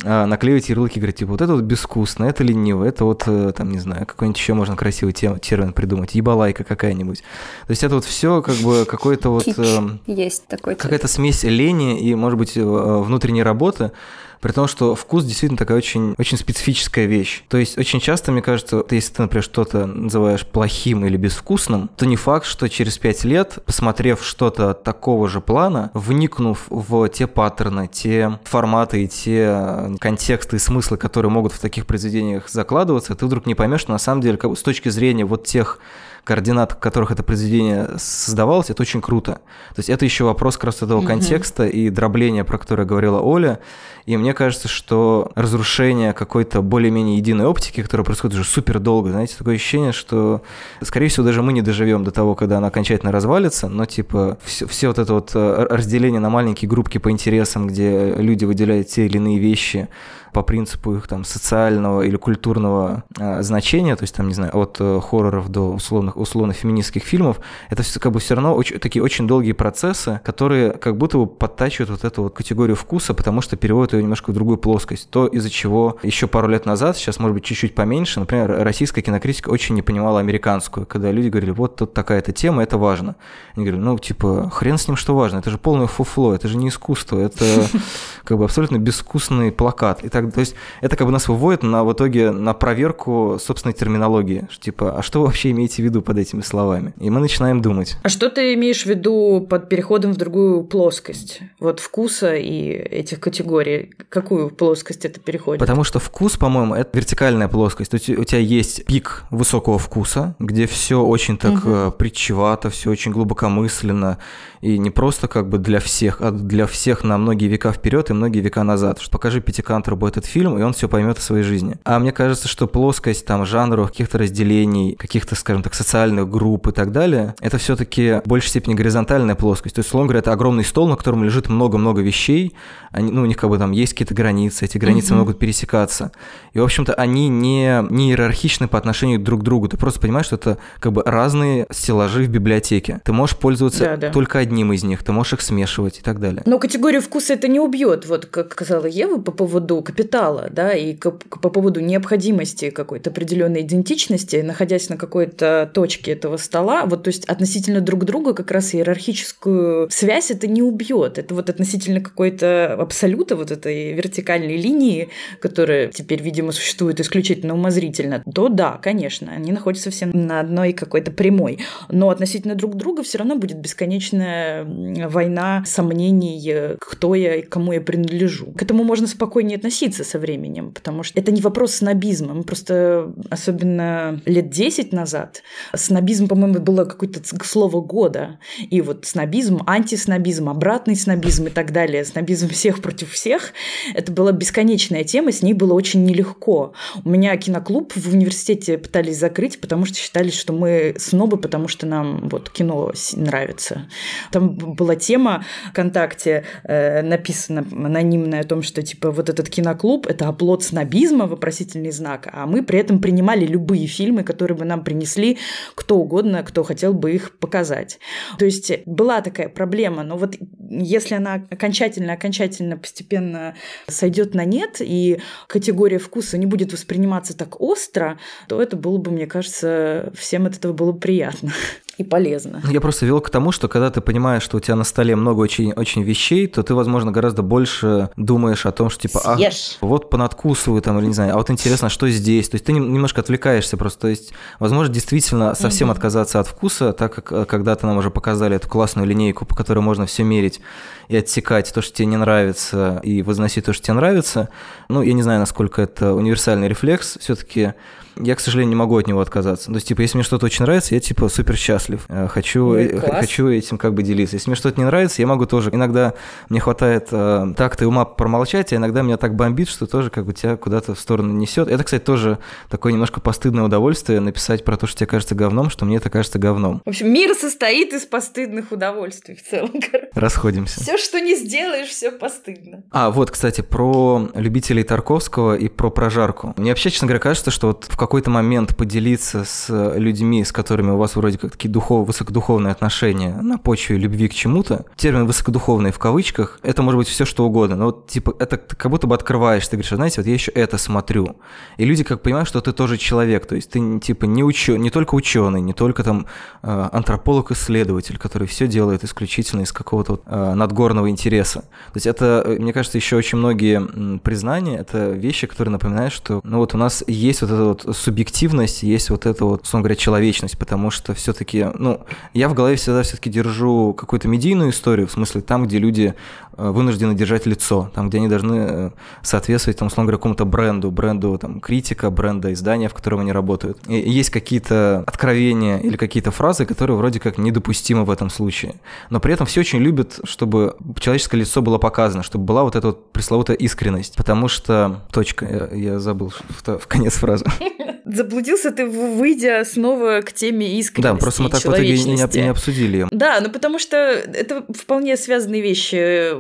а, 0.02 0.24
наклеивать 0.24 0.70
ярлыки, 0.70 0.98
говорить, 0.98 1.16
типа, 1.16 1.32
вот 1.32 1.42
это 1.42 1.54
вот 1.54 1.64
безвкусно, 1.64 2.24
это 2.24 2.42
лениво, 2.42 2.84
это 2.84 3.04
вот, 3.04 3.24
э, 3.26 3.52
там, 3.54 3.70
не 3.70 3.78
знаю, 3.78 4.06
какой-нибудь 4.06 4.38
еще 4.38 4.54
можно 4.54 4.76
красивый 4.76 5.12
термин 5.40 5.72
придумать, 5.72 6.14
ебалайка 6.14 6.64
какая-нибудь. 6.64 7.18
То 7.66 7.70
есть 7.70 7.82
это 7.82 7.96
вот 7.96 8.04
все 8.04 8.42
как 8.42 8.56
бы 8.56 8.84
какой-то 8.84 9.30
вот... 9.30 9.46
Э, 9.46 9.88
есть 10.06 10.46
такой 10.46 10.74
Какая-то 10.74 11.08
смесь 11.08 11.44
лени 11.44 12.00
и, 12.00 12.14
может 12.14 12.38
быть, 12.38 12.56
э, 12.56 12.62
внутренней 12.62 13.42
работы, 13.42 13.92
при 14.40 14.52
том, 14.52 14.66
что 14.66 14.94
вкус 14.94 15.24
действительно 15.24 15.58
такая 15.58 15.76
очень, 15.76 16.14
очень 16.18 16.38
специфическая 16.38 17.06
вещь. 17.06 17.42
То 17.48 17.58
есть 17.58 17.78
очень 17.78 18.00
часто, 18.00 18.32
мне 18.32 18.42
кажется, 18.42 18.82
если 18.90 19.14
ты, 19.14 19.22
например, 19.22 19.44
что-то 19.44 19.86
называешь 19.86 20.46
плохим 20.46 21.04
или 21.04 21.16
безвкусным, 21.16 21.90
то 21.96 22.06
не 22.06 22.16
факт, 22.16 22.46
что 22.46 22.68
через 22.68 22.98
пять 22.98 23.24
лет, 23.24 23.58
посмотрев 23.66 24.24
что-то 24.24 24.74
такого 24.74 25.28
же 25.28 25.40
плана, 25.40 25.90
вникнув 25.94 26.66
в 26.68 27.08
те 27.08 27.26
паттерны, 27.26 27.88
те 27.88 28.38
форматы 28.44 29.04
и 29.04 29.08
те 29.08 29.96
контексты 30.00 30.56
и 30.56 30.58
смыслы, 30.58 30.96
которые 30.96 31.30
могут 31.30 31.52
в 31.52 31.58
таких 31.58 31.86
произведениях 31.86 32.48
закладываться, 32.48 33.14
ты 33.14 33.26
вдруг 33.26 33.46
не 33.46 33.54
поймешь, 33.54 33.80
что 33.80 33.92
на 33.92 33.98
самом 33.98 34.22
деле 34.22 34.36
как, 34.36 34.56
с 34.56 34.62
точки 34.62 34.88
зрения 34.88 35.24
вот 35.24 35.44
тех 35.44 35.78
координат, 36.24 36.72
в 36.72 36.78
которых 36.78 37.10
это 37.10 37.22
произведение 37.22 37.88
создавалось, 37.96 38.70
это 38.70 38.82
очень 38.82 39.00
круто. 39.00 39.40
То 39.74 39.78
есть 39.78 39.90
это 39.90 40.04
еще 40.04 40.24
вопрос 40.24 40.56
как 40.56 40.64
раз 40.64 40.82
этого 40.82 41.00
mm-hmm. 41.00 41.06
контекста 41.06 41.66
и 41.66 41.90
дробления, 41.90 42.44
про 42.44 42.58
которое 42.58 42.84
говорила 42.84 43.20
Оля. 43.20 43.60
И 44.06 44.16
мне 44.16 44.34
кажется, 44.34 44.68
что 44.68 45.30
разрушение 45.34 46.12
какой-то 46.12 46.62
более-менее 46.62 47.16
единой 47.16 47.46
оптики, 47.46 47.82
которая 47.82 48.04
происходит 48.04 48.38
уже 48.38 48.48
супер 48.48 48.78
долго, 48.78 49.10
знаете, 49.10 49.36
такое 49.36 49.54
ощущение, 49.54 49.92
что, 49.92 50.42
скорее 50.82 51.08
всего, 51.08 51.24
даже 51.24 51.42
мы 51.42 51.52
не 51.52 51.62
доживем 51.62 52.04
до 52.04 52.10
того, 52.10 52.34
когда 52.34 52.58
она 52.58 52.68
окончательно 52.68 53.12
развалится, 53.12 53.68
но 53.68 53.84
типа 53.84 54.38
все, 54.42 54.66
все 54.66 54.88
вот 54.88 54.98
это 54.98 55.14
вот 55.14 55.30
э, 55.34 55.66
разделение 55.70 56.20
на 56.20 56.30
маленькие 56.30 56.68
группки 56.68 56.98
по 56.98 57.10
интересам, 57.10 57.66
где 57.66 58.14
люди 58.14 58.44
выделяют 58.44 58.88
те 58.88 59.06
или 59.06 59.16
иные 59.16 59.38
вещи, 59.38 59.88
по 60.32 60.42
принципу 60.42 60.94
их 60.94 61.08
там 61.08 61.24
социального 61.24 62.02
или 62.02 62.16
культурного 62.16 63.04
э, 63.18 63.42
значения, 63.42 63.96
то 63.96 64.04
есть 64.04 64.14
там, 64.14 64.28
не 64.28 64.34
знаю, 64.34 64.56
от 64.56 64.76
э, 64.80 65.00
хорроров 65.00 65.48
до 65.48 65.78
условных, 66.16 66.40
условно-феминистских 66.40 67.02
фильмов, 67.02 67.40
это 67.68 67.82
все 67.82 68.00
как 68.00 68.12
бы 68.12 68.20
все 68.20 68.34
равно 68.34 68.54
очень, 68.54 68.78
такие 68.78 69.02
очень 69.02 69.26
долгие 69.26 69.52
процессы, 69.52 70.20
которые 70.24 70.72
как 70.72 70.96
будто 70.96 71.18
бы 71.18 71.26
подтачивают 71.26 71.90
вот 71.90 72.04
эту 72.04 72.22
вот 72.24 72.34
категорию 72.34 72.76
вкуса, 72.76 73.14
потому 73.14 73.40
что 73.40 73.56
переводят 73.56 73.92
ее 73.92 74.02
немножко 74.02 74.30
в 74.30 74.34
другую 74.34 74.58
плоскость. 74.58 75.10
То, 75.10 75.26
из-за 75.26 75.50
чего 75.50 75.98
еще 76.02 76.26
пару 76.26 76.48
лет 76.48 76.66
назад, 76.66 76.96
сейчас, 76.96 77.18
может 77.18 77.34
быть, 77.34 77.44
чуть-чуть 77.44 77.74
поменьше, 77.74 78.20
например, 78.20 78.62
российская 78.62 79.02
кинокритика 79.02 79.50
очень 79.50 79.74
не 79.74 79.82
понимала 79.82 80.20
американскую, 80.20 80.86
когда 80.86 81.10
люди 81.10 81.28
говорили, 81.28 81.50
вот 81.50 81.76
тут 81.76 81.94
такая-то 81.94 82.32
тема, 82.32 82.62
это 82.62 82.78
важно. 82.78 83.16
Они 83.54 83.64
говорили, 83.64 83.82
ну, 83.84 83.98
типа, 83.98 84.50
хрен 84.50 84.78
с 84.78 84.88
ним, 84.88 84.96
что 84.96 85.14
важно, 85.14 85.38
это 85.38 85.50
же 85.50 85.58
полное 85.58 85.86
фуфло, 85.86 86.34
это 86.34 86.48
же 86.48 86.56
не 86.56 86.68
искусство, 86.68 87.18
это 87.18 87.44
как 88.24 88.38
бы 88.38 88.44
абсолютно 88.44 88.78
безвкусный 88.78 89.52
плакат 89.52 90.04
и 90.04 90.08
так, 90.08 90.32
то 90.32 90.40
есть 90.40 90.54
это 90.80 90.96
как 90.96 91.06
бы 91.06 91.12
нас 91.12 91.28
выводит 91.28 91.62
на, 91.62 91.84
в 91.84 91.92
итоге 91.92 92.30
на 92.30 92.54
проверку 92.54 93.38
собственной 93.40 93.72
терминологии. 93.72 94.48
Типа, 94.60 94.98
а 94.98 95.02
что 95.02 95.20
вы 95.20 95.26
вообще 95.26 95.50
имеете 95.50 95.82
в 95.82 95.84
виду 95.84 95.99
под 96.02 96.18
этими 96.18 96.40
словами? 96.40 96.92
И 96.98 97.10
мы 97.10 97.20
начинаем 97.20 97.62
думать. 97.62 97.96
А 98.02 98.08
что 98.08 98.28
ты 98.28 98.54
имеешь 98.54 98.82
в 98.82 98.86
виду 98.86 99.46
под 99.48 99.68
переходом 99.68 100.12
в 100.12 100.16
другую 100.16 100.64
плоскость? 100.64 101.40
Вот 101.58 101.80
вкуса 101.80 102.34
и 102.34 102.70
этих 102.70 103.20
категорий. 103.20 103.92
Какую 104.08 104.50
плоскость 104.50 105.04
это 105.04 105.20
переходит? 105.20 105.60
Потому 105.60 105.84
что 105.84 105.98
вкус, 105.98 106.36
по-моему, 106.36 106.74
это 106.74 106.96
вертикальная 106.96 107.48
плоскость. 107.48 107.90
То 107.90 107.96
есть 107.96 108.10
у 108.10 108.24
тебя 108.24 108.40
есть 108.40 108.84
пик 108.84 109.24
высокого 109.30 109.78
вкуса, 109.78 110.34
где 110.38 110.66
все 110.66 111.02
очень 111.02 111.38
так 111.38 111.64
угу. 111.64 111.92
притчевато, 111.92 112.70
все 112.70 112.90
очень 112.90 113.12
глубокомысленно, 113.12 114.18
и 114.60 114.78
не 114.78 114.90
просто 114.90 115.28
как 115.28 115.48
бы 115.48 115.58
для 115.58 115.80
всех, 115.80 116.20
а 116.20 116.30
для 116.30 116.66
всех 116.66 117.04
на 117.04 117.16
многие 117.16 117.46
века 117.46 117.72
вперед 117.72 118.10
и 118.10 118.12
многие 118.12 118.40
века 118.40 118.62
назад. 118.62 119.00
Что 119.00 119.10
покажи 119.10 119.40
Пятикантру 119.40 119.96
этот 120.06 120.26
фильм, 120.26 120.58
и 120.58 120.62
он 120.62 120.72
все 120.72 120.88
поймет 120.88 121.18
о 121.18 121.20
своей 121.20 121.44
жизни. 121.44 121.76
А 121.84 121.98
мне 121.98 122.12
кажется, 122.12 122.48
что 122.48 122.66
плоскость 122.66 123.24
там 123.26 123.46
жанров, 123.46 123.90
каких-то 123.90 124.18
разделений, 124.18 124.94
каких-то, 124.94 125.34
скажем 125.34 125.62
так, 125.62 125.74
социальных 125.74 125.89
групп 126.26 126.68
и 126.68 126.72
так 126.72 126.92
далее, 126.92 127.34
это 127.40 127.58
все-таки 127.58 128.20
в 128.24 128.28
большей 128.28 128.48
степени 128.48 128.74
горизонтальная 128.74 129.34
плоскость. 129.34 129.74
То 129.74 129.80
есть, 129.80 129.88
условно 129.88 130.08
говоря, 130.08 130.20
это 130.20 130.32
огромный 130.32 130.64
стол, 130.64 130.88
на 130.88 130.96
котором 130.96 131.24
лежит 131.24 131.48
много-много 131.48 132.00
вещей, 132.00 132.54
они, 132.92 133.12
ну, 133.12 133.22
у 133.22 133.26
них 133.26 133.36
как 133.36 133.50
бы 133.50 133.58
там 133.58 133.70
есть 133.72 133.92
какие-то 133.92 134.14
границы, 134.14 134.64
эти 134.64 134.78
границы 134.78 135.12
mm-hmm. 135.12 135.16
могут 135.16 135.38
пересекаться. 135.38 136.12
И, 136.52 136.58
в 136.58 136.64
общем-то, 136.64 136.92
они 136.94 137.28
не, 137.28 137.84
не 137.90 138.10
иерархичны 138.10 138.68
по 138.68 138.78
отношению 138.78 139.20
друг 139.20 139.40
к 139.40 139.44
другу. 139.44 139.68
Ты 139.68 139.76
просто 139.76 140.00
понимаешь, 140.00 140.26
что 140.26 140.36
это 140.36 140.58
как 140.80 140.92
бы 140.92 141.02
разные 141.04 141.66
стеллажи 141.70 142.24
в 142.24 142.28
библиотеке. 142.28 143.00
Ты 143.04 143.12
можешь 143.12 143.36
пользоваться 143.36 143.84
да, 143.84 143.96
да. 143.96 144.10
только 144.10 144.38
одним 144.38 144.72
из 144.72 144.82
них, 144.82 145.02
ты 145.04 145.12
можешь 145.12 145.34
их 145.34 145.40
смешивать 145.42 145.98
и 145.98 146.02
так 146.02 146.20
далее. 146.20 146.42
Но 146.46 146.58
категорию 146.58 147.02
вкуса 147.02 147.34
это 147.34 147.48
не 147.48 147.60
убьет. 147.60 148.06
Вот 148.06 148.26
как 148.26 148.52
сказала 148.52 148.86
Ева 148.86 149.20
по 149.20 149.32
поводу 149.32 149.82
капитала, 149.82 150.48
да, 150.50 150.72
и 150.72 150.94
по 150.94 151.48
поводу 151.50 151.80
необходимости 151.80 152.70
какой-то 152.70 153.10
определенной 153.10 153.62
идентичности, 153.62 154.36
находясь 154.36 154.88
на 154.88 154.96
какой-то 154.96 155.70
точке 155.80 156.12
этого 156.12 156.36
стола, 156.36 156.84
вот 156.84 157.04
то 157.04 157.08
есть 157.08 157.24
относительно 157.24 157.80
друг 157.80 158.04
друга 158.04 158.34
как 158.34 158.50
раз 158.50 158.74
иерархическую 158.74 159.88
связь 159.90 160.30
это 160.30 160.46
не 160.46 160.60
убьет. 160.60 161.16
Это 161.16 161.34
вот 161.34 161.48
относительно 161.48 162.02
какой-то 162.02 162.74
абсолюта, 162.74 163.34
вот 163.34 163.50
этой 163.50 163.94
вертикальной 163.94 164.58
линии, 164.58 165.08
которая 165.40 165.88
теперь, 165.88 166.22
видимо, 166.22 166.52
существует 166.52 167.00
исключительно 167.00 167.54
умозрительно, 167.54 168.22
то 168.34 168.50
да, 168.50 168.78
конечно, 168.82 169.32
они 169.32 169.52
находятся 169.52 169.90
все 169.90 170.04
на 170.04 170.40
одной 170.40 170.74
какой-то 170.74 171.12
прямой. 171.12 171.60
Но 171.88 172.10
относительно 172.10 172.54
друг 172.54 172.74
друга 172.74 173.02
все 173.02 173.16
равно 173.16 173.36
будет 173.36 173.56
бесконечная 173.56 174.66
война 175.08 175.64
сомнений, 175.66 176.76
кто 176.78 177.14
я 177.14 177.36
и 177.36 177.42
кому 177.42 177.72
я 177.72 177.80
принадлежу. 177.80 178.52
К 178.52 178.60
этому 178.60 178.84
можно 178.84 179.06
спокойнее 179.06 179.56
относиться 179.56 180.04
со 180.04 180.18
временем, 180.18 180.72
потому 180.72 181.04
что 181.04 181.18
это 181.18 181.32
не 181.32 181.40
вопрос 181.40 181.76
снобизма. 181.76 182.34
Мы 182.34 182.42
просто, 182.42 183.14
особенно 183.30 184.20
лет 184.26 184.50
10 184.50 184.92
назад, 184.92 185.42
снобизм, 185.74 186.28
по-моему, 186.28 186.60
было 186.60 186.84
какое-то 186.84 187.20
слово 187.44 187.80
года. 187.80 188.38
И 188.58 188.80
вот 188.80 189.06
снобизм, 189.06 189.62
антиснобизм, 189.66 190.48
обратный 190.48 190.96
снобизм 190.96 191.46
и 191.46 191.50
так 191.50 191.72
далее. 191.72 192.04
Снобизм 192.04 192.48
всех 192.50 192.82
против 192.82 193.12
всех. 193.12 193.52
Это 193.94 194.12
была 194.12 194.32
бесконечная 194.32 195.04
тема, 195.04 195.32
с 195.32 195.42
ней 195.42 195.54
было 195.54 195.74
очень 195.74 196.04
нелегко. 196.04 196.72
У 197.04 197.08
меня 197.08 197.36
киноклуб 197.36 197.92
в 197.94 198.12
университете 198.12 198.78
пытались 198.78 199.18
закрыть, 199.18 199.60
потому 199.60 199.84
что 199.86 199.96
считали, 199.96 200.30
что 200.30 200.52
мы 200.52 200.94
снобы, 200.98 201.36
потому 201.36 201.68
что 201.68 201.86
нам 201.86 202.28
вот 202.28 202.50
кино 202.50 202.92
нравится. 203.14 203.88
Там 204.32 204.54
была 204.54 204.96
тема 204.96 205.44
ВКонтакте, 205.70 206.44
э, 206.64 207.02
написана 207.02 207.66
анонимная 207.72 208.40
о 208.40 208.44
том, 208.44 208.62
что 208.62 208.82
типа 208.82 209.10
вот 209.10 209.28
этот 209.28 209.48
киноклуб– 209.48 210.06
это 210.08 210.28
оплот 210.28 210.64
снобизма, 210.64 211.26
вопросительный 211.26 211.90
знак, 211.90 212.28
а 212.32 212.46
мы 212.46 212.62
при 212.62 212.78
этом 212.78 213.00
принимали 213.00 213.46
любые 213.46 213.86
фильмы, 213.86 214.22
которые 214.22 214.56
бы 214.56 214.64
нам 214.64 214.84
принесли 214.84 215.38
кто 215.74 215.96
угодно, 215.96 216.42
кто 216.42 216.62
хотел 216.62 216.94
бы 216.94 217.12
их 217.12 217.38
показать. 217.38 217.98
То 218.38 218.44
есть 218.44 218.72
была 218.86 219.20
такая 219.20 219.48
проблема, 219.48 220.02
но 220.02 220.16
вот 220.16 220.36
если 220.70 221.14
она 221.14 221.46
окончательно-окончательно 221.50 222.76
постепенно 222.76 223.54
сойдет 223.88 224.34
на 224.34 224.44
нет, 224.44 224.76
и 224.80 225.20
категория 225.46 225.98
вкуса 225.98 226.38
не 226.38 226.46
будет 226.46 226.72
восприниматься 226.72 227.36
так 227.36 227.60
остро, 227.60 228.18
то 228.48 228.60
это 228.60 228.76
было 228.76 228.98
бы, 228.98 229.10
мне 229.10 229.26
кажется, 229.26 230.12
всем 230.14 230.46
от 230.46 230.56
этого 230.56 230.72
было 230.72 230.92
приятно 230.92 231.52
и 232.00 232.04
полезно. 232.04 232.62
Я 232.70 232.80
просто 232.80 233.04
вел 233.04 233.20
к 233.20 233.28
тому, 233.28 233.52
что 233.52 233.68
когда 233.68 233.90
ты 233.90 234.00
понимаешь, 234.00 234.42
что 234.42 234.56
у 234.56 234.60
тебя 234.60 234.74
на 234.74 234.84
столе 234.84 235.16
много 235.16 235.40
очень, 235.40 235.72
очень 235.72 236.02
вещей, 236.02 236.46
то 236.46 236.62
ты, 236.62 236.74
возможно, 236.74 237.12
гораздо 237.12 237.42
больше 237.42 238.08
думаешь 238.16 238.64
о 238.64 238.72
том, 238.72 238.88
что 238.88 239.02
типа, 239.02 239.20
а, 239.22 239.38
вот 239.82 240.08
понадкусываю 240.08 240.80
там, 240.80 240.98
или 240.98 241.06
не 241.06 241.12
знаю, 241.12 241.34
а 241.34 241.36
вот 241.36 241.50
интересно, 241.50 241.90
что 241.90 242.08
здесь? 242.08 242.48
То 242.48 242.54
есть 242.54 242.64
ты 242.64 242.72
немножко 242.72 243.20
отвлекаешься 243.20 243.76
просто. 243.76 244.00
То 244.00 244.08
есть, 244.08 244.32
возможно, 244.58 244.92
действительно 244.92 245.54
совсем 245.54 245.88
угу. 245.88 245.92
отказаться 245.92 246.40
от 246.40 246.46
вкуса, 246.46 246.94
так 246.94 247.14
как 247.14 247.32
э, 247.32 247.44
когда-то 247.44 247.86
нам 247.86 247.98
уже 247.98 248.10
показали 248.10 248.56
эту 248.56 248.68
классную 248.68 249.06
линейку, 249.06 249.44
по 249.44 249.54
которой 249.54 249.80
можно 249.80 250.06
все 250.06 250.22
мерить 250.22 250.60
и 251.08 251.16
отсекать 251.16 251.70
то, 251.74 251.82
что 251.82 251.94
тебе 251.94 252.06
не 252.06 252.16
нравится, 252.16 253.00
и 253.02 253.20
возносить 253.20 253.66
то, 253.66 253.74
что 253.74 253.84
тебе 253.84 253.94
нравится. 253.94 254.48
Ну, 254.88 255.02
я 255.02 255.12
не 255.12 255.22
знаю, 255.22 255.40
насколько 255.40 255.82
это 255.82 256.14
универсальный 256.14 256.68
рефлекс. 256.68 257.18
Все-таки 257.20 257.74
я, 258.16 258.34
к 258.34 258.40
сожалению, 258.40 258.70
не 258.70 258.76
могу 258.76 258.96
от 258.96 259.06
него 259.06 259.20
отказаться. 259.20 259.66
То 259.66 259.74
есть, 259.74 259.88
типа, 259.88 260.00
если 260.02 260.16
мне 260.16 260.24
что-то 260.24 260.46
очень 260.46 260.64
нравится, 260.64 260.94
я, 260.94 261.00
типа, 261.00 261.28
супер 261.28 261.56
счастлив. 261.56 262.04
Э, 262.08 262.28
хочу, 262.28 262.72
ну, 262.72 262.76
э, 262.76 262.98
хочу 262.98 263.48
этим 263.48 263.78
как 263.78 263.94
бы 263.94 264.02
делиться. 264.02 264.36
Если 264.36 264.50
мне 264.50 264.56
что-то 264.56 264.78
не 264.78 264.84
нравится, 264.84 265.22
я 265.22 265.26
могу 265.26 265.46
тоже. 265.46 265.70
Иногда 265.72 266.14
мне 266.48 266.60
хватает 266.60 267.08
э, 267.10 267.54
так-то 267.56 267.86
ума 267.86 268.04
промолчать, 268.04 268.72
а 268.72 268.76
иногда 268.76 269.02
меня 269.02 269.16
так 269.16 269.34
бомбит, 269.34 269.68
что 269.68 269.86
тоже 269.86 270.10
как 270.10 270.26
бы 270.26 270.32
тебя 270.32 270.56
куда-то 270.56 270.94
в 270.94 271.00
сторону 271.00 271.32
несет. 271.32 271.68
Это, 271.68 271.84
кстати, 271.84 272.02
тоже 272.02 272.38
такое 272.68 272.92
немножко 272.92 273.20
постыдное 273.20 273.64
удовольствие 273.64 274.20
написать 274.20 274.64
про 274.64 274.76
то, 274.76 274.86
что 274.86 274.98
тебе 274.98 275.06
кажется 275.06 275.34
говном, 275.34 275.70
что 275.70 275.84
мне 275.84 275.96
это 275.96 276.10
кажется 276.10 276.38
говном. 276.38 276.82
В 276.84 276.88
общем, 276.88 277.12
мир 277.12 277.34
состоит 277.34 277.92
из 277.92 278.06
постыдных 278.06 278.72
удовольствий 278.72 279.34
в 279.34 279.48
целом. 279.48 279.72
Расходимся. 280.14 280.80
Все, 280.80 280.98
что 280.98 281.20
не 281.20 281.36
сделаешь, 281.36 281.88
все 281.88 282.10
постыдно. 282.10 282.82
А, 282.90 283.10
вот, 283.10 283.30
кстати, 283.30 283.60
про 283.60 284.28
любителей 284.34 284.82
Тарковского 284.82 285.56
и 285.56 285.68
про 285.68 285.90
прожарку. 285.90 286.54
Мне 286.56 286.70
вообще, 286.70 286.90
честно 286.90 287.06
говоря, 287.06 287.20
кажется, 287.20 287.50
что 287.50 287.68
вот 287.68 287.86
в 287.88 287.96
какой-то 288.00 288.30
момент 288.30 288.76
поделиться 288.76 289.44
с 289.44 289.94
людьми, 289.96 290.42
с 290.42 290.52
которыми 290.52 290.90
у 290.90 290.96
вас 290.96 291.16
вроде 291.16 291.36
как 291.36 291.52
такие 291.52 291.68
духов, 291.68 292.06
высокодуховные 292.06 292.72
отношения 292.72 293.34
на 293.42 293.58
почве 293.58 293.98
любви 293.98 294.28
к 294.28 294.34
чему-то, 294.34 294.86
термин 294.96 295.26
высокодуховный 295.26 295.92
в 295.92 295.98
кавычках, 295.98 296.58
это 296.62 296.82
может 296.82 296.98
быть 296.98 297.08
все 297.08 297.26
что 297.26 297.44
угодно, 297.44 297.76
но 297.76 297.84
вот 297.86 298.06
типа 298.06 298.34
это 298.38 298.56
как 298.56 298.90
будто 298.90 299.06
бы 299.06 299.14
открываешь, 299.14 299.68
ты 299.68 299.76
говоришь, 299.76 299.92
знаете, 299.92 300.20
вот 300.20 300.26
я 300.26 300.32
еще 300.32 300.50
это 300.52 300.78
смотрю. 300.78 301.36
И 301.76 301.84
люди 301.84 302.02
как 302.02 302.22
понимают, 302.22 302.48
что 302.48 302.62
ты 302.62 302.72
тоже 302.72 302.96
человек, 302.96 303.44
то 303.44 303.54
есть 303.54 303.70
ты 303.70 304.00
типа 304.00 304.24
не, 304.24 304.42
учё, 304.42 304.76
не 304.76 304.88
только 304.88 305.14
ученый, 305.14 305.60
не 305.60 305.74
только 305.74 306.02
там 306.02 306.26
э, 306.62 306.88
антрополог-исследователь, 306.92 308.16
который 308.16 308.48
все 308.48 308.66
делает 308.66 309.04
исключительно 309.04 309.60
из 309.60 309.72
какого-то 309.72 310.12
вот, 310.12 310.22
э, 310.24 310.54
надгорного 310.54 311.10
интереса. 311.10 311.60
То 311.60 311.96
есть 311.96 312.06
это, 312.06 312.42
э, 312.46 312.58
мне 312.58 312.72
кажется, 312.72 312.96
еще 312.96 313.16
очень 313.16 313.36
многие 313.36 314.18
признания, 314.20 314.78
это 314.78 315.10
вещи, 315.10 315.46
которые 315.46 315.72
напоминают, 315.72 316.14
что 316.14 316.40
ну 316.44 316.58
вот 316.58 316.74
у 316.74 316.78
нас 316.78 317.04
есть 317.06 317.42
вот 317.42 317.50
эта 317.50 317.64
вот 317.64 317.89
субъективность, 317.92 318.82
есть 318.82 319.10
вот 319.10 319.26
эта 319.26 319.44
вот, 319.44 319.62
условно 319.62 319.84
говоря, 319.84 319.96
человечность, 319.96 320.58
потому 320.58 320.90
что 320.90 321.14
все-таки, 321.14 321.66
ну, 321.74 322.00
я 322.34 322.48
в 322.48 322.54
голове 322.54 322.76
всегда 322.76 323.02
все-таки 323.02 323.30
держу 323.30 323.94
какую-то 323.94 324.28
медийную 324.28 324.70
историю, 324.70 325.06
в 325.06 325.12
смысле 325.12 325.40
там, 325.40 325.66
где 325.66 325.78
люди 325.78 326.14
вынуждены 326.60 327.14
держать 327.14 327.46
лицо, 327.46 327.90
там, 327.94 328.08
где 328.08 328.18
они 328.18 328.28
должны 328.28 328.54
э, 328.54 328.90
соответствовать, 329.22 329.78
там, 329.78 329.88
условно 329.88 330.06
говоря, 330.06 330.18
какому-то 330.18 330.44
бренду, 330.44 330.90
бренду 330.90 331.38
там, 331.38 331.60
критика, 331.60 332.10
бренда, 332.10 332.52
издания, 332.52 332.88
в 332.88 332.94
котором 332.94 333.20
они 333.20 333.32
работают. 333.32 333.78
И 333.88 333.94
есть 333.94 334.30
какие-то 334.30 335.04
откровения 335.06 335.78
или 335.78 335.96
какие-то 335.96 336.30
фразы, 336.30 336.66
которые 336.66 336.96
вроде 336.96 337.20
как 337.20 337.38
недопустимы 337.38 338.04
в 338.04 338.10
этом 338.10 338.30
случае. 338.30 338.74
Но 339.10 339.20
при 339.20 339.32
этом 339.34 339.46
все 339.46 339.60
очень 339.60 339.78
любят, 339.78 340.20
чтобы 340.24 340.76
человеческое 340.98 341.38
лицо 341.38 341.62
было 341.62 341.78
показано, 341.78 342.22
чтобы 342.22 342.44
была 342.44 342.62
вот 342.62 342.76
эта 342.76 342.88
вот 342.88 343.12
пресловутая 343.12 343.56
искренность. 343.56 344.16
Потому 344.16 344.48
что... 344.48 345.00
Точка, 345.12 345.70
я, 345.72 345.92
я 345.92 345.98
забыл 345.98 346.30
в, 346.30 346.78
в 346.78 346.86
конец 346.86 347.14
фразы. 347.14 347.44
Заблудился 348.14 348.70
ты, 348.70 348.86
выйдя 348.86 349.64
снова 349.64 350.20
к 350.22 350.32
теме 350.32 350.78
искренности 350.78 351.14
Да, 351.14 351.18
просто 351.18 351.42
мы 351.42 351.50
так 351.50 351.64
вот 351.64 351.78
и 351.78 351.92
не, 351.92 352.14
не 352.14 352.48
обсудили. 352.48 353.06
Да, 353.10 353.40
ну 353.40 353.50
потому 353.50 353.78
что 353.78 353.96
это 353.96 354.64
вполне 354.74 355.16
связанные 355.16 355.62
вещи. 355.62 356.30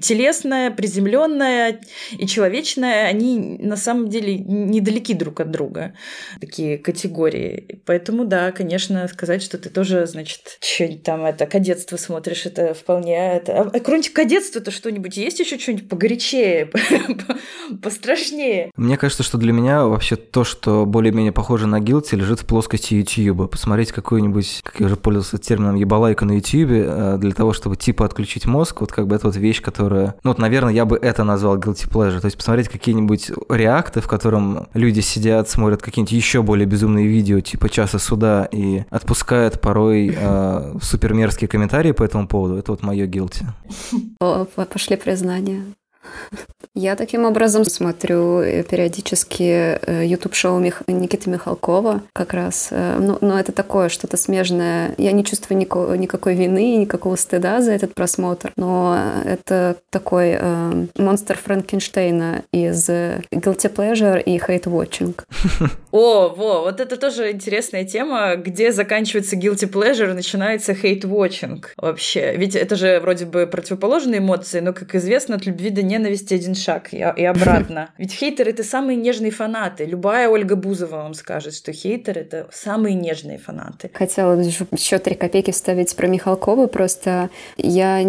Телесная, 0.00 0.70
приземленная 0.70 1.80
и 2.12 2.26
человечная, 2.26 3.06
они 3.06 3.58
на 3.58 3.76
самом 3.76 4.08
деле 4.08 4.38
недалеки 4.38 5.14
друг 5.14 5.40
от 5.40 5.50
друга, 5.50 5.94
такие 6.40 6.78
категории. 6.78 7.80
Поэтому, 7.86 8.24
да, 8.24 8.52
конечно, 8.52 9.06
сказать, 9.08 9.42
что 9.42 9.58
ты 9.58 9.70
тоже, 9.70 10.06
значит, 10.06 10.58
что-нибудь 10.60 11.02
там 11.02 11.24
это 11.24 11.46
кадетство 11.46 11.96
смотришь, 11.96 12.46
это 12.46 12.74
вполне... 12.74 13.36
Это... 13.36 13.70
А 13.72 13.80
кроме 13.80 14.02
кадетства-то 14.02 14.70
что-нибудь 14.70 15.16
есть 15.16 15.40
еще 15.40 15.58
что-нибудь 15.58 15.88
погорячее, 15.88 16.70
пострашнее? 17.82 18.70
Мне 18.76 18.96
кажется, 18.96 19.22
что 19.22 19.38
для 19.38 19.52
меня 19.52 19.84
вообще 19.84 20.16
то, 20.16 20.44
что 20.44 20.86
более-менее 21.14 21.32
похоже 21.32 21.68
на 21.68 21.78
гилти, 21.78 22.16
лежит 22.16 22.40
в 22.40 22.44
плоскости 22.44 22.94
YouTube. 22.94 23.48
Посмотреть 23.48 23.92
какую-нибудь, 23.92 24.62
как 24.64 24.80
я 24.80 24.86
уже 24.86 24.96
пользовался 24.96 25.38
термином, 25.38 25.76
ебалайка 25.76 26.24
на 26.24 26.32
YouTube 26.32 26.70
э, 26.72 27.16
для 27.18 27.30
того, 27.30 27.52
чтобы 27.52 27.76
типа 27.76 28.04
отключить 28.04 28.46
мозг, 28.46 28.80
вот 28.80 28.90
как 28.90 29.06
бы 29.06 29.14
это 29.14 29.28
вот 29.28 29.36
вещь, 29.36 29.62
которая... 29.62 30.16
Ну 30.24 30.30
вот, 30.30 30.38
наверное, 30.38 30.72
я 30.72 30.84
бы 30.84 30.96
это 30.96 31.22
назвал 31.22 31.56
guilty 31.56 31.88
pleasure. 31.88 32.20
То 32.20 32.26
есть 32.26 32.36
посмотреть 32.36 32.68
какие-нибудь 32.68 33.30
реакты, 33.48 34.00
в 34.00 34.08
котором 34.08 34.66
люди 34.74 35.00
сидят, 35.00 35.48
смотрят 35.48 35.82
какие-нибудь 35.82 36.12
еще 36.12 36.42
более 36.42 36.66
безумные 36.66 37.06
видео, 37.06 37.38
типа 37.38 37.68
часа 37.68 38.00
суда, 38.00 38.48
и 38.50 38.82
отпускают 38.90 39.60
порой 39.60 40.16
э, 40.18 40.74
супермерзкие 40.82 41.46
комментарии 41.46 41.92
по 41.92 42.02
этому 42.02 42.26
поводу. 42.26 42.56
Это 42.56 42.72
вот 42.72 42.82
мое 42.82 43.06
guilty. 43.06 43.44
Пошли 44.72 44.96
признания. 44.96 45.62
Я 46.74 46.96
таким 46.96 47.24
образом 47.24 47.64
смотрю 47.64 48.40
э, 48.40 48.64
периодически 48.64 49.78
YouTube-шоу 50.04 50.60
э, 50.60 50.72
Никиты 50.88 51.30
Михалкова 51.30 52.02
как 52.12 52.34
раз. 52.34 52.68
Э, 52.72 52.98
ну, 52.98 53.16
но 53.20 53.38
это 53.38 53.52
такое 53.52 53.88
что-то 53.88 54.16
смежное. 54.16 54.92
Я 54.98 55.12
не 55.12 55.24
чувствую 55.24 55.58
никакой, 55.58 55.96
никакой 55.98 56.34
вины, 56.34 56.76
никакого 56.76 57.14
стыда 57.14 57.62
за 57.62 57.72
этот 57.72 57.94
просмотр. 57.94 58.52
Но 58.56 58.98
это 59.24 59.76
такой 59.90 60.36
э, 60.40 60.86
монстр 60.96 61.38
Франкенштейна 61.38 62.42
из 62.50 62.88
Guilty 62.88 63.72
Pleasure 63.72 64.20
и 64.20 64.36
Hate 64.38 64.64
Watching. 64.64 65.14
О, 65.94 66.28
во, 66.28 66.62
вот 66.62 66.80
это 66.80 66.96
тоже 66.96 67.30
интересная 67.30 67.84
тема, 67.84 68.34
где 68.34 68.72
заканчивается 68.72 69.36
Guilty 69.36 69.70
Pleasure, 69.70 70.12
начинается 70.12 70.72
Hate 70.72 71.02
Watching 71.02 71.64
вообще. 71.76 72.34
Ведь 72.34 72.56
это 72.56 72.74
же 72.74 72.98
вроде 72.98 73.26
бы 73.26 73.46
противоположные 73.46 74.18
эмоции, 74.18 74.58
но, 74.58 74.72
как 74.72 74.96
известно, 74.96 75.36
от 75.36 75.46
любви 75.46 75.70
до 75.70 75.84
ненависти 75.84 76.34
один 76.34 76.56
шаг 76.56 76.92
и, 76.92 76.96
и 76.96 77.24
обратно. 77.24 77.90
Ведь 77.98 78.12
хейтеры— 78.12 78.50
это 78.50 78.64
самые 78.64 78.96
нежные 78.96 79.30
фанаты. 79.30 79.84
Любая 79.84 80.28
Ольга 80.28 80.56
Бузова 80.56 80.96
вам 80.96 81.14
скажет, 81.14 81.54
что 81.54 81.72
хейтеры— 81.72 82.20
это 82.22 82.48
самые 82.50 82.96
нежные 82.96 83.38
фанаты. 83.38 83.88
Хотела 83.94 84.36
еще 84.40 84.98
три 84.98 85.14
копейки 85.14 85.52
вставить 85.52 85.94
про 85.94 86.08
Михалкова. 86.08 86.66
Просто 86.66 87.30
я 87.56 88.00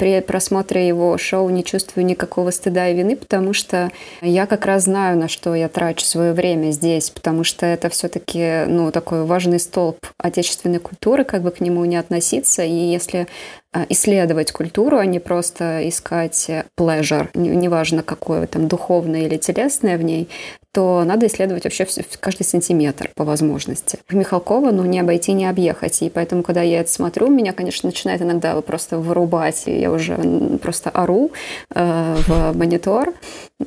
при 0.00 0.20
просмотре 0.20 0.88
его 0.88 1.16
шоу 1.16 1.48
не 1.50 1.62
чувствую 1.62 2.06
никакого 2.06 2.50
стыда 2.50 2.88
и 2.88 2.96
вины, 2.96 3.14
потому 3.14 3.52
что 3.52 3.92
я 4.20 4.46
как 4.46 4.66
раз 4.66 4.86
знаю, 4.86 5.16
на 5.16 5.28
что 5.28 5.54
я 5.54 5.68
трачу 5.68 6.04
свое 6.04 6.32
время 6.32 6.72
здесь, 6.72 7.12
потому 7.20 7.44
что 7.44 7.66
это 7.66 7.90
все-таки 7.90 8.64
ну, 8.66 8.90
такой 8.90 9.26
важный 9.26 9.60
столб 9.60 10.06
отечественной 10.16 10.78
культуры, 10.78 11.24
как 11.24 11.42
бы 11.42 11.50
к 11.50 11.60
нему 11.60 11.84
не 11.84 11.96
относиться. 11.96 12.62
И 12.62 12.72
если 12.72 13.26
а, 13.74 13.84
исследовать 13.90 14.52
культуру, 14.52 14.96
а 14.96 15.04
не 15.04 15.18
просто 15.18 15.86
искать 15.86 16.50
pleasure, 16.78 17.28
неважно 17.34 18.02
какое 18.02 18.46
там 18.46 18.68
духовное 18.68 19.26
или 19.26 19.36
телесное 19.36 19.98
в 19.98 20.02
ней, 20.02 20.30
то 20.72 21.02
надо 21.04 21.26
исследовать 21.26 21.64
вообще 21.64 21.86
каждый 22.20 22.44
сантиметр 22.44 23.10
по 23.14 23.24
возможности. 23.24 23.98
Михалкова, 24.10 24.70
ну, 24.70 24.84
не 24.84 25.00
обойти, 25.00 25.32
не 25.32 25.46
объехать. 25.46 26.02
И 26.02 26.10
поэтому, 26.10 26.42
когда 26.42 26.62
я 26.62 26.80
это 26.80 26.90
смотрю, 26.90 27.28
меня, 27.28 27.52
конечно, 27.52 27.88
начинает 27.88 28.22
иногда 28.22 28.60
просто 28.60 28.98
вырубать, 28.98 29.64
и 29.66 29.80
я 29.80 29.90
уже 29.90 30.16
просто 30.62 30.90
ору 30.90 31.32
э, 31.74 32.16
в 32.26 32.56
монитор, 32.56 33.14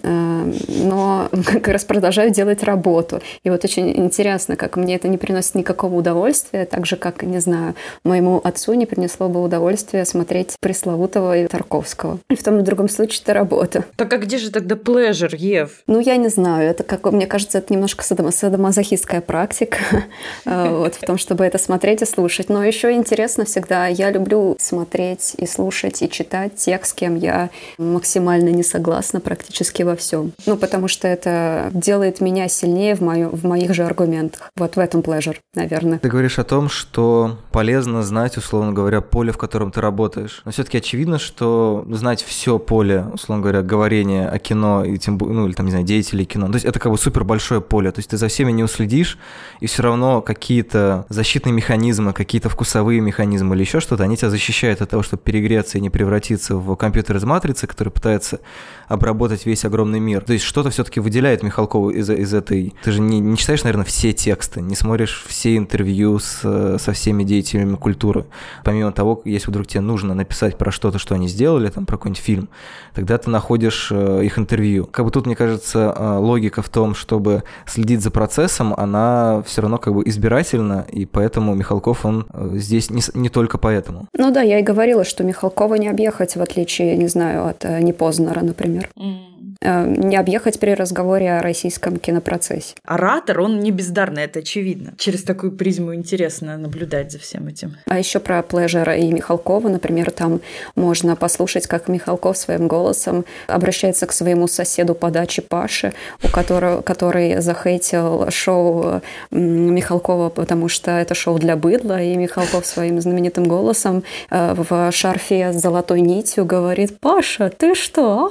э, 0.02 0.52
но 0.68 1.30
как 1.46 1.68
раз 1.68 1.84
продолжаю 1.84 2.32
делать 2.32 2.64
работу. 2.64 3.22
И 3.44 3.50
вот 3.50 3.66
очень 3.66 3.90
интересно, 3.98 4.56
как 4.56 4.78
мне 4.78 4.96
это 4.96 5.08
не 5.08 5.18
приносит 5.18 5.56
никакого 5.56 5.96
удовольствия, 5.96 6.66
так 6.66 6.86
же, 6.86 6.96
как, 6.96 7.24
не 7.24 7.40
знаю, 7.40 7.76
моему 8.04 8.40
отцу 8.44 8.74
не 8.74 8.86
принесло 8.86 9.28
бы 9.28 9.44
удовольствие 9.44 10.06
смотреть 10.06 10.56
пресловутого 10.62 11.48
Тарковского. 11.48 12.20
И 12.30 12.36
в 12.36 12.44
том 12.44 12.60
и 12.60 12.64
другом 12.64 12.88
случае 12.88 13.22
это 13.24 13.34
работа. 13.34 13.86
Так 13.98 14.14
а 14.14 14.18
где 14.18 14.38
же 14.38 14.52
тогда 14.52 14.76
плежер, 14.76 15.36
Ев? 15.36 15.84
Ну, 15.88 16.00
я 16.00 16.16
не 16.18 16.30
знаю. 16.30 16.70
Это, 16.70 16.84
как 16.98 17.14
мне 17.14 17.28
кажется, 17.28 17.58
это 17.58 17.74
немножко 17.74 18.04
садомазохистская 18.04 19.22
практика 19.22 19.78
э, 20.46 20.70
вот, 20.70 20.96
в 20.96 21.02
том, 21.02 21.18
чтобы 21.18 21.44
это 21.46 21.58
смотреть 21.58 22.02
и 22.02 22.06
слушать. 22.06 22.50
Но 22.50 22.64
еще 22.64 22.92
интересно 22.94 23.46
всегда, 23.46 23.88
я 23.88 24.12
люблю 24.12 24.56
смотреть 24.60 25.34
и 25.38 25.46
слушать 25.46 26.02
и 26.02 26.10
читать 26.10 26.56
тех, 26.56 26.86
с 26.86 26.94
кем 26.94 27.16
я 27.16 27.50
максимально 27.78 28.50
не 28.50 28.64
согласна 28.64 29.20
практически 29.20 29.84
во 29.84 29.96
всем. 29.96 30.34
Ну, 30.46 30.58
потому 30.58 30.88
что 30.88 31.08
это 31.08 31.70
делает 31.74 32.22
меня 32.22 32.48
сильнее 32.48 32.96
в, 32.96 33.02
мою, 33.02 33.30
в 33.30 33.46
моих 33.46 33.74
же 33.74 33.84
аргументах. 33.84 34.52
Вот 34.56 34.76
в 34.76 34.80
этом 34.80 35.02
плежер, 35.02 35.40
наверное. 35.56 36.00
Ты 36.00 36.10
говоришь 36.10 36.40
о 36.40 36.44
том, 36.44 36.70
что 36.70 37.38
полезно 37.52 38.04
знать, 38.04 38.38
условно 38.38 38.74
говоря, 38.74 39.02
поле, 39.02 39.32
в 39.32 39.38
котором 39.38 39.72
ты 39.72 39.82
работаешь. 39.82 40.42
Но 40.46 40.52
все-таки 40.52 40.78
очевидно, 40.78 41.20
что 41.20 41.86
знать 41.90 42.24
все 42.24 42.60
поле, 42.60 43.06
условно 43.14 43.42
говоря, 43.42 43.62
говорения 43.62 44.28
о 44.28 44.40
кино 44.40 44.84
и 44.84 44.98
тем 44.98 45.18
ну 45.18 45.48
или 45.48 45.54
там, 45.54 45.66
не 45.66 45.72
знаю, 45.72 45.86
деятелей 45.86 46.26
кино. 46.26 46.48
То 46.48 46.54
есть 46.54 46.66
это 46.66 46.80
как 46.84 46.92
бы 46.92 46.98
супер 46.98 47.24
большое 47.24 47.62
поле. 47.62 47.92
То 47.92 48.00
есть 48.00 48.10
ты 48.10 48.18
за 48.18 48.28
всеми 48.28 48.52
не 48.52 48.62
уследишь, 48.62 49.18
и 49.62 49.68
все 49.68 49.84
равно 49.84 50.22
какие-то 50.22 51.06
защитные 51.08 51.54
механизмы, 51.54 52.12
какие-то 52.12 52.50
вкусовые 52.50 53.00
механизмы 53.00 53.56
или 53.56 53.62
еще 53.64 53.80
что-то, 53.80 54.04
они 54.04 54.18
тебя 54.18 54.30
защищают 54.30 54.82
от 54.82 54.90
того, 54.90 55.02
чтобы 55.02 55.24
перегреться 55.24 55.78
и 55.78 55.82
не 55.82 55.90
превратиться 55.90 56.58
в 56.58 56.76
компьютер 56.76 57.16
из 57.16 57.24
матрицы, 57.24 57.68
который 57.68 57.88
пытается 57.88 58.42
обработать 58.90 59.46
весь 59.46 59.64
огромный 59.64 60.02
мир. 60.02 60.26
То 60.26 60.34
есть 60.34 60.44
что-то 60.44 60.72
все-таки 60.72 61.00
выделяет 61.00 61.42
Михалкову 61.42 61.90
из, 61.90 62.10
из 62.10 62.34
этой... 62.34 62.74
Ты 62.84 62.92
же 62.92 63.00
не, 63.00 63.22
не 63.22 63.38
читаешь, 63.38 63.64
наверное, 63.64 63.86
все 63.86 64.12
тексты, 64.12 64.60
не 64.60 64.76
смотришь 64.76 65.24
все 65.26 65.56
интервью 65.56 66.20
с, 66.20 66.42
со 66.80 66.92
всеми 66.92 67.24
деятелями 67.24 67.78
культуры. 67.78 68.26
Помимо 68.66 68.92
того, 68.92 69.22
если 69.24 69.50
вдруг 69.50 69.68
тебе 69.68 69.80
нужно 69.80 70.14
написать 70.16 70.58
про 70.58 70.70
что-то, 70.70 71.00
что 71.00 71.16
они 71.16 71.30
сделали, 71.30 71.70
там, 71.70 71.86
про 71.86 71.96
какой-нибудь 71.96 72.22
фильм, 72.22 72.50
тогда 72.94 73.18
ты 73.18 73.30
находишь 73.30 73.88
э, 73.90 74.26
их 74.26 74.38
интервью. 74.38 74.86
Как 74.86 75.06
бы 75.06 75.12
тут, 75.12 75.26
мне 75.28 75.38
кажется, 75.38 75.96
э, 75.98 76.18
логика 76.18 76.62
в 76.62 76.73
том, 76.74 76.96
чтобы 76.96 77.44
следить 77.66 78.02
за 78.02 78.12
процессом, 78.12 78.74
она 78.74 79.44
все 79.46 79.62
равно 79.62 79.78
как 79.78 79.94
бы 79.94 80.04
избирательна, 80.06 80.86
и 80.92 81.06
поэтому 81.06 81.56
Михалков, 81.56 82.06
он 82.06 82.26
э, 82.34 82.52
здесь 82.54 82.90
не, 82.90 83.02
не 83.14 83.30
только 83.30 83.58
поэтому. 83.58 84.08
Ну 84.18 84.32
да, 84.32 84.42
я 84.42 84.60
и 84.60 84.64
говорила, 84.64 85.04
что 85.04 85.24
Михалкова 85.24 85.76
не 85.76 85.88
объехать, 85.88 86.36
в 86.36 86.42
отличие, 86.42 86.98
не 86.98 87.08
знаю, 87.08 87.48
от 87.48 87.64
Непознера, 87.64 88.42
например. 88.42 88.90
Mm. 88.98 89.33
Э, 89.64 89.86
не 89.88 90.18
объехать 90.18 90.60
при 90.60 90.72
разговоре 90.72 91.38
о 91.38 91.42
российском 91.42 91.98
кинопроцессе. 91.98 92.76
Оратор, 92.84 93.40
он 93.40 93.60
не 93.60 93.72
бездарный, 93.72 94.24
это 94.24 94.40
очевидно. 94.40 94.94
Через 94.98 95.24
такую 95.24 95.54
призму 95.54 95.96
интересно 95.96 96.58
наблюдать 96.58 97.12
за 97.12 97.20
всем 97.20 97.48
этим. 97.48 97.78
А 97.88 97.98
еще 97.98 98.20
про 98.20 98.42
Плежера 98.44 98.96
и 98.96 99.12
Михалкова, 99.12 99.70
например, 99.70 100.12
там 100.12 100.42
можно 100.76 101.16
послушать, 101.16 101.68
как 101.68 101.88
Михалков 101.88 102.38
своим 102.38 102.68
голосом 102.68 103.26
обращается 103.48 104.06
к 104.06 104.12
своему 104.12 104.48
соседу 104.48 104.96
по 104.96 105.10
даче 105.10 105.42
Паше, 105.42 105.94
у 106.24 106.28
которого, 106.28 106.82
который 106.82 107.42
захейтил 107.42 108.30
шоу 108.32 109.02
Михалкова, 109.32 110.30
потому 110.30 110.68
что 110.68 110.92
это 110.92 111.16
шоу 111.16 111.40
для 111.40 111.56
быдла, 111.56 112.02
и 112.02 112.16
Михалков 112.18 112.66
своим 112.66 113.00
знаменитым 113.00 113.46
голосом 113.46 114.04
э, 114.30 114.56
в 114.58 114.92
шарфе 114.92 115.54
с 115.54 115.62
золотой 115.62 116.02
нитью 116.02 116.46
говорит 116.46 117.00
«Паша, 117.00 117.50
ты 117.50 117.76
что, 117.76 118.30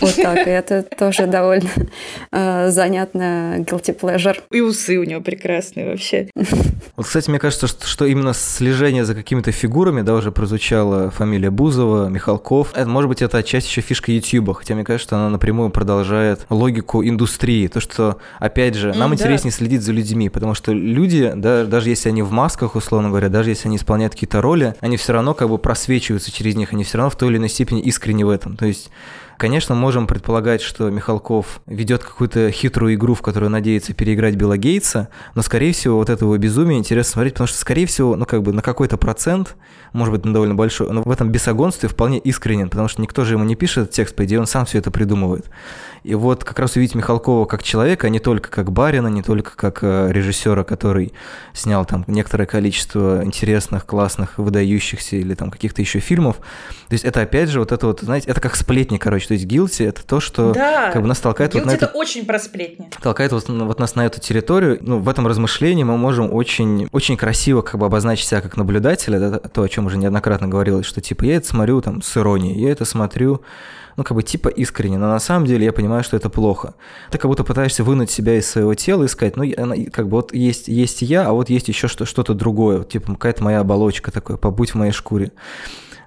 вот 0.00 0.14
так, 0.16 0.46
и 0.46 0.50
это 0.50 0.82
тоже 0.82 1.26
довольно 1.26 1.70
э, 2.32 2.70
занятно 2.70 3.56
guilty 3.60 3.98
pleasure. 3.98 4.36
И 4.50 4.60
усы 4.60 4.98
у 4.98 5.04
него 5.04 5.22
прекрасные 5.22 5.88
вообще. 5.88 6.28
Вот, 6.96 7.06
кстати, 7.06 7.30
мне 7.30 7.38
кажется, 7.38 7.66
что, 7.66 7.86
что 7.86 8.04
именно 8.04 8.34
слежение 8.34 9.06
за 9.06 9.14
какими-то 9.14 9.50
фигурами, 9.50 10.02
да, 10.02 10.14
уже 10.14 10.32
прозвучала 10.32 11.10
фамилия 11.10 11.50
Бузова, 11.50 12.08
Михалков. 12.08 12.72
Это, 12.74 12.88
может 12.88 13.08
быть, 13.08 13.22
это 13.22 13.38
отчасти 13.38 13.68
еще 13.68 13.80
фишка 13.80 14.12
YouTube, 14.12 14.54
хотя 14.54 14.74
мне 14.74 14.84
кажется, 14.84 15.08
что 15.08 15.16
она 15.16 15.30
напрямую 15.30 15.70
продолжает 15.70 16.40
логику 16.50 17.02
индустрии. 17.02 17.68
То, 17.68 17.80
что, 17.80 18.18
опять 18.40 18.74
же, 18.74 18.92
нам 18.92 19.12
mm, 19.12 19.14
интереснее 19.14 19.52
да. 19.52 19.56
следить 19.56 19.82
за 19.82 19.92
людьми, 19.92 20.28
потому 20.28 20.54
что 20.54 20.72
люди, 20.72 21.32
да, 21.34 21.64
даже 21.64 21.88
если 21.88 22.10
они 22.10 22.20
в 22.20 22.32
масках, 22.32 22.74
условно 22.74 23.08
говоря, 23.08 23.30
даже 23.30 23.50
если 23.50 23.68
они 23.68 23.78
исполняют 23.78 24.12
какие-то 24.12 24.42
роли, 24.42 24.74
они 24.80 24.98
все 24.98 25.14
равно 25.14 25.32
как 25.32 25.48
бы 25.48 25.56
просвечиваются 25.56 26.30
через 26.30 26.54
них, 26.54 26.74
они 26.74 26.84
все 26.84 26.98
равно 26.98 27.10
в 27.10 27.16
той 27.16 27.30
или 27.30 27.38
иной 27.38 27.48
степени 27.48 27.80
искренне 27.80 28.26
в 28.26 28.30
этом. 28.30 28.56
То 28.56 28.66
есть 28.66 28.90
Конечно, 29.38 29.76
можем 29.76 30.08
предполагать, 30.08 30.60
что 30.60 30.90
Михалков 30.90 31.60
ведет 31.66 32.02
какую-то 32.02 32.50
хитрую 32.50 32.94
игру, 32.94 33.14
в 33.14 33.22
которую 33.22 33.50
надеется 33.50 33.94
переиграть 33.94 34.34
Билла 34.34 34.56
Гейтса, 34.56 35.10
но, 35.36 35.42
скорее 35.42 35.72
всего, 35.72 35.96
вот 35.96 36.10
этого 36.10 36.36
безумия 36.38 36.76
интересно 36.76 37.12
смотреть, 37.12 37.34
потому 37.34 37.46
что, 37.46 37.56
скорее 37.56 37.86
всего, 37.86 38.16
ну, 38.16 38.26
как 38.26 38.42
бы 38.42 38.52
на 38.52 38.62
какой-то 38.62 38.96
процент, 38.96 39.54
может 39.92 40.12
быть, 40.12 40.24
на 40.24 40.32
довольно 40.32 40.56
большой, 40.56 40.90
но 40.90 41.02
в 41.02 41.10
этом 41.12 41.30
бесогонстве 41.30 41.88
вполне 41.88 42.18
искренен, 42.18 42.68
потому 42.68 42.88
что 42.88 43.00
никто 43.00 43.24
же 43.24 43.34
ему 43.34 43.44
не 43.44 43.54
пишет 43.54 43.92
текст, 43.92 44.16
по 44.16 44.24
идее, 44.24 44.40
он 44.40 44.48
сам 44.48 44.66
все 44.66 44.78
это 44.78 44.90
придумывает. 44.90 45.48
И 46.02 46.14
вот 46.14 46.44
как 46.44 46.58
раз 46.58 46.76
увидеть 46.76 46.94
Михалкова 46.94 47.44
как 47.46 47.62
человека, 47.62 48.06
а 48.06 48.10
не 48.10 48.20
только 48.20 48.50
как 48.50 48.72
барина, 48.72 49.08
не 49.08 49.22
только 49.22 49.56
как 49.56 49.80
э, 49.82 50.08
режиссера, 50.10 50.64
который 50.64 51.12
снял 51.52 51.84
там 51.84 52.04
некоторое 52.06 52.46
количество 52.46 53.22
интересных, 53.24 53.86
классных, 53.86 54.38
выдающихся 54.38 55.16
или 55.16 55.34
там 55.34 55.50
каких-то 55.50 55.82
еще 55.82 55.98
фильмов. 55.98 56.36
То 56.88 56.94
есть 56.94 57.04
это 57.04 57.20
опять 57.20 57.48
же 57.48 57.60
вот 57.60 57.72
это 57.72 57.86
вот, 57.86 58.00
знаете, 58.00 58.30
это 58.30 58.40
как 58.40 58.56
сплетни, 58.56 58.98
короче. 58.98 59.28
То 59.28 59.34
есть 59.34 59.46
гилти 59.46 59.82
это 59.82 60.06
то, 60.06 60.20
что 60.20 60.52
да. 60.52 60.90
как 60.90 61.02
бы 61.02 61.08
нас 61.08 61.18
толкает 61.18 61.54
вот 61.54 61.66
на 61.66 61.72
это 61.72 61.86
эту... 61.86 61.96
очень 61.96 62.24
про 62.24 62.38
сплетни. 62.38 62.90
Толкает 63.02 63.32
вот, 63.32 63.48
вот 63.48 63.78
нас 63.78 63.94
на 63.94 64.06
эту 64.06 64.20
территорию. 64.20 64.78
Ну, 64.80 64.98
в 64.98 65.08
этом 65.08 65.26
размышлении 65.26 65.84
мы 65.84 65.96
можем 65.96 66.32
очень, 66.32 66.88
очень 66.92 67.16
красиво 67.16 67.62
как 67.62 67.80
бы 67.80 67.86
обозначить 67.86 68.26
себя 68.26 68.40
как 68.40 68.56
наблюдателя, 68.56 69.18
да, 69.18 69.38
то, 69.38 69.62
о 69.62 69.68
чем 69.68 69.86
уже 69.86 69.96
неоднократно 69.96 70.48
говорилось, 70.48 70.86
что 70.86 71.00
типа 71.00 71.24
я 71.24 71.36
это 71.36 71.46
смотрю 71.46 71.80
там 71.80 72.02
с 72.02 72.16
иронией, 72.16 72.60
я 72.60 72.70
это 72.70 72.84
смотрю 72.84 73.42
ну, 73.98 74.04
как 74.04 74.14
бы 74.14 74.22
типа 74.22 74.48
искренне, 74.48 74.96
но 74.96 75.08
на 75.08 75.18
самом 75.18 75.44
деле 75.44 75.64
я 75.64 75.72
понимаю, 75.72 76.04
что 76.04 76.16
это 76.16 76.30
плохо. 76.30 76.74
Ты 77.10 77.18
как 77.18 77.28
будто 77.28 77.42
пытаешься 77.42 77.82
вынуть 77.82 78.12
себя 78.12 78.38
из 78.38 78.48
своего 78.48 78.74
тела 78.74 79.02
и 79.02 79.08
сказать, 79.08 79.36
ну, 79.36 79.44
как 79.92 80.06
бы 80.06 80.12
вот 80.18 80.32
есть, 80.32 80.68
есть 80.68 81.02
я, 81.02 81.26
а 81.26 81.32
вот 81.32 81.50
есть 81.50 81.66
еще 81.66 81.88
что- 81.88 82.04
что-то 82.04 82.32
другое, 82.32 82.78
вот, 82.78 82.88
типа 82.88 83.12
какая-то 83.14 83.42
моя 83.42 83.58
оболочка 83.58 84.12
такая, 84.12 84.36
побудь 84.36 84.70
в 84.70 84.74
моей 84.76 84.92
шкуре. 84.92 85.32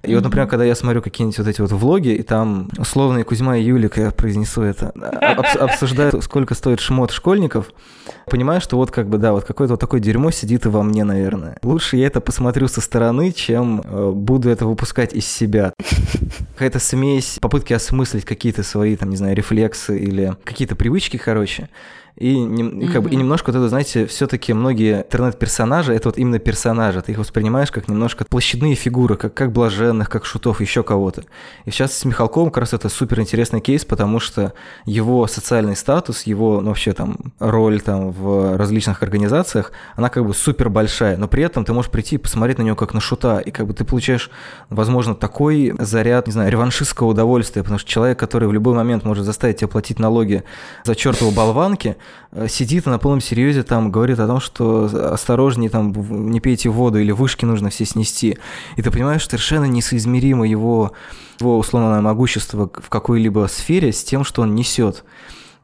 И 0.03 0.15
вот, 0.15 0.23
например, 0.23 0.47
когда 0.47 0.65
я 0.65 0.73
смотрю 0.73 1.01
какие-нибудь 1.01 1.37
вот 1.37 1.47
эти 1.47 1.61
вот 1.61 1.71
влоги, 1.71 2.09
и 2.09 2.23
там 2.23 2.69
условные 2.77 3.23
Кузьма 3.23 3.57
и 3.57 3.63
Юлик, 3.63 3.97
я 3.97 4.11
произнесу 4.11 4.63
это, 4.63 4.91
обс- 4.95 5.57
обсуждают, 5.57 6.23
сколько 6.23 6.55
стоит 6.55 6.79
шмот 6.79 7.11
школьников, 7.11 7.71
понимаю, 8.25 8.61
что 8.61 8.77
вот 8.77 8.89
как 8.89 9.07
бы, 9.07 9.17
да, 9.19 9.33
вот 9.33 9.43
какое-то 9.43 9.73
вот 9.73 9.79
такое 9.79 9.99
дерьмо 9.99 10.31
сидит 10.31 10.65
и 10.65 10.69
во 10.69 10.81
мне, 10.81 11.03
наверное. 11.03 11.57
Лучше 11.61 11.97
я 11.97 12.07
это 12.07 12.19
посмотрю 12.19 12.67
со 12.67 12.81
стороны, 12.81 13.31
чем 13.31 13.81
э, 13.83 14.11
буду 14.11 14.49
это 14.49 14.65
выпускать 14.65 15.13
из 15.13 15.27
себя. 15.27 15.73
Какая-то 16.53 16.79
смесь, 16.79 17.37
попытки 17.39 17.73
осмыслить 17.73 18.25
какие-то 18.25 18.63
свои, 18.63 18.95
там, 18.95 19.09
не 19.09 19.17
знаю, 19.17 19.35
рефлексы 19.35 19.99
или 19.99 20.35
какие-то 20.43 20.75
привычки, 20.75 21.17
короче. 21.17 21.69
И, 22.21 22.35
и, 22.35 22.87
как 22.87 23.01
бы, 23.01 23.09
и 23.09 23.15
немножко 23.15 23.51
вот 23.51 23.57
это, 23.57 23.67
знаете, 23.67 24.05
все-таки 24.05 24.53
многие 24.53 24.99
интернет-персонажи, 24.99 25.91
это 25.91 26.09
вот 26.09 26.19
именно 26.19 26.37
персонажи, 26.37 27.01
ты 27.01 27.13
их 27.13 27.17
воспринимаешь 27.17 27.71
как 27.71 27.87
немножко 27.87 28.25
площадные 28.29 28.75
фигуры, 28.75 29.15
как, 29.15 29.33
как 29.33 29.51
блаженных, 29.51 30.07
как 30.07 30.25
шутов, 30.25 30.61
еще 30.61 30.83
кого-то. 30.83 31.23
И 31.65 31.71
сейчас 31.71 31.97
с 31.97 32.05
Михалковым 32.05 32.51
как 32.51 32.61
раз 32.61 32.73
это 32.73 32.89
супер 32.89 33.19
интересный 33.21 33.59
кейс, 33.59 33.85
потому 33.85 34.19
что 34.19 34.53
его 34.85 35.25
социальный 35.25 35.75
статус, 35.75 36.23
его 36.23 36.61
ну, 36.61 36.67
вообще 36.69 36.93
там 36.93 37.17
роль 37.39 37.81
там 37.81 38.11
в 38.11 38.55
различных 38.55 39.01
организациях, 39.01 39.71
она 39.95 40.09
как 40.09 40.23
бы 40.23 40.35
супер 40.35 40.69
большая, 40.69 41.17
но 41.17 41.27
при 41.27 41.41
этом 41.41 41.65
ты 41.65 41.73
можешь 41.73 41.89
прийти 41.89 42.15
и 42.15 42.19
посмотреть 42.19 42.59
на 42.59 42.63
него 42.63 42.75
как 42.75 42.93
на 42.93 43.01
шута, 43.01 43.39
и 43.39 43.49
как 43.49 43.65
бы 43.65 43.73
ты 43.73 43.83
получаешь, 43.83 44.29
возможно, 44.69 45.15
такой 45.15 45.73
заряд, 45.79 46.27
не 46.27 46.33
знаю, 46.33 46.51
реваншистского 46.51 47.07
удовольствия, 47.07 47.63
потому 47.63 47.79
что 47.79 47.89
человек, 47.89 48.19
который 48.19 48.47
в 48.47 48.53
любой 48.53 48.75
момент 48.75 49.05
может 49.05 49.25
заставить 49.25 49.57
тебя 49.57 49.69
платить 49.69 49.97
налоги 49.97 50.43
за 50.83 50.93
чертову 50.93 51.31
болванки, 51.31 51.97
сидит 52.47 52.87
и 52.87 52.89
на 52.89 52.97
полном 52.99 53.21
серьезе 53.21 53.63
там 53.63 53.91
говорит 53.91 54.19
о 54.19 54.27
том, 54.27 54.39
что 54.39 54.85
осторожнее, 55.13 55.69
там, 55.69 55.93
не 56.31 56.39
пейте 56.39 56.69
воду 56.69 56.99
или 56.99 57.11
вышки 57.11 57.45
нужно 57.45 57.69
все 57.69 57.85
снести. 57.85 58.37
И 58.77 58.81
ты 58.81 58.91
понимаешь, 58.91 59.21
что 59.21 59.31
совершенно 59.31 59.65
несоизмеримо 59.65 60.47
его, 60.47 60.93
его 61.39 61.57
условное 61.57 62.01
могущество 62.01 62.69
в 62.73 62.89
какой-либо 62.89 63.47
сфере 63.47 63.91
с 63.91 64.03
тем, 64.03 64.23
что 64.23 64.41
он 64.43 64.55
несет. 64.55 65.03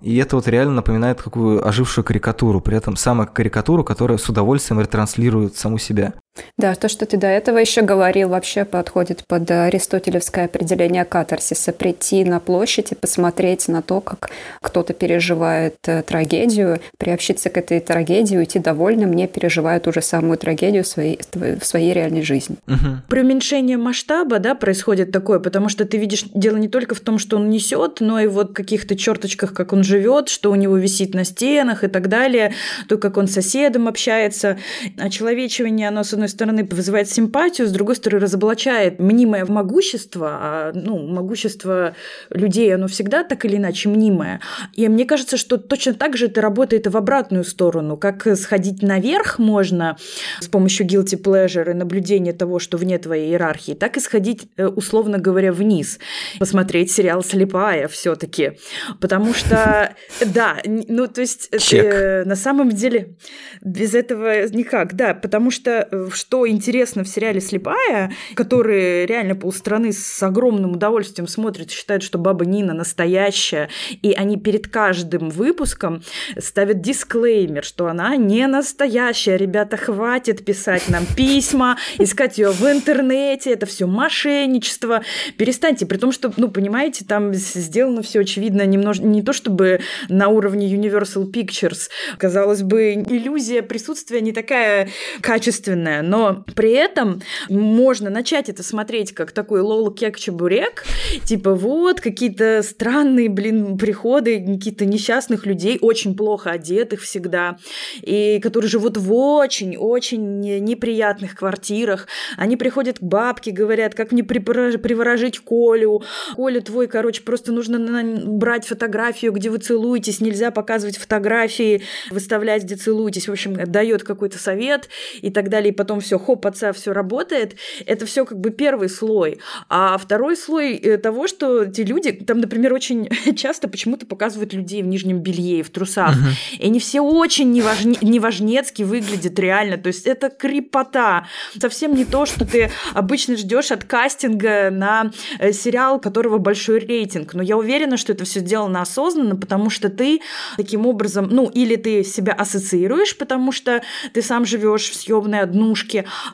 И 0.02 0.16
это 0.18 0.36
вот 0.36 0.48
реально 0.48 0.76
напоминает 0.76 1.22
какую 1.22 1.68
ожившую 1.68 2.06
карикатуру, 2.06 2.62
при 2.62 2.78
этом 2.78 2.96
самую 2.96 3.28
карикатуру, 3.28 3.84
которая 3.84 4.18
с 4.18 4.30
удовольствием 4.30 4.80
ретранслирует 4.80 5.56
саму 5.56 5.80
себя. 5.80 6.14
Да, 6.58 6.76
то, 6.76 6.90
что 6.90 7.06
ты 7.06 7.18
до 7.18 7.28
этого 7.28 7.58
еще 7.58 7.82
говорил, 7.82 8.30
вообще 8.30 8.66
подходит 8.66 9.24
под 9.28 9.50
аристотелевское 9.50 10.46
определение 10.46 11.06
катарсиса. 11.06 11.72
Прийти 11.72 12.24
на 12.24 12.40
площадь 12.40 12.92
и 12.92 12.96
посмотреть 12.96 13.68
на 13.68 13.82
то, 13.82 14.02
как 14.02 14.30
кто-то 14.62 14.94
переживает 14.94 15.78
э, 15.88 16.04
трагедию, 16.04 16.80
приобщиться 16.98 17.50
к 17.50 17.58
этой 17.58 17.80
трагедии, 17.80 18.38
уйти 18.38 18.60
довольным, 18.60 19.14
не 19.14 19.28
переживая 19.28 19.80
ту 19.80 19.92
же 19.92 20.02
самую 20.02 20.38
трагедию 20.38 20.84
в 20.84 20.88
своей, 20.88 21.20
в 21.34 21.64
своей 21.64 21.94
реальной 21.94 22.22
жизни. 22.22 22.58
Угу. 22.68 23.02
При 23.10 23.22
уменьшении 23.22 23.76
масштаба 23.76 24.40
да, 24.40 24.56
происходит 24.56 25.12
такое, 25.12 25.40
потому 25.40 25.70
что 25.70 25.86
ты 25.86 25.98
видишь 25.98 26.26
дело 26.34 26.58
не 26.58 26.68
только 26.68 26.96
в 26.96 27.00
том, 27.00 27.20
что 27.20 27.38
он 27.38 27.50
несет, 27.50 28.02
но 28.02 28.20
и 28.20 28.28
вот 28.28 28.54
каких-то 28.54 28.96
черточках, 28.96 29.54
как 29.54 29.74
он 29.74 29.84
живет, 29.84 30.30
что 30.30 30.52
у 30.52 30.56
него 30.56 30.78
висит 30.78 31.14
на 31.14 31.24
стенах 31.24 31.84
и 31.84 31.88
так 31.88 32.10
далее, 32.10 32.54
то, 32.88 32.98
как 32.98 33.18
он 33.18 33.28
с 33.28 33.34
соседом 33.34 33.88
общается. 33.88 34.58
Очеловечивание, 34.98 35.88
оно, 35.90 36.04
с 36.04 36.14
одной 36.14 36.27
стороны, 36.30 36.64
вызывает 36.64 37.10
симпатию, 37.10 37.68
с 37.68 37.72
другой 37.72 37.96
стороны, 37.96 38.22
разоблачает 38.24 39.00
мнимое 39.00 39.46
могущество, 39.46 40.30
а 40.32 40.72
ну, 40.74 40.98
могущество 41.08 41.96
людей, 42.30 42.74
оно 42.74 42.88
всегда 42.88 43.24
так 43.24 43.46
или 43.46 43.58
иначе 43.58 43.90
мнимое. 43.90 44.40
И 44.74 44.88
мне 44.88 45.06
кажется, 45.06 45.38
что 45.38 45.58
точно 45.58 45.94
так 45.94 46.18
же 46.18 46.26
это 46.26 46.42
работает 46.42 46.88
и 46.88 46.90
в 46.90 46.98
обратную 46.98 47.44
сторону. 47.44 47.98
Как 47.98 48.28
сходить 48.38 48.82
наверх 48.82 49.40
можно 49.40 49.98
с 50.40 50.48
помощью 50.48 50.88
guilty 50.88 51.22
pleasure 51.22 51.70
и 51.70 51.74
наблюдения 51.74 52.34
того, 52.34 52.60
что 52.60 52.78
вне 52.78 52.98
твоей 52.98 53.30
иерархии, 53.30 53.74
так 53.74 53.98
и 53.98 54.00
сходить, 54.00 54.50
э, 54.58 54.68
условно 54.68 55.18
говоря, 55.18 55.52
вниз. 55.52 56.00
Посмотреть 56.40 56.92
сериал 56.92 57.24
«Слепая» 57.24 57.88
все 57.88 58.16
таки 58.16 58.58
Потому 59.00 59.34
что, 59.34 59.96
да, 60.26 60.58
ну, 60.66 61.08
то 61.08 61.22
есть, 61.22 61.50
Чек. 61.60 62.26
на 62.26 62.36
самом 62.36 62.70
деле 62.70 63.16
без 63.62 63.94
этого 63.94 64.48
никак, 64.50 64.96
да, 64.96 65.14
потому 65.14 65.52
что 65.52 65.88
э, 65.90 66.08
что 66.18 66.48
интересно 66.48 67.04
в 67.04 67.08
сериале 67.08 67.40
«Слепая», 67.40 68.12
который 68.36 69.06
реально 69.06 69.36
полстраны 69.36 69.94
с 69.94 70.22
огромным 70.24 70.74
удовольствием 70.74 71.28
смотрит, 71.28 71.72
считает, 71.72 72.04
что 72.04 72.18
баба 72.18 72.46
Нина 72.46 72.74
настоящая, 72.74 73.70
и 74.02 74.12
они 74.14 74.38
перед 74.38 74.68
каждым 74.68 75.30
выпуском 75.30 76.04
ставят 76.38 76.82
дисклеймер, 76.82 77.64
что 77.64 77.88
она 77.88 78.16
не 78.16 78.48
настоящая. 78.48 79.38
Ребята, 79.38 79.78
хватит 79.78 80.44
писать 80.44 80.90
нам 80.90 81.06
письма, 81.16 81.78
искать 81.98 82.38
ее 82.38 82.52
в 82.52 82.64
интернете, 82.64 83.52
это 83.52 83.66
все 83.66 83.88
мошенничество. 83.88 85.04
Перестаньте, 85.38 85.86
при 85.86 85.98
том, 85.98 86.12
что, 86.12 86.34
ну, 86.38 86.50
понимаете, 86.50 87.06
там 87.06 87.34
сделано 87.34 88.02
все 88.02 88.22
очевидно 88.22 88.66
немножко 88.66 89.06
не 89.06 89.22
то 89.22 89.34
чтобы 89.34 89.82
на 90.10 90.30
уровне 90.30 90.74
Universal 90.74 91.32
Pictures. 91.32 91.90
Казалось 92.18 92.64
бы, 92.64 92.94
иллюзия 92.94 93.62
присутствия 93.62 94.22
не 94.22 94.32
такая 94.32 94.90
качественная, 95.22 96.02
но 96.08 96.44
при 96.56 96.72
этом 96.72 97.22
можно 97.50 98.10
начать 98.10 98.50
это 98.50 98.64
смотреть 98.64 99.14
как 99.14 99.32
такой 99.32 99.62
лол 99.62 99.92
кек 99.92 100.18
чебурек, 100.18 100.84
типа 101.26 101.54
вот 101.54 102.02
какие-то 102.02 102.62
странные, 102.64 103.30
блин, 103.30 103.78
приходы 103.78 104.40
какие-то 104.40 104.86
несчастных 104.86 105.46
людей, 105.46 105.78
очень 105.82 106.16
плохо 106.16 106.52
одетых 106.52 107.02
всегда, 107.02 107.58
и 108.02 108.40
которые 108.42 108.70
живут 108.70 108.98
в 108.98 109.14
очень-очень 109.14 110.40
неприятных 110.64 111.36
квартирах. 111.36 112.08
Они 112.38 112.58
приходят 112.58 113.00
к 113.00 113.04
бабке, 113.04 113.52
говорят, 113.52 113.96
как 113.96 114.12
мне 114.12 114.24
приворожить 114.24 115.40
Колю. 115.40 116.04
Коля 116.36 116.62
твой, 116.62 116.88
короче, 116.88 117.22
просто 117.24 117.52
нужно 117.52 117.78
брать 118.26 118.66
фотографию, 118.66 119.32
где 119.32 119.50
вы 119.50 119.58
целуетесь, 119.58 120.22
нельзя 120.22 120.52
показывать 120.52 120.98
фотографии, 120.98 121.84
выставлять, 122.12 122.64
где 122.64 122.76
целуетесь. 122.76 123.28
В 123.28 123.32
общем, 123.32 123.56
дает 123.66 124.04
какой-то 124.04 124.38
совет 124.38 124.90
и 125.22 125.30
так 125.30 125.50
далее. 125.50 125.72
И 125.72 125.76
потом 125.76 125.87
все, 126.00 126.20
хоп, 126.20 126.46
отца, 126.46 126.74
все 126.74 126.94
работает. 126.94 127.56
Это 127.86 128.06
все 128.06 128.26
как 128.26 128.40
бы 128.40 128.50
первый 128.52 128.90
слой. 128.90 129.40
А 129.70 129.98
второй 129.98 130.38
слой 130.38 130.76
э, 130.76 130.98
того, 130.98 131.28
что 131.28 131.64
эти 131.64 131.82
люди, 131.82 132.12
там, 132.12 132.40
например, 132.40 132.74
очень 132.74 133.10
часто 133.36 133.68
почему-то 133.68 134.06
показывают 134.06 134.54
людей 134.54 134.82
в 134.84 134.88
нижнем 134.88 135.20
белье 135.20 135.60
и 135.60 135.64
в 135.64 135.70
трусах. 135.70 136.16
Uh-huh. 136.16 136.58
И 136.60 136.66
они 136.66 136.80
все 136.80 137.02
очень 137.02 137.52
неважне, 137.52 137.98
неважнецки 138.02 138.84
выглядят 138.84 139.38
реально. 139.40 139.78
То 139.78 139.88
есть 139.88 140.06
это 140.06 140.30
крепота. 140.30 141.28
Совсем 141.60 141.96
не 141.96 142.06
то, 142.06 142.26
что 142.26 142.46
ты 142.46 142.72
обычно 142.94 143.36
ждешь 143.36 143.72
от 143.72 143.84
кастинга 143.84 144.70
на 144.72 145.12
э, 145.40 145.52
сериал, 145.52 145.98
у 145.98 146.00
которого 146.00 146.38
большой 146.38 146.80
рейтинг. 146.80 147.34
Но 147.34 147.44
я 147.44 147.58
уверена, 147.58 147.98
что 147.98 148.14
это 148.14 148.26
все 148.26 148.40
сделано 148.40 148.82
осознанно, 148.82 149.36
потому 149.36 149.70
что 149.70 149.90
ты 149.90 150.22
таким 150.58 150.86
образом, 150.86 151.28
ну, 151.30 151.50
или 151.50 151.76
ты 151.76 152.04
себя 152.04 152.34
ассоциируешь, 152.34 153.18
потому 153.18 153.52
что 153.52 153.82
ты 154.14 154.22
сам 154.22 154.46
живешь 154.46 154.90
в 154.90 154.96
съемной 154.96 155.42
однушке, 155.42 155.77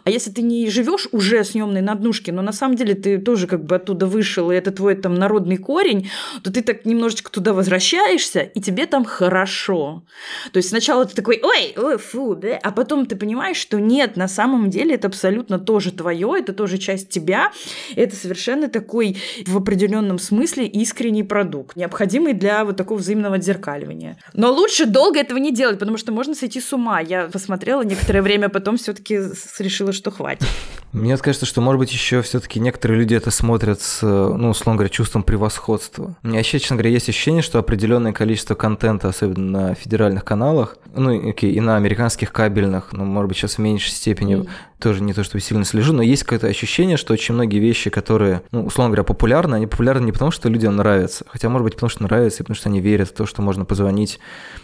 а 0.03 0.09
если 0.09 0.31
ты 0.31 0.41
не 0.41 0.69
живешь 0.69 1.07
уже 1.11 1.43
съемной 1.43 1.81
на 1.81 1.93
однушке, 1.93 2.31
но 2.31 2.41
на 2.41 2.51
самом 2.51 2.75
деле 2.75 2.93
ты 2.93 3.17
тоже 3.17 3.47
как 3.47 3.65
бы 3.65 3.75
оттуда 3.75 4.05
вышел, 4.05 4.51
и 4.51 4.55
это 4.55 4.71
твой 4.71 4.95
там 4.95 5.15
народный 5.15 5.57
корень, 5.57 6.09
то 6.43 6.51
ты 6.51 6.61
так 6.61 6.85
немножечко 6.85 7.31
туда 7.31 7.53
возвращаешься, 7.53 8.41
и 8.41 8.61
тебе 8.61 8.85
там 8.85 9.05
хорошо. 9.05 10.03
То 10.51 10.57
есть 10.57 10.69
сначала 10.69 11.05
ты 11.05 11.15
такой, 11.15 11.41
ой, 11.43 11.73
ой, 11.77 11.97
фу, 11.97 12.35
да, 12.35 12.57
а 12.61 12.71
потом 12.71 13.05
ты 13.05 13.15
понимаешь, 13.15 13.57
что 13.57 13.79
нет, 13.79 14.15
на 14.17 14.27
самом 14.27 14.69
деле 14.69 14.95
это 14.95 15.07
абсолютно 15.07 15.59
тоже 15.59 15.91
твое, 15.91 16.35
это 16.39 16.53
тоже 16.53 16.77
часть 16.77 17.09
тебя, 17.09 17.51
это 17.95 18.15
совершенно 18.15 18.69
такой 18.69 19.17
в 19.45 19.57
определенном 19.57 20.19
смысле 20.19 20.67
искренний 20.67 21.23
продукт, 21.23 21.75
необходимый 21.75 22.33
для 22.33 22.65
вот 22.65 22.77
такого 22.77 22.97
взаимного 22.97 23.35
отзеркаливания. 23.35 24.17
Но 24.33 24.51
лучше 24.51 24.85
долго 24.85 25.19
этого 25.19 25.37
не 25.37 25.51
делать, 25.51 25.79
потому 25.79 25.97
что 25.97 26.11
можно 26.11 26.35
сойти 26.35 26.59
с 26.59 26.73
ума. 26.73 26.99
Я 26.99 27.27
посмотрела 27.27 27.83
некоторое 27.83 28.21
время, 28.21 28.49
потом 28.49 28.77
все-таки 28.77 29.32
решила, 29.59 29.91
что 29.93 30.11
хватит. 30.11 30.47
Мне 30.93 31.17
кажется, 31.17 31.47
что, 31.47 31.59
может 31.59 31.79
быть, 31.79 31.91
еще 31.91 32.21
все-таки 32.21 32.59
некоторые 32.59 32.99
люди 32.99 33.15
это 33.15 33.31
смотрят 33.31 33.81
с, 33.81 34.03
ну, 34.03 34.51
условно 34.51 34.77
говоря, 34.77 34.89
чувством 34.89 35.23
превосходства. 35.23 36.15
У 36.21 36.27
меня 36.27 36.37
вообще, 36.37 36.59
честно 36.59 36.75
говоря, 36.75 36.91
есть 36.91 37.09
ощущение, 37.09 37.41
что 37.41 37.57
определенное 37.57 38.13
количество 38.13 38.53
контента, 38.53 39.07
особенно 39.07 39.69
на 39.69 39.73
федеральных 39.73 40.23
каналах, 40.23 40.77
ну, 40.95 41.29
окей, 41.29 41.51
и 41.51 41.59
на 41.59 41.77
американских 41.77 42.31
кабельных, 42.31 42.93
ну, 42.93 43.05
может 43.05 43.27
быть, 43.27 43.37
сейчас 43.37 43.55
в 43.55 43.57
меньшей 43.57 43.89
степени, 43.89 44.41
mm. 44.41 44.49
тоже 44.79 45.01
не 45.01 45.13
то, 45.13 45.23
чтобы 45.23 45.41
сильно 45.41 45.65
слежу, 45.65 45.93
но 45.93 46.03
есть 46.03 46.23
какое-то 46.23 46.45
ощущение, 46.45 46.97
что 46.97 47.13
очень 47.13 47.33
многие 47.33 47.57
вещи, 47.57 47.89
которые, 47.89 48.43
ну, 48.51 48.63
условно 48.63 48.91
говоря, 48.91 49.03
популярны, 49.03 49.55
они 49.55 49.65
популярны 49.65 50.05
не 50.05 50.11
потому, 50.11 50.29
что 50.29 50.47
людям 50.47 50.75
нравятся, 50.75 51.25
хотя, 51.27 51.49
может 51.49 51.63
быть, 51.63 51.73
потому 51.73 51.89
что 51.89 52.03
нравится, 52.03 52.37
и 52.37 52.43
потому 52.43 52.55
что 52.55 52.69
они 52.69 52.81
верят 52.81 53.09
в 53.09 53.13
то, 53.13 53.25
что 53.25 53.41
можно 53.41 53.65
позвонить, 53.65 54.19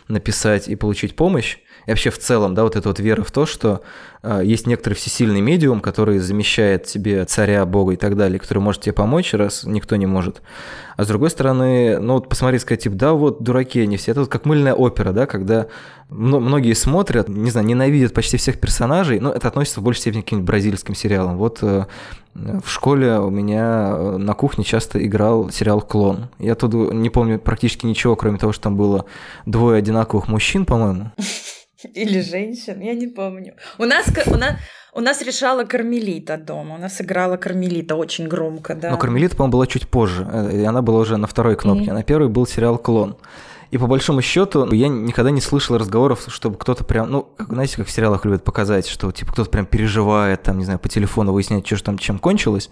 написать 0.08 0.68
и 0.68 0.76
получить 0.76 1.16
помощь, 1.16 1.58
и 1.88 1.90
вообще 1.90 2.12
в 2.12 2.20
целом, 2.20 2.54
да, 2.54 2.64
вот 2.64 2.76
эта 2.76 2.88
вот 2.88 3.00
вера 3.00 3.24
в 3.24 3.32
то, 3.32 3.48
что 3.48 3.82
есть 4.24 4.68
некоторый 4.68 4.96
всесильный 4.96 5.42
медиум, 5.42 5.80
который 5.80 6.20
замещает 6.20 6.84
тебе 6.84 7.24
царя, 7.26 7.66
бога 7.66 7.94
и 7.94 7.96
так 7.96 8.18
далее, 8.18 8.40
который 8.40 8.60
может 8.60 8.82
тебе 8.82 8.94
помочь, 8.94 9.34
раз 9.34 9.64
никто 9.64 9.96
не 9.96 10.08
может. 10.08 10.42
А 10.98 11.06
с 11.06 11.08
другой 11.08 11.30
стороны, 11.30 11.98
ну 12.00 12.16
вот 12.16 12.28
посмотреть, 12.28 12.62
сказать, 12.62 12.84
типа, 12.84 12.96
да, 12.98 13.14
вот 13.14 13.42
дураки 13.42 13.80
они 13.80 13.96
все. 13.96 14.12
Это 14.12 14.20
вот 14.20 14.30
как 14.30 14.44
мыльная 14.44 14.74
опера, 14.74 15.14
да, 15.14 15.26
когда 15.28 15.68
многие 16.10 16.74
смотрят, 16.74 17.30
не 17.30 17.50
знаю, 17.52 17.68
ненавидят 17.68 18.14
почти 18.14 18.36
всех 18.36 18.60
персонажей, 18.60 19.22
но 19.22 19.32
это 19.32 19.48
относится 19.48 19.80
в 19.80 19.84
большей 19.84 20.02
степени 20.02 20.22
к 20.22 20.26
каким-нибудь 20.26 20.48
бразильским 20.48 20.96
сериалам. 20.96 21.38
Вот 21.38 21.60
э, 21.62 21.86
в 22.34 22.70
школе 22.70 23.20
у 23.20 23.30
меня 23.30 23.94
э, 23.94 24.18
на 24.18 24.34
кухне 24.34 24.66
часто 24.66 25.06
играл 25.06 25.50
сериал 25.52 25.82
«Клон». 25.82 26.28
Я 26.38 26.56
тут 26.56 26.74
не 26.94 27.10
помню 27.10 27.40
практически 27.40 27.86
ничего, 27.86 28.18
кроме 28.18 28.38
того, 28.38 28.52
что 28.52 28.64
там 28.64 28.76
было 28.76 29.06
двое 29.46 29.78
одинаковых 29.78 30.28
мужчин, 30.28 30.66
по-моему. 30.66 31.12
Или 31.94 32.22
женщин, 32.22 32.80
я 32.82 32.94
не 32.94 33.08
помню. 33.08 33.54
У 33.78 33.86
нас, 33.86 34.08
у 34.28 34.38
нас, 34.38 34.56
у 34.94 35.02
нас 35.02 35.22
решала 35.22 35.64
Кармелита 35.64 36.38
дома. 36.38 36.76
У 36.76 36.78
нас 36.78 37.02
играла 37.02 37.38
Кармелита 37.38 37.96
очень 37.96 38.28
громко, 38.28 38.76
да. 38.76 38.92
Но 38.92 38.98
Кармелита, 38.98 39.36
по-моему, 39.36 39.54
была 39.54 39.68
чуть 39.68 39.88
позже. 39.88 40.28
Э, 40.32 40.52
и 40.52 40.64
она 40.64 40.82
была 40.82 41.00
уже 41.00 41.18
на 41.18 41.28
второй 41.28 41.56
кнопке. 41.56 41.92
Mm-hmm. 41.92 41.94
На 41.94 42.04
первой 42.04 42.30
был 42.30 42.46
сериал 42.46 42.78
«Клон». 42.78 43.18
И 43.72 43.78
по 43.78 43.86
большому 43.86 44.24
счету 44.24 44.72
я 44.74 44.88
никогда 44.88 45.30
не 45.30 45.42
слышал 45.42 45.78
разговоров, 45.78 46.26
чтобы 46.28 46.58
кто-то 46.58 46.84
прям, 46.84 47.12
ну, 47.12 47.30
знаете, 47.38 47.78
как 47.78 47.86
в 47.86 47.92
сериалах 47.92 48.26
любят 48.26 48.44
показать, 48.44 48.88
что 48.88 49.12
типа 49.12 49.32
кто-то 49.32 49.52
прям 49.52 49.68
переживает, 49.68 50.42
там, 50.42 50.58
не 50.58 50.66
знаю, 50.66 50.80
по 50.80 50.90
телефону 50.90 51.34
выяснять, 51.34 51.68
что 51.68 51.76
же 51.76 51.84
там, 51.84 52.00
чем 52.00 52.18
кончилось. 52.18 52.72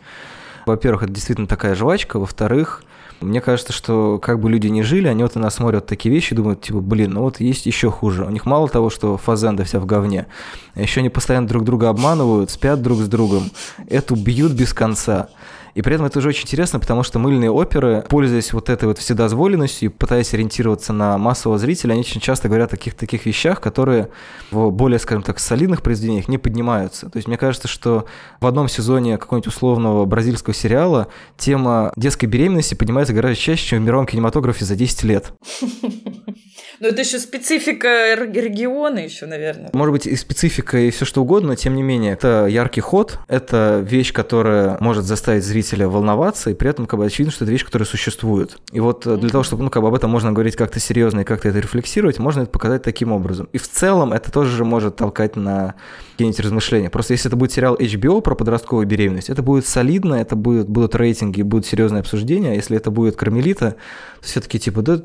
Во-первых, 0.65 1.03
это 1.03 1.13
действительно 1.13 1.47
такая 1.47 1.75
жвачка. 1.75 2.17
Во-вторых, 2.17 2.83
мне 3.21 3.41
кажется, 3.41 3.73
что 3.73 4.19
как 4.19 4.39
бы 4.39 4.49
люди 4.49 4.67
не 4.67 4.83
жили, 4.83 5.07
они 5.07 5.23
вот 5.23 5.35
на 5.35 5.41
нас 5.41 5.55
смотрят 5.55 5.85
такие 5.85 6.13
вещи 6.13 6.33
и 6.33 6.35
думают, 6.35 6.61
типа, 6.61 6.79
блин, 6.79 7.11
ну 7.13 7.21
вот 7.21 7.39
есть 7.39 7.65
еще 7.65 7.89
хуже. 7.89 8.25
У 8.25 8.29
них 8.29 8.45
мало 8.45 8.69
того, 8.69 8.89
что 8.89 9.17
фазенда 9.17 9.63
вся 9.63 9.79
в 9.79 9.85
говне, 9.85 10.27
еще 10.75 10.99
они 10.99 11.09
постоянно 11.09 11.47
друг 11.47 11.63
друга 11.63 11.89
обманывают, 11.89 12.51
спят 12.51 12.81
друг 12.81 12.99
с 12.99 13.07
другом, 13.07 13.49
эту 13.87 14.15
бьют 14.15 14.51
без 14.53 14.73
конца. 14.73 15.29
И 15.77 15.83
при 15.83 15.93
этом 15.93 16.07
это 16.07 16.17
уже 16.17 16.29
очень 16.29 16.41
интересно, 16.41 16.79
потому 16.79 17.03
что 17.03 17.19
мыльные 17.19 17.51
оперы, 17.51 18.03
пользуясь 18.09 18.51
вот 18.51 18.67
этой 18.71 18.85
вот 18.85 18.97
вседозволенностью, 18.97 19.91
пытаясь 19.91 20.33
ориентироваться 20.33 20.91
на 20.91 21.19
массового 21.19 21.59
зрителя, 21.59 21.91
они 21.91 22.01
очень 22.01 22.19
часто 22.19 22.47
говорят 22.47 22.69
о 22.69 22.77
таких 22.77 22.95
таких 22.95 23.27
вещах, 23.27 23.61
которые 23.61 24.09
в 24.49 24.71
более, 24.71 24.97
скажем 24.97 25.21
так, 25.21 25.37
солидных 25.37 25.83
произведениях 25.83 26.29
не 26.29 26.39
поднимаются. 26.39 27.11
То 27.11 27.17
есть 27.17 27.27
мне 27.27 27.37
кажется, 27.37 27.67
что 27.67 28.05
в 28.41 28.47
одном 28.47 28.67
сезоне 28.69 29.19
какого-нибудь 29.19 29.53
условного 29.53 30.03
бразильского 30.05 30.55
сериала 30.55 31.09
тема 31.37 31.91
детской 31.95 32.25
беременности 32.25 32.73
поднимается 32.73 33.13
гораздо 33.13 33.39
чаще, 33.39 33.67
чем 33.67 33.83
в 33.83 33.85
мировом 33.85 34.07
кинематографе 34.07 34.65
за 34.65 34.75
10 34.75 35.03
лет. 35.03 35.31
Ну, 36.79 36.89
это 36.89 37.01
еще 37.01 37.19
специфика 37.19 38.13
региона 38.15 38.99
еще, 38.99 39.25
наверное. 39.25 39.69
Может 39.73 39.91
быть, 39.91 40.07
и 40.07 40.15
специфика, 40.15 40.77
и 40.77 40.91
все 40.91 41.05
что 41.05 41.21
угодно, 41.21 41.49
но 41.49 41.55
тем 41.55 41.75
не 41.75 41.83
менее, 41.83 42.13
это 42.13 42.47
яркий 42.47 42.81
ход, 42.81 43.19
это 43.27 43.83
вещь, 43.87 44.13
которая 44.13 44.77
может 44.79 45.05
заставить 45.05 45.43
зрителя 45.43 45.87
волноваться, 45.87 46.49
и 46.49 46.53
при 46.53 46.69
этом 46.69 46.85
как 46.85 46.99
бы 46.99 47.05
очевидно, 47.05 47.31
что 47.31 47.45
это 47.45 47.51
вещь, 47.51 47.65
которая 47.65 47.87
существует. 47.87 48.57
И 48.71 48.79
вот 48.79 49.05
mm-hmm. 49.05 49.17
для 49.17 49.29
того, 49.29 49.43
чтобы 49.43 49.63
ну, 49.63 49.69
как 49.69 49.81
бы 49.81 49.87
об 49.87 49.95
этом 49.95 50.11
можно 50.11 50.31
говорить 50.31 50.55
как-то 50.55 50.79
серьезно 50.79 51.21
и 51.21 51.23
как-то 51.23 51.49
это 51.49 51.59
рефлексировать, 51.59 52.19
можно 52.19 52.41
это 52.41 52.51
показать 52.51 52.83
таким 52.83 53.11
образом. 53.11 53.49
И 53.53 53.57
в 53.57 53.67
целом 53.67 54.13
это 54.13 54.31
тоже 54.31 54.65
может 54.65 54.97
толкать 54.97 55.35
на 55.35 55.75
какие-нибудь 56.17 56.39
размышления. 56.39 56.89
Просто 56.89 57.13
если 57.13 57.29
это 57.29 57.35
будет 57.35 57.51
сериал 57.51 57.75
HBO 57.75 58.21
про 58.21 58.33
подростковую 58.33 58.87
беременность, 58.87 59.29
это 59.29 59.43
будет 59.43 59.67
солидно, 59.67 60.15
это 60.15 60.35
будет, 60.35 60.67
будут 60.67 60.95
рейтинги, 60.95 61.43
будут 61.43 61.67
серьезные 61.67 61.99
обсуждения. 61.99 62.51
А 62.51 62.55
если 62.55 62.75
это 62.75 62.89
будет 62.89 63.15
Кармелита, 63.15 63.75
все-таки 64.21 64.57
типа, 64.57 64.81
да, 64.81 64.99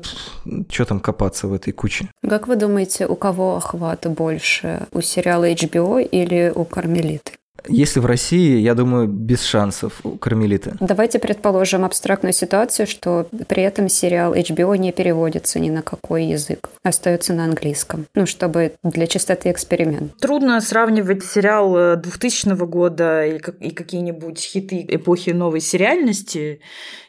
что 0.69 0.85
там 0.85 0.99
копаться 0.99 1.47
в 1.47 1.53
этой 1.53 1.71
куче? 1.71 2.09
Как 2.27 2.47
вы 2.47 2.55
думаете, 2.55 3.05
у 3.05 3.15
кого 3.15 3.57
охвата 3.57 4.09
больше? 4.09 4.87
У 4.91 5.01
сериала 5.01 5.49
HBO 5.51 6.01
или 6.01 6.51
у 6.53 6.65
Кармелиты? 6.65 7.33
Если 7.67 7.99
в 7.99 8.05
России, 8.05 8.59
я 8.59 8.75
думаю, 8.75 9.07
без 9.07 9.43
шансов 9.43 9.99
у 10.03 10.17
Кармелиты. 10.17 10.73
Давайте 10.79 11.19
предположим 11.19 11.85
абстрактную 11.85 12.33
ситуацию, 12.33 12.87
что 12.87 13.27
при 13.47 13.63
этом 13.63 13.89
сериал 13.89 14.33
HBO 14.33 14.77
не 14.77 14.91
переводится 14.91 15.59
ни 15.59 15.69
на 15.69 15.81
какой 15.81 16.25
язык, 16.25 16.69
остается 16.83 17.33
на 17.33 17.45
английском. 17.45 18.05
Ну, 18.15 18.25
чтобы 18.25 18.73
для 18.83 19.07
чистоты 19.07 19.51
эксперимент. 19.51 20.17
Трудно 20.17 20.59
сравнивать 20.61 21.23
сериал 21.23 21.97
2000 21.97 22.47
э, 22.49 22.55
года 22.65 23.25
и 23.25 23.39
какие-нибудь 23.69 24.39
хиты 24.39 24.85
эпохи 24.87 25.31
новой 25.31 25.61
сериальности 25.61 26.59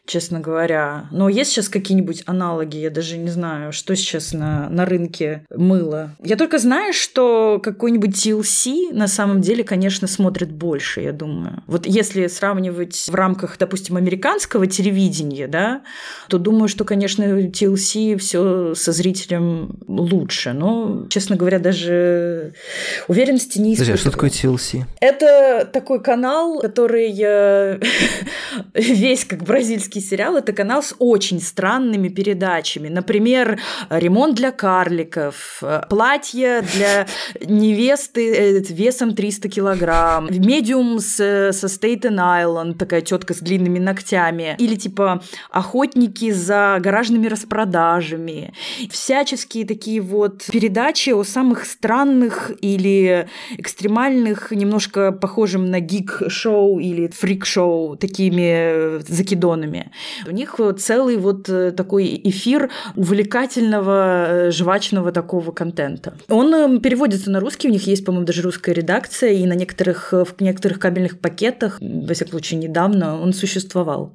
честно 0.06 0.40
говоря. 0.40 1.06
Но 1.10 1.28
есть 1.28 1.50
сейчас 1.50 1.68
какие-нибудь 1.68 2.22
аналоги? 2.26 2.76
Я 2.76 2.90
даже 2.90 3.16
не 3.16 3.30
знаю, 3.30 3.72
что 3.72 3.96
сейчас 3.96 4.32
на, 4.32 4.68
на 4.68 4.84
рынке 4.84 5.46
мыла. 5.54 6.14
Я 6.22 6.36
только 6.36 6.58
знаю, 6.58 6.92
что 6.92 7.60
какой-нибудь 7.62 8.10
TLC 8.10 8.92
на 8.92 9.08
самом 9.08 9.40
деле, 9.40 9.64
конечно, 9.64 10.06
смотрит 10.06 10.52
больше, 10.52 11.00
я 11.00 11.12
думаю. 11.12 11.62
Вот 11.66 11.86
если 11.86 12.26
сравнивать 12.26 13.08
в 13.08 13.14
рамках, 13.14 13.56
допустим, 13.58 13.96
американского 13.96 14.66
телевидения, 14.66 15.48
да, 15.48 15.82
то 16.28 16.38
думаю, 16.38 16.68
что, 16.68 16.84
конечно, 16.84 17.22
TLC 17.22 18.18
все 18.18 18.74
со 18.74 18.92
зрителем 18.92 19.78
лучше. 19.88 20.52
Но, 20.52 21.06
честно 21.08 21.36
говоря, 21.36 21.58
даже 21.58 22.52
уверенности 23.08 23.58
не 23.58 23.74
испытываю. 23.74 23.76
Подожди, 23.76 23.92
а 23.92 23.96
что 23.96 24.10
такое 24.10 24.30
TLC? 24.30 24.84
Это 25.00 25.68
такой 25.72 26.02
канал, 26.02 26.60
который 26.60 27.10
весь 28.74 29.24
как 29.24 29.42
бразильский 29.42 29.93
Русский 29.94 30.10
сериал– 30.10 30.36
это 30.38 30.52
канал 30.52 30.82
с 30.82 30.92
очень 30.98 31.40
странными 31.40 32.08
передачами. 32.08 32.88
Например, 32.88 33.60
ремонт 33.90 34.34
для 34.34 34.50
карликов, 34.50 35.62
платье 35.88 36.62
для 36.74 37.06
невесты 37.40 38.34
э, 38.34 38.60
весом 38.70 39.14
300 39.14 39.48
килограмм, 39.48 40.28
медиум 40.30 40.98
с, 40.98 41.52
со 41.52 41.68
Стейтен 41.68 42.18
Айленд, 42.18 42.76
такая 42.76 43.02
тетка 43.02 43.34
с 43.34 43.38
длинными 43.38 43.78
ногтями, 43.78 44.56
или 44.58 44.74
типа 44.74 45.22
охотники 45.50 46.32
за 46.32 46.78
гаражными 46.80 47.28
распродажами. 47.28 48.52
Всяческие 48.90 49.64
такие 49.64 50.00
вот 50.00 50.42
передачи 50.50 51.10
о 51.10 51.22
самых 51.22 51.66
странных 51.66 52.50
или 52.60 53.28
экстремальных, 53.58 54.50
немножко 54.50 55.12
похожим 55.12 55.66
на 55.66 55.78
гик-шоу 55.78 56.80
или 56.80 57.06
фрик-шоу, 57.06 57.96
такими 57.96 59.00
закидонами. 59.08 59.83
У 60.26 60.30
них 60.30 60.58
целый 60.78 61.16
вот 61.16 61.48
э, 61.48 61.72
такой 61.72 62.20
эфир 62.24 62.70
увлекательного, 62.96 64.26
э, 64.28 64.50
жвачного 64.50 65.12
такого 65.12 65.50
контента. 65.52 66.14
Он 66.28 66.54
эм, 66.54 66.80
переводится 66.80 67.30
на 67.30 67.40
русский, 67.40 67.68
у 67.68 67.72
них 67.72 67.86
есть, 67.86 68.04
по-моему, 68.04 68.26
даже 68.26 68.42
русская 68.42 68.72
редакция, 68.72 69.32
и 69.32 69.46
на 69.46 69.54
некоторых, 69.54 70.12
э, 70.12 70.24
в 70.24 70.40
некоторых 70.40 70.78
кабельных 70.78 71.18
пакетах, 71.18 71.78
во 71.80 72.14
всяком 72.14 72.32
случае, 72.32 72.60
недавно 72.60 73.20
он 73.20 73.32
существовал. 73.32 74.12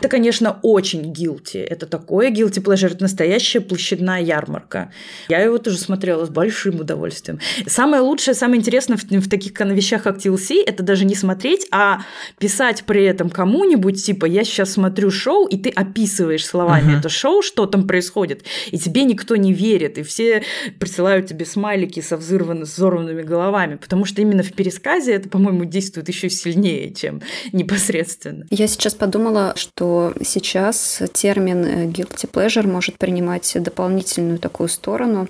Это, 0.00 0.08
конечно, 0.08 0.58
очень 0.62 1.12
гилти. 1.12 1.58
Это 1.58 1.86
такое 1.86 2.30
гилти 2.30 2.60
pleasure, 2.60 2.88
это 2.88 3.02
настоящая 3.02 3.60
площадная 3.60 4.20
ярмарка. 4.20 4.92
Я 5.28 5.40
его 5.40 5.58
тоже 5.58 5.78
смотрела 5.78 6.24
с 6.26 6.28
большим 6.28 6.80
удовольствием. 6.80 7.38
Самое 7.66 8.02
лучшее, 8.02 8.34
самое 8.34 8.60
интересное 8.60 8.96
в, 8.96 9.04
в 9.04 9.28
таких 9.28 9.52
вещах, 9.60 10.02
как 10.02 10.18
TLC, 10.18 10.62
это 10.66 10.82
даже 10.82 11.04
не 11.04 11.14
смотреть, 11.14 11.66
а 11.70 12.00
писать 12.38 12.84
при 12.84 13.04
этом 13.04 13.30
кому-нибудь, 13.30 14.04
типа, 14.04 14.26
я 14.26 14.44
сейчас 14.44 14.72
смотрю 14.72 15.10
шоу, 15.10 15.46
и 15.46 15.56
ты 15.56 15.70
описываешь 15.70 16.44
словами 16.44 16.92
uh-huh. 16.92 16.98
это 16.98 17.08
шоу, 17.08 17.42
что 17.42 17.66
там 17.66 17.86
происходит, 17.86 18.44
и 18.70 18.78
тебе 18.78 19.04
никто 19.04 19.36
не 19.36 19.52
верит, 19.52 19.98
и 19.98 20.02
все 20.02 20.42
присылают 20.78 21.26
тебе 21.26 21.44
смайлики 21.44 22.00
со 22.00 22.16
взорванными, 22.16 22.64
взорванными 22.64 23.22
головами, 23.22 23.76
потому 23.76 24.04
что 24.04 24.22
именно 24.22 24.42
в 24.42 24.52
пересказе 24.52 25.12
это, 25.12 25.28
по-моему, 25.28 25.64
действует 25.64 26.08
еще 26.08 26.30
сильнее, 26.30 26.92
чем 26.92 27.22
непосредственно. 27.52 28.46
Я 28.50 28.66
сейчас 28.66 28.94
подумала, 28.94 29.41
что 29.56 30.12
сейчас 30.22 31.02
термин 31.12 31.64
э, 31.64 31.86
guilty 31.86 32.30
pleasure 32.30 32.66
может 32.66 32.98
принимать 32.98 33.52
дополнительную 33.60 34.38
такую 34.38 34.68
сторону, 34.68 35.28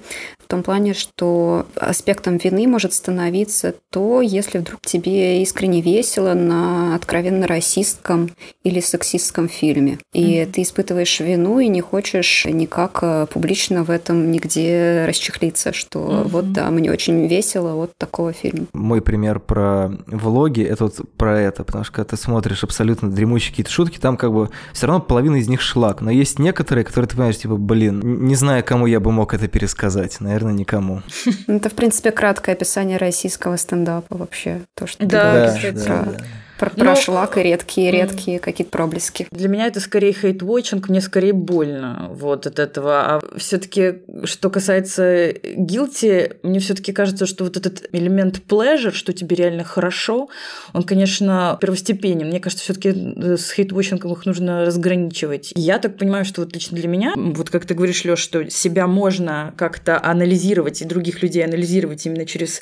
том 0.53 0.63
плане, 0.63 0.93
что 0.93 1.65
аспектом 1.77 2.37
вины 2.37 2.69
может 2.69 2.93
становиться 2.93 3.75
то, 3.89 4.21
если 4.21 4.59
вдруг 4.59 4.83
тебе 4.83 5.41
искренне 5.41 5.81
весело 5.81 6.35
на 6.35 6.95
откровенно 6.95 7.47
расистском 7.47 8.31
или 8.63 8.81
сексистском 8.81 9.49
фильме. 9.49 9.99
И 10.13 10.35
mm-hmm. 10.35 10.53
ты 10.53 10.61
испытываешь 10.61 11.21
вину 11.21 11.59
и 11.59 11.69
не 11.69 11.81
хочешь 11.81 12.45
никак 12.45 12.99
э, 13.01 13.27
публично 13.33 13.83
в 13.83 13.91
этом 13.91 14.31
нигде 14.31 15.07
расчехлиться, 15.09 15.73
что 15.73 16.01
mm-hmm. 16.01 16.29
вот 16.29 16.53
да, 16.53 16.71
мне 16.71 16.93
очень 16.93 17.27
весело 17.27 17.83
от 17.83 17.97
такого 17.97 18.35
фильма. 18.35 18.67
Мой 18.75 19.01
пример 19.01 19.41
про 19.41 19.91
влоги, 20.07 20.63
это 20.63 20.85
вот 20.85 21.01
про 21.17 21.41
это, 21.41 21.65
потому 21.65 21.85
что 21.85 21.95
когда 21.95 22.11
ты 22.11 22.17
смотришь 22.19 22.63
абсолютно 22.63 23.11
дремучие 23.11 23.53
какие-то 23.53 23.73
шутки, 23.73 23.97
там 23.97 24.19
как 24.19 24.35
бы 24.35 24.51
все 24.75 24.87
равно 24.87 25.01
половина 25.01 25.37
из 25.37 25.49
них 25.49 25.63
шлак, 25.63 26.03
но 26.03 26.11
есть 26.11 26.39
некоторые, 26.39 26.85
которые 26.85 27.09
ты 27.09 27.17
понимаешь, 27.17 27.39
типа, 27.39 27.57
блин, 27.57 28.27
не 28.27 28.35
знаю, 28.35 28.63
кому 28.63 28.85
я 28.85 29.01
бы 29.01 29.11
мог 29.13 29.33
это 29.33 29.49
пересказать, 29.49 30.21
наверное, 30.21 30.42
никому. 30.51 31.03
Это, 31.47 31.69
в 31.69 31.75
принципе, 31.75 32.11
краткое 32.11 32.53
описание 32.53 32.99
российского 32.99 33.57
стендапа 33.57 34.17
вообще, 34.17 34.63
то, 34.75 34.87
что 34.87 35.05
да, 35.05 35.53
ты 35.53 35.61
говоришь 35.61 36.23
про 36.63 36.71
про, 36.71 36.85
про 36.85 36.97
шлак 36.97 37.39
и 37.39 37.43
редкие-редкие 37.43 38.39
какие-то 38.39 38.71
проблески. 38.71 39.27
Для 39.33 39.49
меня 39.49 39.67
это 39.67 39.81
скорее 39.81 40.13
хейт-вотчинг, 40.13 40.89
мне 40.89 41.01
скорее 41.01 41.33
больно 41.33 42.09
вот 42.13 42.47
от 42.47 42.61
этого. 42.61 43.17
А 43.17 43.21
все 43.37 43.59
таки 43.59 44.03
что 44.25 44.49
касается 44.49 45.31
guilty, 45.31 46.37
мне 46.45 46.61
все 46.61 46.75
таки 46.75 46.93
кажется, 46.93 47.27
что 47.27 47.45
вот 47.45 47.57
этот 47.57 47.89
элемент 47.93 48.43
pleasure, 48.49 48.93
что 48.93 49.13
тебе 49.13 49.35
реально 49.35 49.65
хорошо, 49.65 50.29
он, 50.73 50.85
конечно, 50.85 51.59
первостепенен. 51.61 52.29
Мне 52.29 52.39
кажется, 52.39 52.63
все 52.65 52.75
таки 52.75 52.91
с 52.93 53.53
хейт-вотчингом 53.53 54.13
их 54.13 54.25
нужно 54.25 54.65
разграничивать. 54.65 55.53
Я 55.57 55.79
так 55.79 55.97
понимаю, 55.97 56.25
что 56.25 56.43
вот 56.43 56.55
лично 56.55 56.77
для 56.77 56.89
меня, 56.89 57.15
вот 57.17 57.51
как 57.51 57.67
ты 57.67 57.75
говоришь, 57.75 58.05
Лёш, 58.05 58.21
что 58.21 58.49
себя 58.51 58.87
можно 58.87 59.53
как-то 59.57 60.01
анализировать 60.03 60.81
и 60.81 60.85
других 60.85 61.23
людей 61.23 61.45
анализировать 61.45 62.07
именно 62.07 62.25
через 62.25 62.61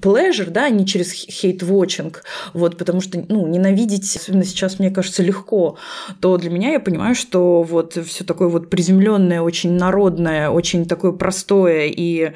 pleasure, 0.00 0.50
да, 0.50 0.64
а 0.64 0.70
не 0.70 0.84
через 0.84 1.12
хейт-вотчинг. 1.12 2.22
Вот, 2.52 2.76
потому 2.76 3.00
что, 3.00 3.24
ну, 3.28 3.35
ну, 3.36 3.46
ненавидеть, 3.46 4.16
особенно 4.16 4.44
сейчас, 4.44 4.78
мне 4.78 4.90
кажется, 4.90 5.22
легко, 5.22 5.76
то 6.20 6.38
для 6.38 6.48
меня 6.50 6.70
я 6.70 6.80
понимаю, 6.80 7.14
что 7.14 7.62
вот 7.62 7.98
все 8.06 8.24
такое 8.24 8.48
вот 8.48 8.70
приземленное, 8.70 9.42
очень 9.42 9.72
народное, 9.72 10.48
очень 10.48 10.86
такое 10.86 11.12
простое 11.12 11.86
и 11.86 12.32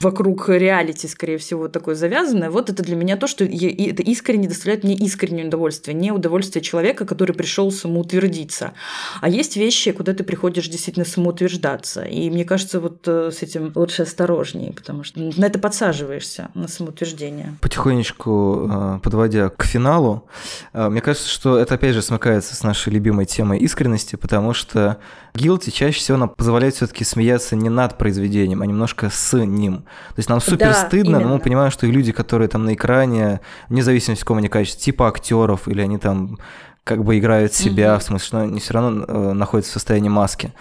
вокруг 0.00 0.48
реалити, 0.48 1.08
скорее 1.08 1.38
всего, 1.38 1.68
такое 1.68 1.96
завязанное, 1.96 2.50
вот 2.50 2.70
это 2.70 2.82
для 2.82 2.94
меня 2.94 3.16
то, 3.16 3.26
что 3.26 3.44
это 3.44 4.02
искренне 4.02 4.48
доставляет 4.48 4.84
мне 4.84 4.94
искреннее 4.94 5.46
удовольствие, 5.46 5.94
не 5.94 6.12
удовольствие 6.12 6.62
человека, 6.62 7.04
который 7.04 7.34
пришел 7.34 7.72
самоутвердиться. 7.72 8.72
А 9.20 9.28
есть 9.28 9.56
вещи, 9.56 9.90
куда 9.92 10.14
ты 10.14 10.22
приходишь 10.22 10.68
действительно 10.68 11.04
самоутверждаться. 11.04 12.02
И 12.02 12.30
мне 12.30 12.44
кажется, 12.44 12.78
вот 12.78 13.06
э, 13.08 13.30
с 13.32 13.42
этим 13.42 13.72
лучше 13.74 14.02
осторожнее, 14.02 14.72
потому 14.72 15.02
что 15.02 15.18
на 15.20 15.46
это 15.46 15.58
подсаживаешься, 15.58 16.50
на 16.54 16.68
самоутверждение. 16.68 17.56
Потихонечку 17.60 18.70
э, 18.70 19.00
подводя 19.02 19.48
к 19.48 19.64
финалу, 19.64 20.28
мне 20.72 21.00
кажется, 21.00 21.28
что 21.28 21.58
это 21.58 21.74
опять 21.74 21.94
же 21.94 22.02
смыкается 22.02 22.54
с 22.54 22.62
нашей 22.62 22.92
любимой 22.92 23.26
темой 23.26 23.58
искренности, 23.58 24.16
потому 24.16 24.54
что 24.54 24.98
guilty 25.34 25.70
чаще 25.70 25.98
всего 25.98 26.18
нам 26.18 26.28
позволяет 26.28 26.74
все-таки 26.74 27.04
смеяться 27.04 27.56
не 27.56 27.68
над 27.68 27.98
произведением, 27.98 28.62
а 28.62 28.66
немножко 28.66 29.10
с 29.10 29.36
ним. 29.36 29.82
То 29.82 30.18
есть 30.18 30.28
нам 30.28 30.40
супер 30.40 30.68
да, 30.68 30.74
стыдно, 30.74 31.16
именно. 31.16 31.28
но 31.28 31.34
мы 31.34 31.40
понимаем, 31.40 31.70
что 31.70 31.86
и 31.86 31.90
люди, 31.90 32.12
которые 32.12 32.48
там 32.48 32.64
на 32.64 32.74
экране, 32.74 33.40
вне 33.68 33.82
зависимости, 33.82 34.22
в 34.22 34.24
каком 34.24 34.38
они 34.38 34.48
качестве, 34.48 34.80
типа 34.80 35.08
актеров, 35.08 35.68
или 35.68 35.80
они 35.80 35.98
там 35.98 36.38
как 36.84 37.02
бы 37.02 37.18
играют 37.18 37.52
себя, 37.52 37.94
mm-hmm. 37.94 37.98
в 37.98 38.02
смысле, 38.02 38.26
что 38.26 38.40
они 38.40 38.60
все 38.60 38.74
равно 38.74 39.04
э, 39.06 39.32
находятся 39.32 39.72
в 39.72 39.74
состоянии 39.74 40.08
маски 40.08 40.52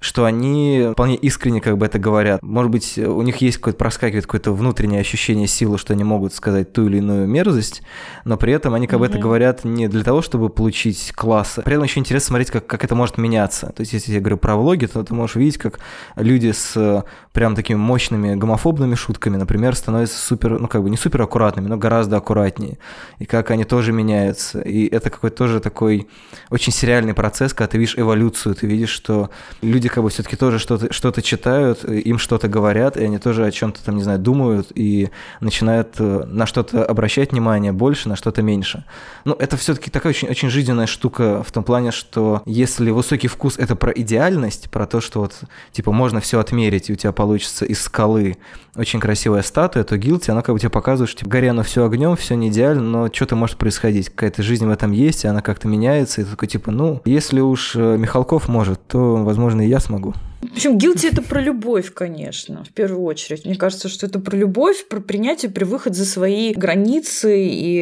что 0.00 0.24
они 0.24 0.88
вполне 0.92 1.16
искренне 1.16 1.60
как 1.60 1.78
бы 1.78 1.86
это 1.86 1.98
говорят. 1.98 2.42
Может 2.42 2.70
быть, 2.70 2.98
у 2.98 3.22
них 3.22 3.38
есть 3.38 3.58
какое-то 3.58 3.78
проскакивает 3.78 4.26
какое-то 4.26 4.52
внутреннее 4.52 5.00
ощущение 5.00 5.46
силы, 5.46 5.78
что 5.78 5.92
они 5.92 6.04
могут 6.04 6.34
сказать 6.34 6.72
ту 6.72 6.86
или 6.86 6.98
иную 6.98 7.26
мерзость, 7.26 7.82
но 8.24 8.36
при 8.36 8.52
этом 8.52 8.74
они 8.74 8.86
как 8.86 8.98
бы 8.98 9.06
mm-hmm. 9.06 9.10
это 9.10 9.18
говорят 9.18 9.64
не 9.64 9.88
для 9.88 10.04
того, 10.04 10.22
чтобы 10.22 10.48
получить 10.48 11.12
классы. 11.12 11.62
При 11.62 11.74
этом 11.74 11.84
еще 11.84 12.00
интересно 12.00 12.28
смотреть, 12.28 12.50
как, 12.50 12.66
как 12.66 12.84
это 12.84 12.94
может 12.94 13.18
меняться. 13.18 13.72
То 13.74 13.80
есть, 13.80 13.92
если 13.92 14.12
я 14.12 14.20
говорю 14.20 14.36
про 14.36 14.56
влоги, 14.56 14.86
то 14.86 15.02
ты 15.02 15.14
можешь 15.14 15.36
видеть, 15.36 15.58
как 15.58 15.80
люди 16.16 16.52
с 16.52 17.04
прям 17.32 17.54
такими 17.54 17.76
мощными 17.76 18.34
гомофобными 18.34 18.94
шутками, 18.94 19.36
например, 19.36 19.74
становятся 19.74 20.18
супер, 20.18 20.58
ну 20.58 20.68
как 20.68 20.82
бы 20.82 20.88
не 20.88 20.96
супер 20.96 21.22
аккуратными, 21.22 21.68
но 21.68 21.76
гораздо 21.76 22.16
аккуратнее. 22.16 22.78
И 23.18 23.26
как 23.26 23.50
они 23.50 23.64
тоже 23.64 23.92
меняются. 23.92 24.60
И 24.60 24.86
это 24.86 25.10
какой-то 25.10 25.36
тоже 25.36 25.60
такой 25.60 26.08
очень 26.50 26.72
сериальный 26.72 27.12
процесс, 27.12 27.52
когда 27.52 27.72
ты 27.72 27.78
видишь 27.78 27.98
эволюцию, 27.98 28.54
ты 28.54 28.66
видишь, 28.66 28.88
что 28.88 29.30
люди 29.60 29.85
как 29.88 30.02
бы 30.02 30.10
все-таки 30.10 30.36
тоже 30.36 30.58
что-то 30.58 30.92
что 30.92 31.12
читают, 31.22 31.84
им 31.84 32.18
что-то 32.18 32.48
говорят, 32.48 32.96
и 32.96 33.04
они 33.04 33.18
тоже 33.18 33.44
о 33.44 33.50
чем-то 33.50 33.84
там, 33.84 33.96
не 33.96 34.02
знаю, 34.02 34.18
думают 34.18 34.72
и 34.74 35.10
начинают 35.40 35.96
э, 35.98 36.24
на 36.26 36.46
что-то 36.46 36.84
обращать 36.84 37.32
внимание 37.32 37.72
больше, 37.72 38.08
на 38.08 38.16
что-то 38.16 38.42
меньше. 38.42 38.84
Ну, 39.24 39.34
это 39.34 39.56
все-таки 39.56 39.90
такая 39.90 40.10
очень, 40.10 40.28
очень 40.28 40.50
жизненная 40.50 40.86
штука 40.86 41.42
в 41.42 41.52
том 41.52 41.64
плане, 41.64 41.90
что 41.90 42.42
если 42.44 42.90
высокий 42.90 43.28
вкус 43.28 43.58
это 43.58 43.76
про 43.76 43.92
идеальность, 43.92 44.70
про 44.70 44.86
то, 44.86 45.00
что 45.00 45.20
вот, 45.20 45.34
типа, 45.72 45.92
можно 45.92 46.20
все 46.20 46.38
отмерить, 46.38 46.90
и 46.90 46.92
у 46.92 46.96
тебя 46.96 47.12
получится 47.12 47.64
из 47.64 47.80
скалы 47.80 48.36
очень 48.76 49.00
красивая 49.00 49.42
статуя, 49.42 49.84
то 49.84 49.96
Гилти, 49.96 50.30
она 50.30 50.42
как 50.42 50.54
бы 50.54 50.58
тебе 50.58 50.70
показывает, 50.70 51.10
что 51.10 51.20
типа, 51.20 51.30
горе 51.30 51.50
оно 51.50 51.62
все 51.62 51.84
огнем, 51.84 52.14
все 52.16 52.34
не 52.34 52.48
идеально, 52.48 52.82
но 52.82 53.08
что-то 53.12 53.36
может 53.36 53.56
происходить, 53.56 54.10
какая-то 54.10 54.42
жизнь 54.42 54.66
в 54.66 54.70
этом 54.70 54.92
есть, 54.92 55.24
и 55.24 55.28
она 55.28 55.40
как-то 55.40 55.68
меняется, 55.68 56.20
и 56.20 56.24
ты 56.24 56.30
такой, 56.30 56.48
типа, 56.48 56.70
ну, 56.70 57.00
если 57.04 57.40
уж 57.40 57.74
э, 57.74 57.96
Михалков 57.96 58.48
может, 58.48 58.80
то, 58.86 59.16
возможно, 59.16 59.62
и 59.62 59.68
я 59.68 59.75
смогу. 59.80 60.14
Причем 60.54 60.76
guilty 60.78 61.08
это 61.10 61.22
про 61.22 61.40
любовь, 61.40 61.92
конечно, 61.92 62.64
в 62.64 62.70
первую 62.70 63.02
очередь. 63.02 63.44
Мне 63.44 63.56
кажется, 63.56 63.88
что 63.88 64.06
это 64.06 64.18
про 64.20 64.36
любовь, 64.36 64.86
про 64.88 65.00
принятие, 65.00 65.50
про 65.50 65.64
выход 65.64 65.94
за 65.94 66.04
свои 66.04 66.52
границы. 66.52 67.46
И, 67.46 67.78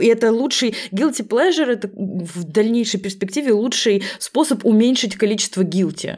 и 0.00 0.06
это 0.06 0.32
лучший... 0.32 0.74
Guilty 0.90 1.26
pleasure– 1.26 1.66
это 1.66 1.88
в 1.88 2.44
дальнейшей 2.44 3.00
перспективе 3.00 3.52
лучший 3.52 4.02
способ 4.18 4.64
уменьшить 4.64 5.16
количество 5.16 5.62
guilty. 5.62 6.16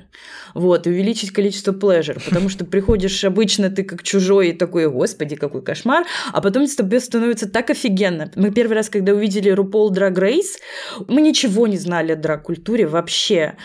Вот, 0.55 0.87
и 0.87 0.91
увеличить 0.91 1.33
количество 1.33 1.73
pleasure. 1.73 2.21
Потому 2.25 2.49
что 2.49 2.65
приходишь 2.65 3.25
обычно 3.25 3.71
ты 3.71 3.85
как 3.85 4.03
чужой 4.03 4.51
и 4.51 4.53
такой, 4.53 4.89
господи, 4.89 5.37
какой 5.37 5.63
кошмар. 5.63 6.05
А 6.33 6.41
потом 6.41 6.67
тебе 6.67 7.01
становится 7.01 7.49
так 7.49 7.71
офигенно. 7.71 8.31
Мы 8.35 8.51
первый 8.51 8.75
раз, 8.75 8.89
когда 8.89 9.13
увидели 9.13 9.53
RuPaul 9.53 9.91
Drag 9.91 10.15
Race, 10.15 10.59
мы 11.09 11.21
ничего 11.21 11.67
не 11.67 11.79
знали 11.79 12.13
о 12.13 12.17
драг-культуре 12.17 12.87
вообще. 12.87 13.57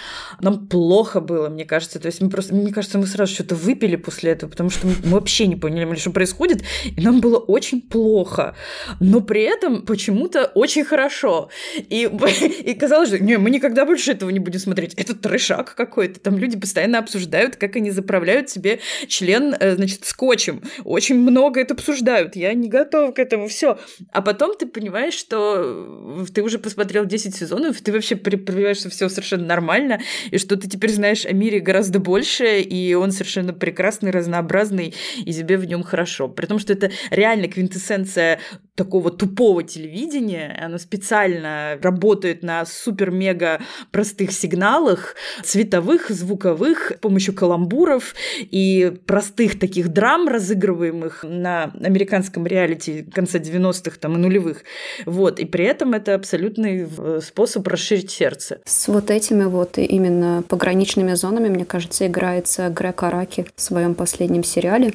Нам 0.41 0.67
плохо 0.67 1.19
было, 1.21 1.49
мне 1.49 1.65
кажется. 1.65 1.99
То 1.99 2.07
есть 2.07 2.21
мы 2.21 2.29
просто, 2.29 2.55
мне 2.55 2.71
кажется, 2.71 2.97
мы 2.97 3.07
сразу 3.07 3.33
что-то 3.33 3.55
выпили 3.55 3.95
после 3.95 4.31
этого, 4.31 4.49
потому 4.49 4.69
что 4.69 4.87
мы 4.87 4.93
вообще 5.03 5.47
не 5.47 5.55
поняли, 5.55 5.95
что 5.95 6.11
происходит, 6.11 6.63
и 6.85 7.01
нам 7.01 7.21
было 7.21 7.37
очень 7.37 7.81
плохо. 7.81 8.55
Но 8.99 9.21
при 9.21 9.43
этом 9.43 9.83
почему-то 9.83 10.51
очень 10.55 10.83
хорошо. 10.83 11.49
И, 11.77 12.09
и 12.65 12.73
казалось, 12.73 13.09
что 13.09 13.19
не, 13.19 13.37
мы 13.37 13.49
никогда 13.49 13.85
больше 13.85 14.11
этого 14.11 14.29
не 14.29 14.39
будем 14.39 14.59
смотреть. 14.59 14.93
Это 14.95 15.15
трешак 15.15 15.75
какой-то. 15.75 16.19
Там 16.19 16.37
люди 16.37 16.57
постоянно 16.57 16.74
обсуждают, 16.99 17.55
как 17.55 17.75
они 17.75 17.91
заправляют 17.91 18.49
себе 18.49 18.79
член, 19.07 19.55
э, 19.59 19.75
значит, 19.75 20.05
скотчем. 20.05 20.61
Очень 20.83 21.17
много 21.19 21.59
это 21.59 21.73
обсуждают. 21.73 22.35
Я 22.35 22.53
не 22.53 22.69
готова 22.69 23.11
к 23.11 23.19
этому. 23.19 23.47
Все. 23.47 23.77
А 24.11 24.21
потом 24.21 24.55
ты 24.57 24.65
понимаешь, 24.65 25.13
что 25.13 26.25
ты 26.33 26.41
уже 26.41 26.59
посмотрел 26.59 27.05
10 27.05 27.35
сезонов, 27.35 27.81
ты 27.81 27.91
вообще 27.91 28.15
понимаешь, 28.15 28.77
что 28.77 28.89
все 28.89 29.09
совершенно 29.09 29.45
нормально, 29.45 29.99
и 30.31 30.37
что 30.37 30.57
ты 30.57 30.69
теперь 30.69 30.91
знаешь 30.91 31.25
о 31.25 31.33
мире 31.33 31.59
гораздо 31.59 31.99
больше, 31.99 32.61
и 32.61 32.93
он 32.93 33.11
совершенно 33.11 33.53
прекрасный, 33.53 34.11
разнообразный, 34.11 34.93
и 35.17 35.33
тебе 35.33 35.57
в 35.57 35.65
нем 35.65 35.83
хорошо. 35.83 36.27
При 36.27 36.45
том, 36.45 36.59
что 36.59 36.73
это 36.73 36.91
реально 37.09 37.47
квинтэссенция 37.47 38.39
такого 38.75 39.09
тупого 39.09 39.63
телевидения, 39.63 40.57
оно 40.61 40.77
специально 40.77 41.79
работает 41.81 42.43
на 42.43 42.65
супер-мега 42.65 43.61
простых 43.91 44.31
сигналах, 44.31 45.15
цветовых, 45.43 46.09
звуковых, 46.09 46.91
с 46.95 46.99
помощью 46.99 47.33
каламбуров 47.33 48.13
и 48.39 48.93
простых 49.05 49.57
таких 49.59 49.89
драм, 49.89 50.27
разыгрываемых 50.27 51.23
на 51.23 51.71
американском 51.81 52.45
реалити 52.45 53.03
конца 53.03 53.39
90-х 53.39 53.97
там, 53.99 54.15
и 54.15 54.17
нулевых. 54.17 54.63
Вот. 55.05 55.39
И 55.39 55.45
при 55.45 55.65
этом 55.65 55.93
это 55.93 56.13
абсолютный 56.15 56.87
э, 56.97 57.19
способ 57.23 57.65
расширить 57.67 58.11
сердце. 58.11 58.59
С 58.65 58.87
вот 58.89 59.09
этими 59.09 59.45
вот 59.45 59.77
именно 59.77 60.43
пограничными 60.47 61.13
зонами, 61.13 61.47
мне 61.47 61.65
кажется, 61.65 62.07
играется 62.07 62.69
Грег 62.69 63.03
Араки 63.03 63.45
в 63.55 63.61
своем 63.61 63.95
последнем 63.95 64.43
сериале. 64.43 64.93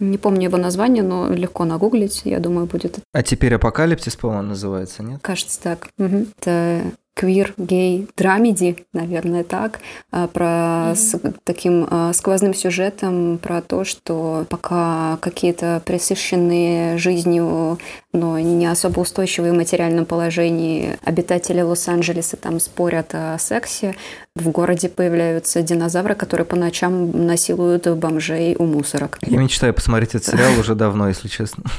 Не 0.00 0.18
помню 0.18 0.44
его 0.44 0.58
название, 0.58 1.02
но 1.02 1.28
легко 1.28 1.64
нагуглить, 1.64 2.22
я 2.24 2.40
думаю, 2.40 2.66
будет. 2.66 2.98
А 3.12 3.22
теперь 3.22 3.54
«Апокалипсис», 3.54 4.16
по-моему, 4.16 4.48
называется, 4.48 5.02
нет? 5.02 5.20
Кажется, 5.22 5.60
так. 5.62 5.88
Угу. 5.98 6.26
Это 6.36 6.82
квир, 7.14 7.54
гей, 7.56 8.08
драмеди, 8.16 8.84
наверное, 8.92 9.44
так, 9.44 9.78
а, 10.10 10.26
про 10.26 10.44
mm-hmm. 10.44 10.94
с 10.96 11.20
таким 11.44 11.86
а, 11.88 12.12
сквозным 12.12 12.54
сюжетом 12.54 13.38
про 13.38 13.62
то, 13.62 13.84
что 13.84 14.44
пока 14.50 15.18
какие-то 15.20 15.80
присыщенные 15.86 16.98
жизнью, 16.98 17.78
но 18.14 18.38
не 18.38 18.66
особо 18.66 19.00
устойчивые 19.00 19.52
в 19.52 19.56
материальном 19.56 20.06
положении 20.06 20.96
обитатели 21.04 21.60
Лос-Анджелеса 21.60 22.36
там 22.36 22.60
спорят 22.60 23.10
о 23.12 23.36
сексе, 23.38 23.94
в 24.36 24.48
городе 24.50 24.88
появляются 24.88 25.62
динозавры, 25.62 26.14
которые 26.14 26.46
по 26.46 26.56
ночам 26.56 27.26
насилуют 27.26 27.86
бомжей 27.86 28.56
у 28.56 28.66
мусорок. 28.66 29.18
Я 29.22 29.38
мечтаю 29.38 29.74
посмотреть 29.74 30.14
этот 30.14 30.26
сериал 30.26 30.58
уже 30.58 30.74
давно, 30.74 31.08
если 31.08 31.28
честно. 31.28 31.64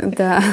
Да. 0.00 0.44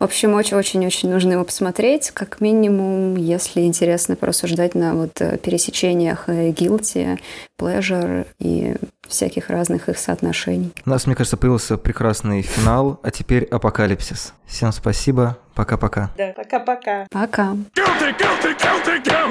В 0.00 0.04
общем, 0.04 0.34
очень-очень-очень 0.34 1.08
нужно 1.08 1.32
его 1.32 1.44
посмотреть. 1.44 2.10
Как 2.10 2.40
минимум, 2.40 3.14
если 3.16 3.60
интересно 3.60 4.16
порассуждать 4.16 4.74
на 4.74 4.94
вот 4.94 5.20
э, 5.20 5.38
пересечениях 5.38 6.28
guilty, 6.28 7.14
э, 7.14 7.16
pleasure 7.60 8.26
и 8.40 8.74
всяких 9.08 9.50
разных 9.50 9.88
их 9.88 9.98
соотношений. 9.98 10.72
У 10.84 10.90
нас, 10.90 11.06
мне 11.06 11.16
кажется, 11.16 11.36
появился 11.36 11.76
прекрасный 11.76 12.42
финал, 12.42 13.00
а 13.02 13.10
теперь 13.10 13.44
апокалипсис. 13.44 14.34
Всем 14.46 14.72
спасибо. 14.72 15.38
Пока-пока. 15.54 16.10
Да, 16.16 16.32
пока-пока. 16.36 17.06
Пока. 17.10 17.52
-пока. 17.52 17.64
Пока. 17.74 19.28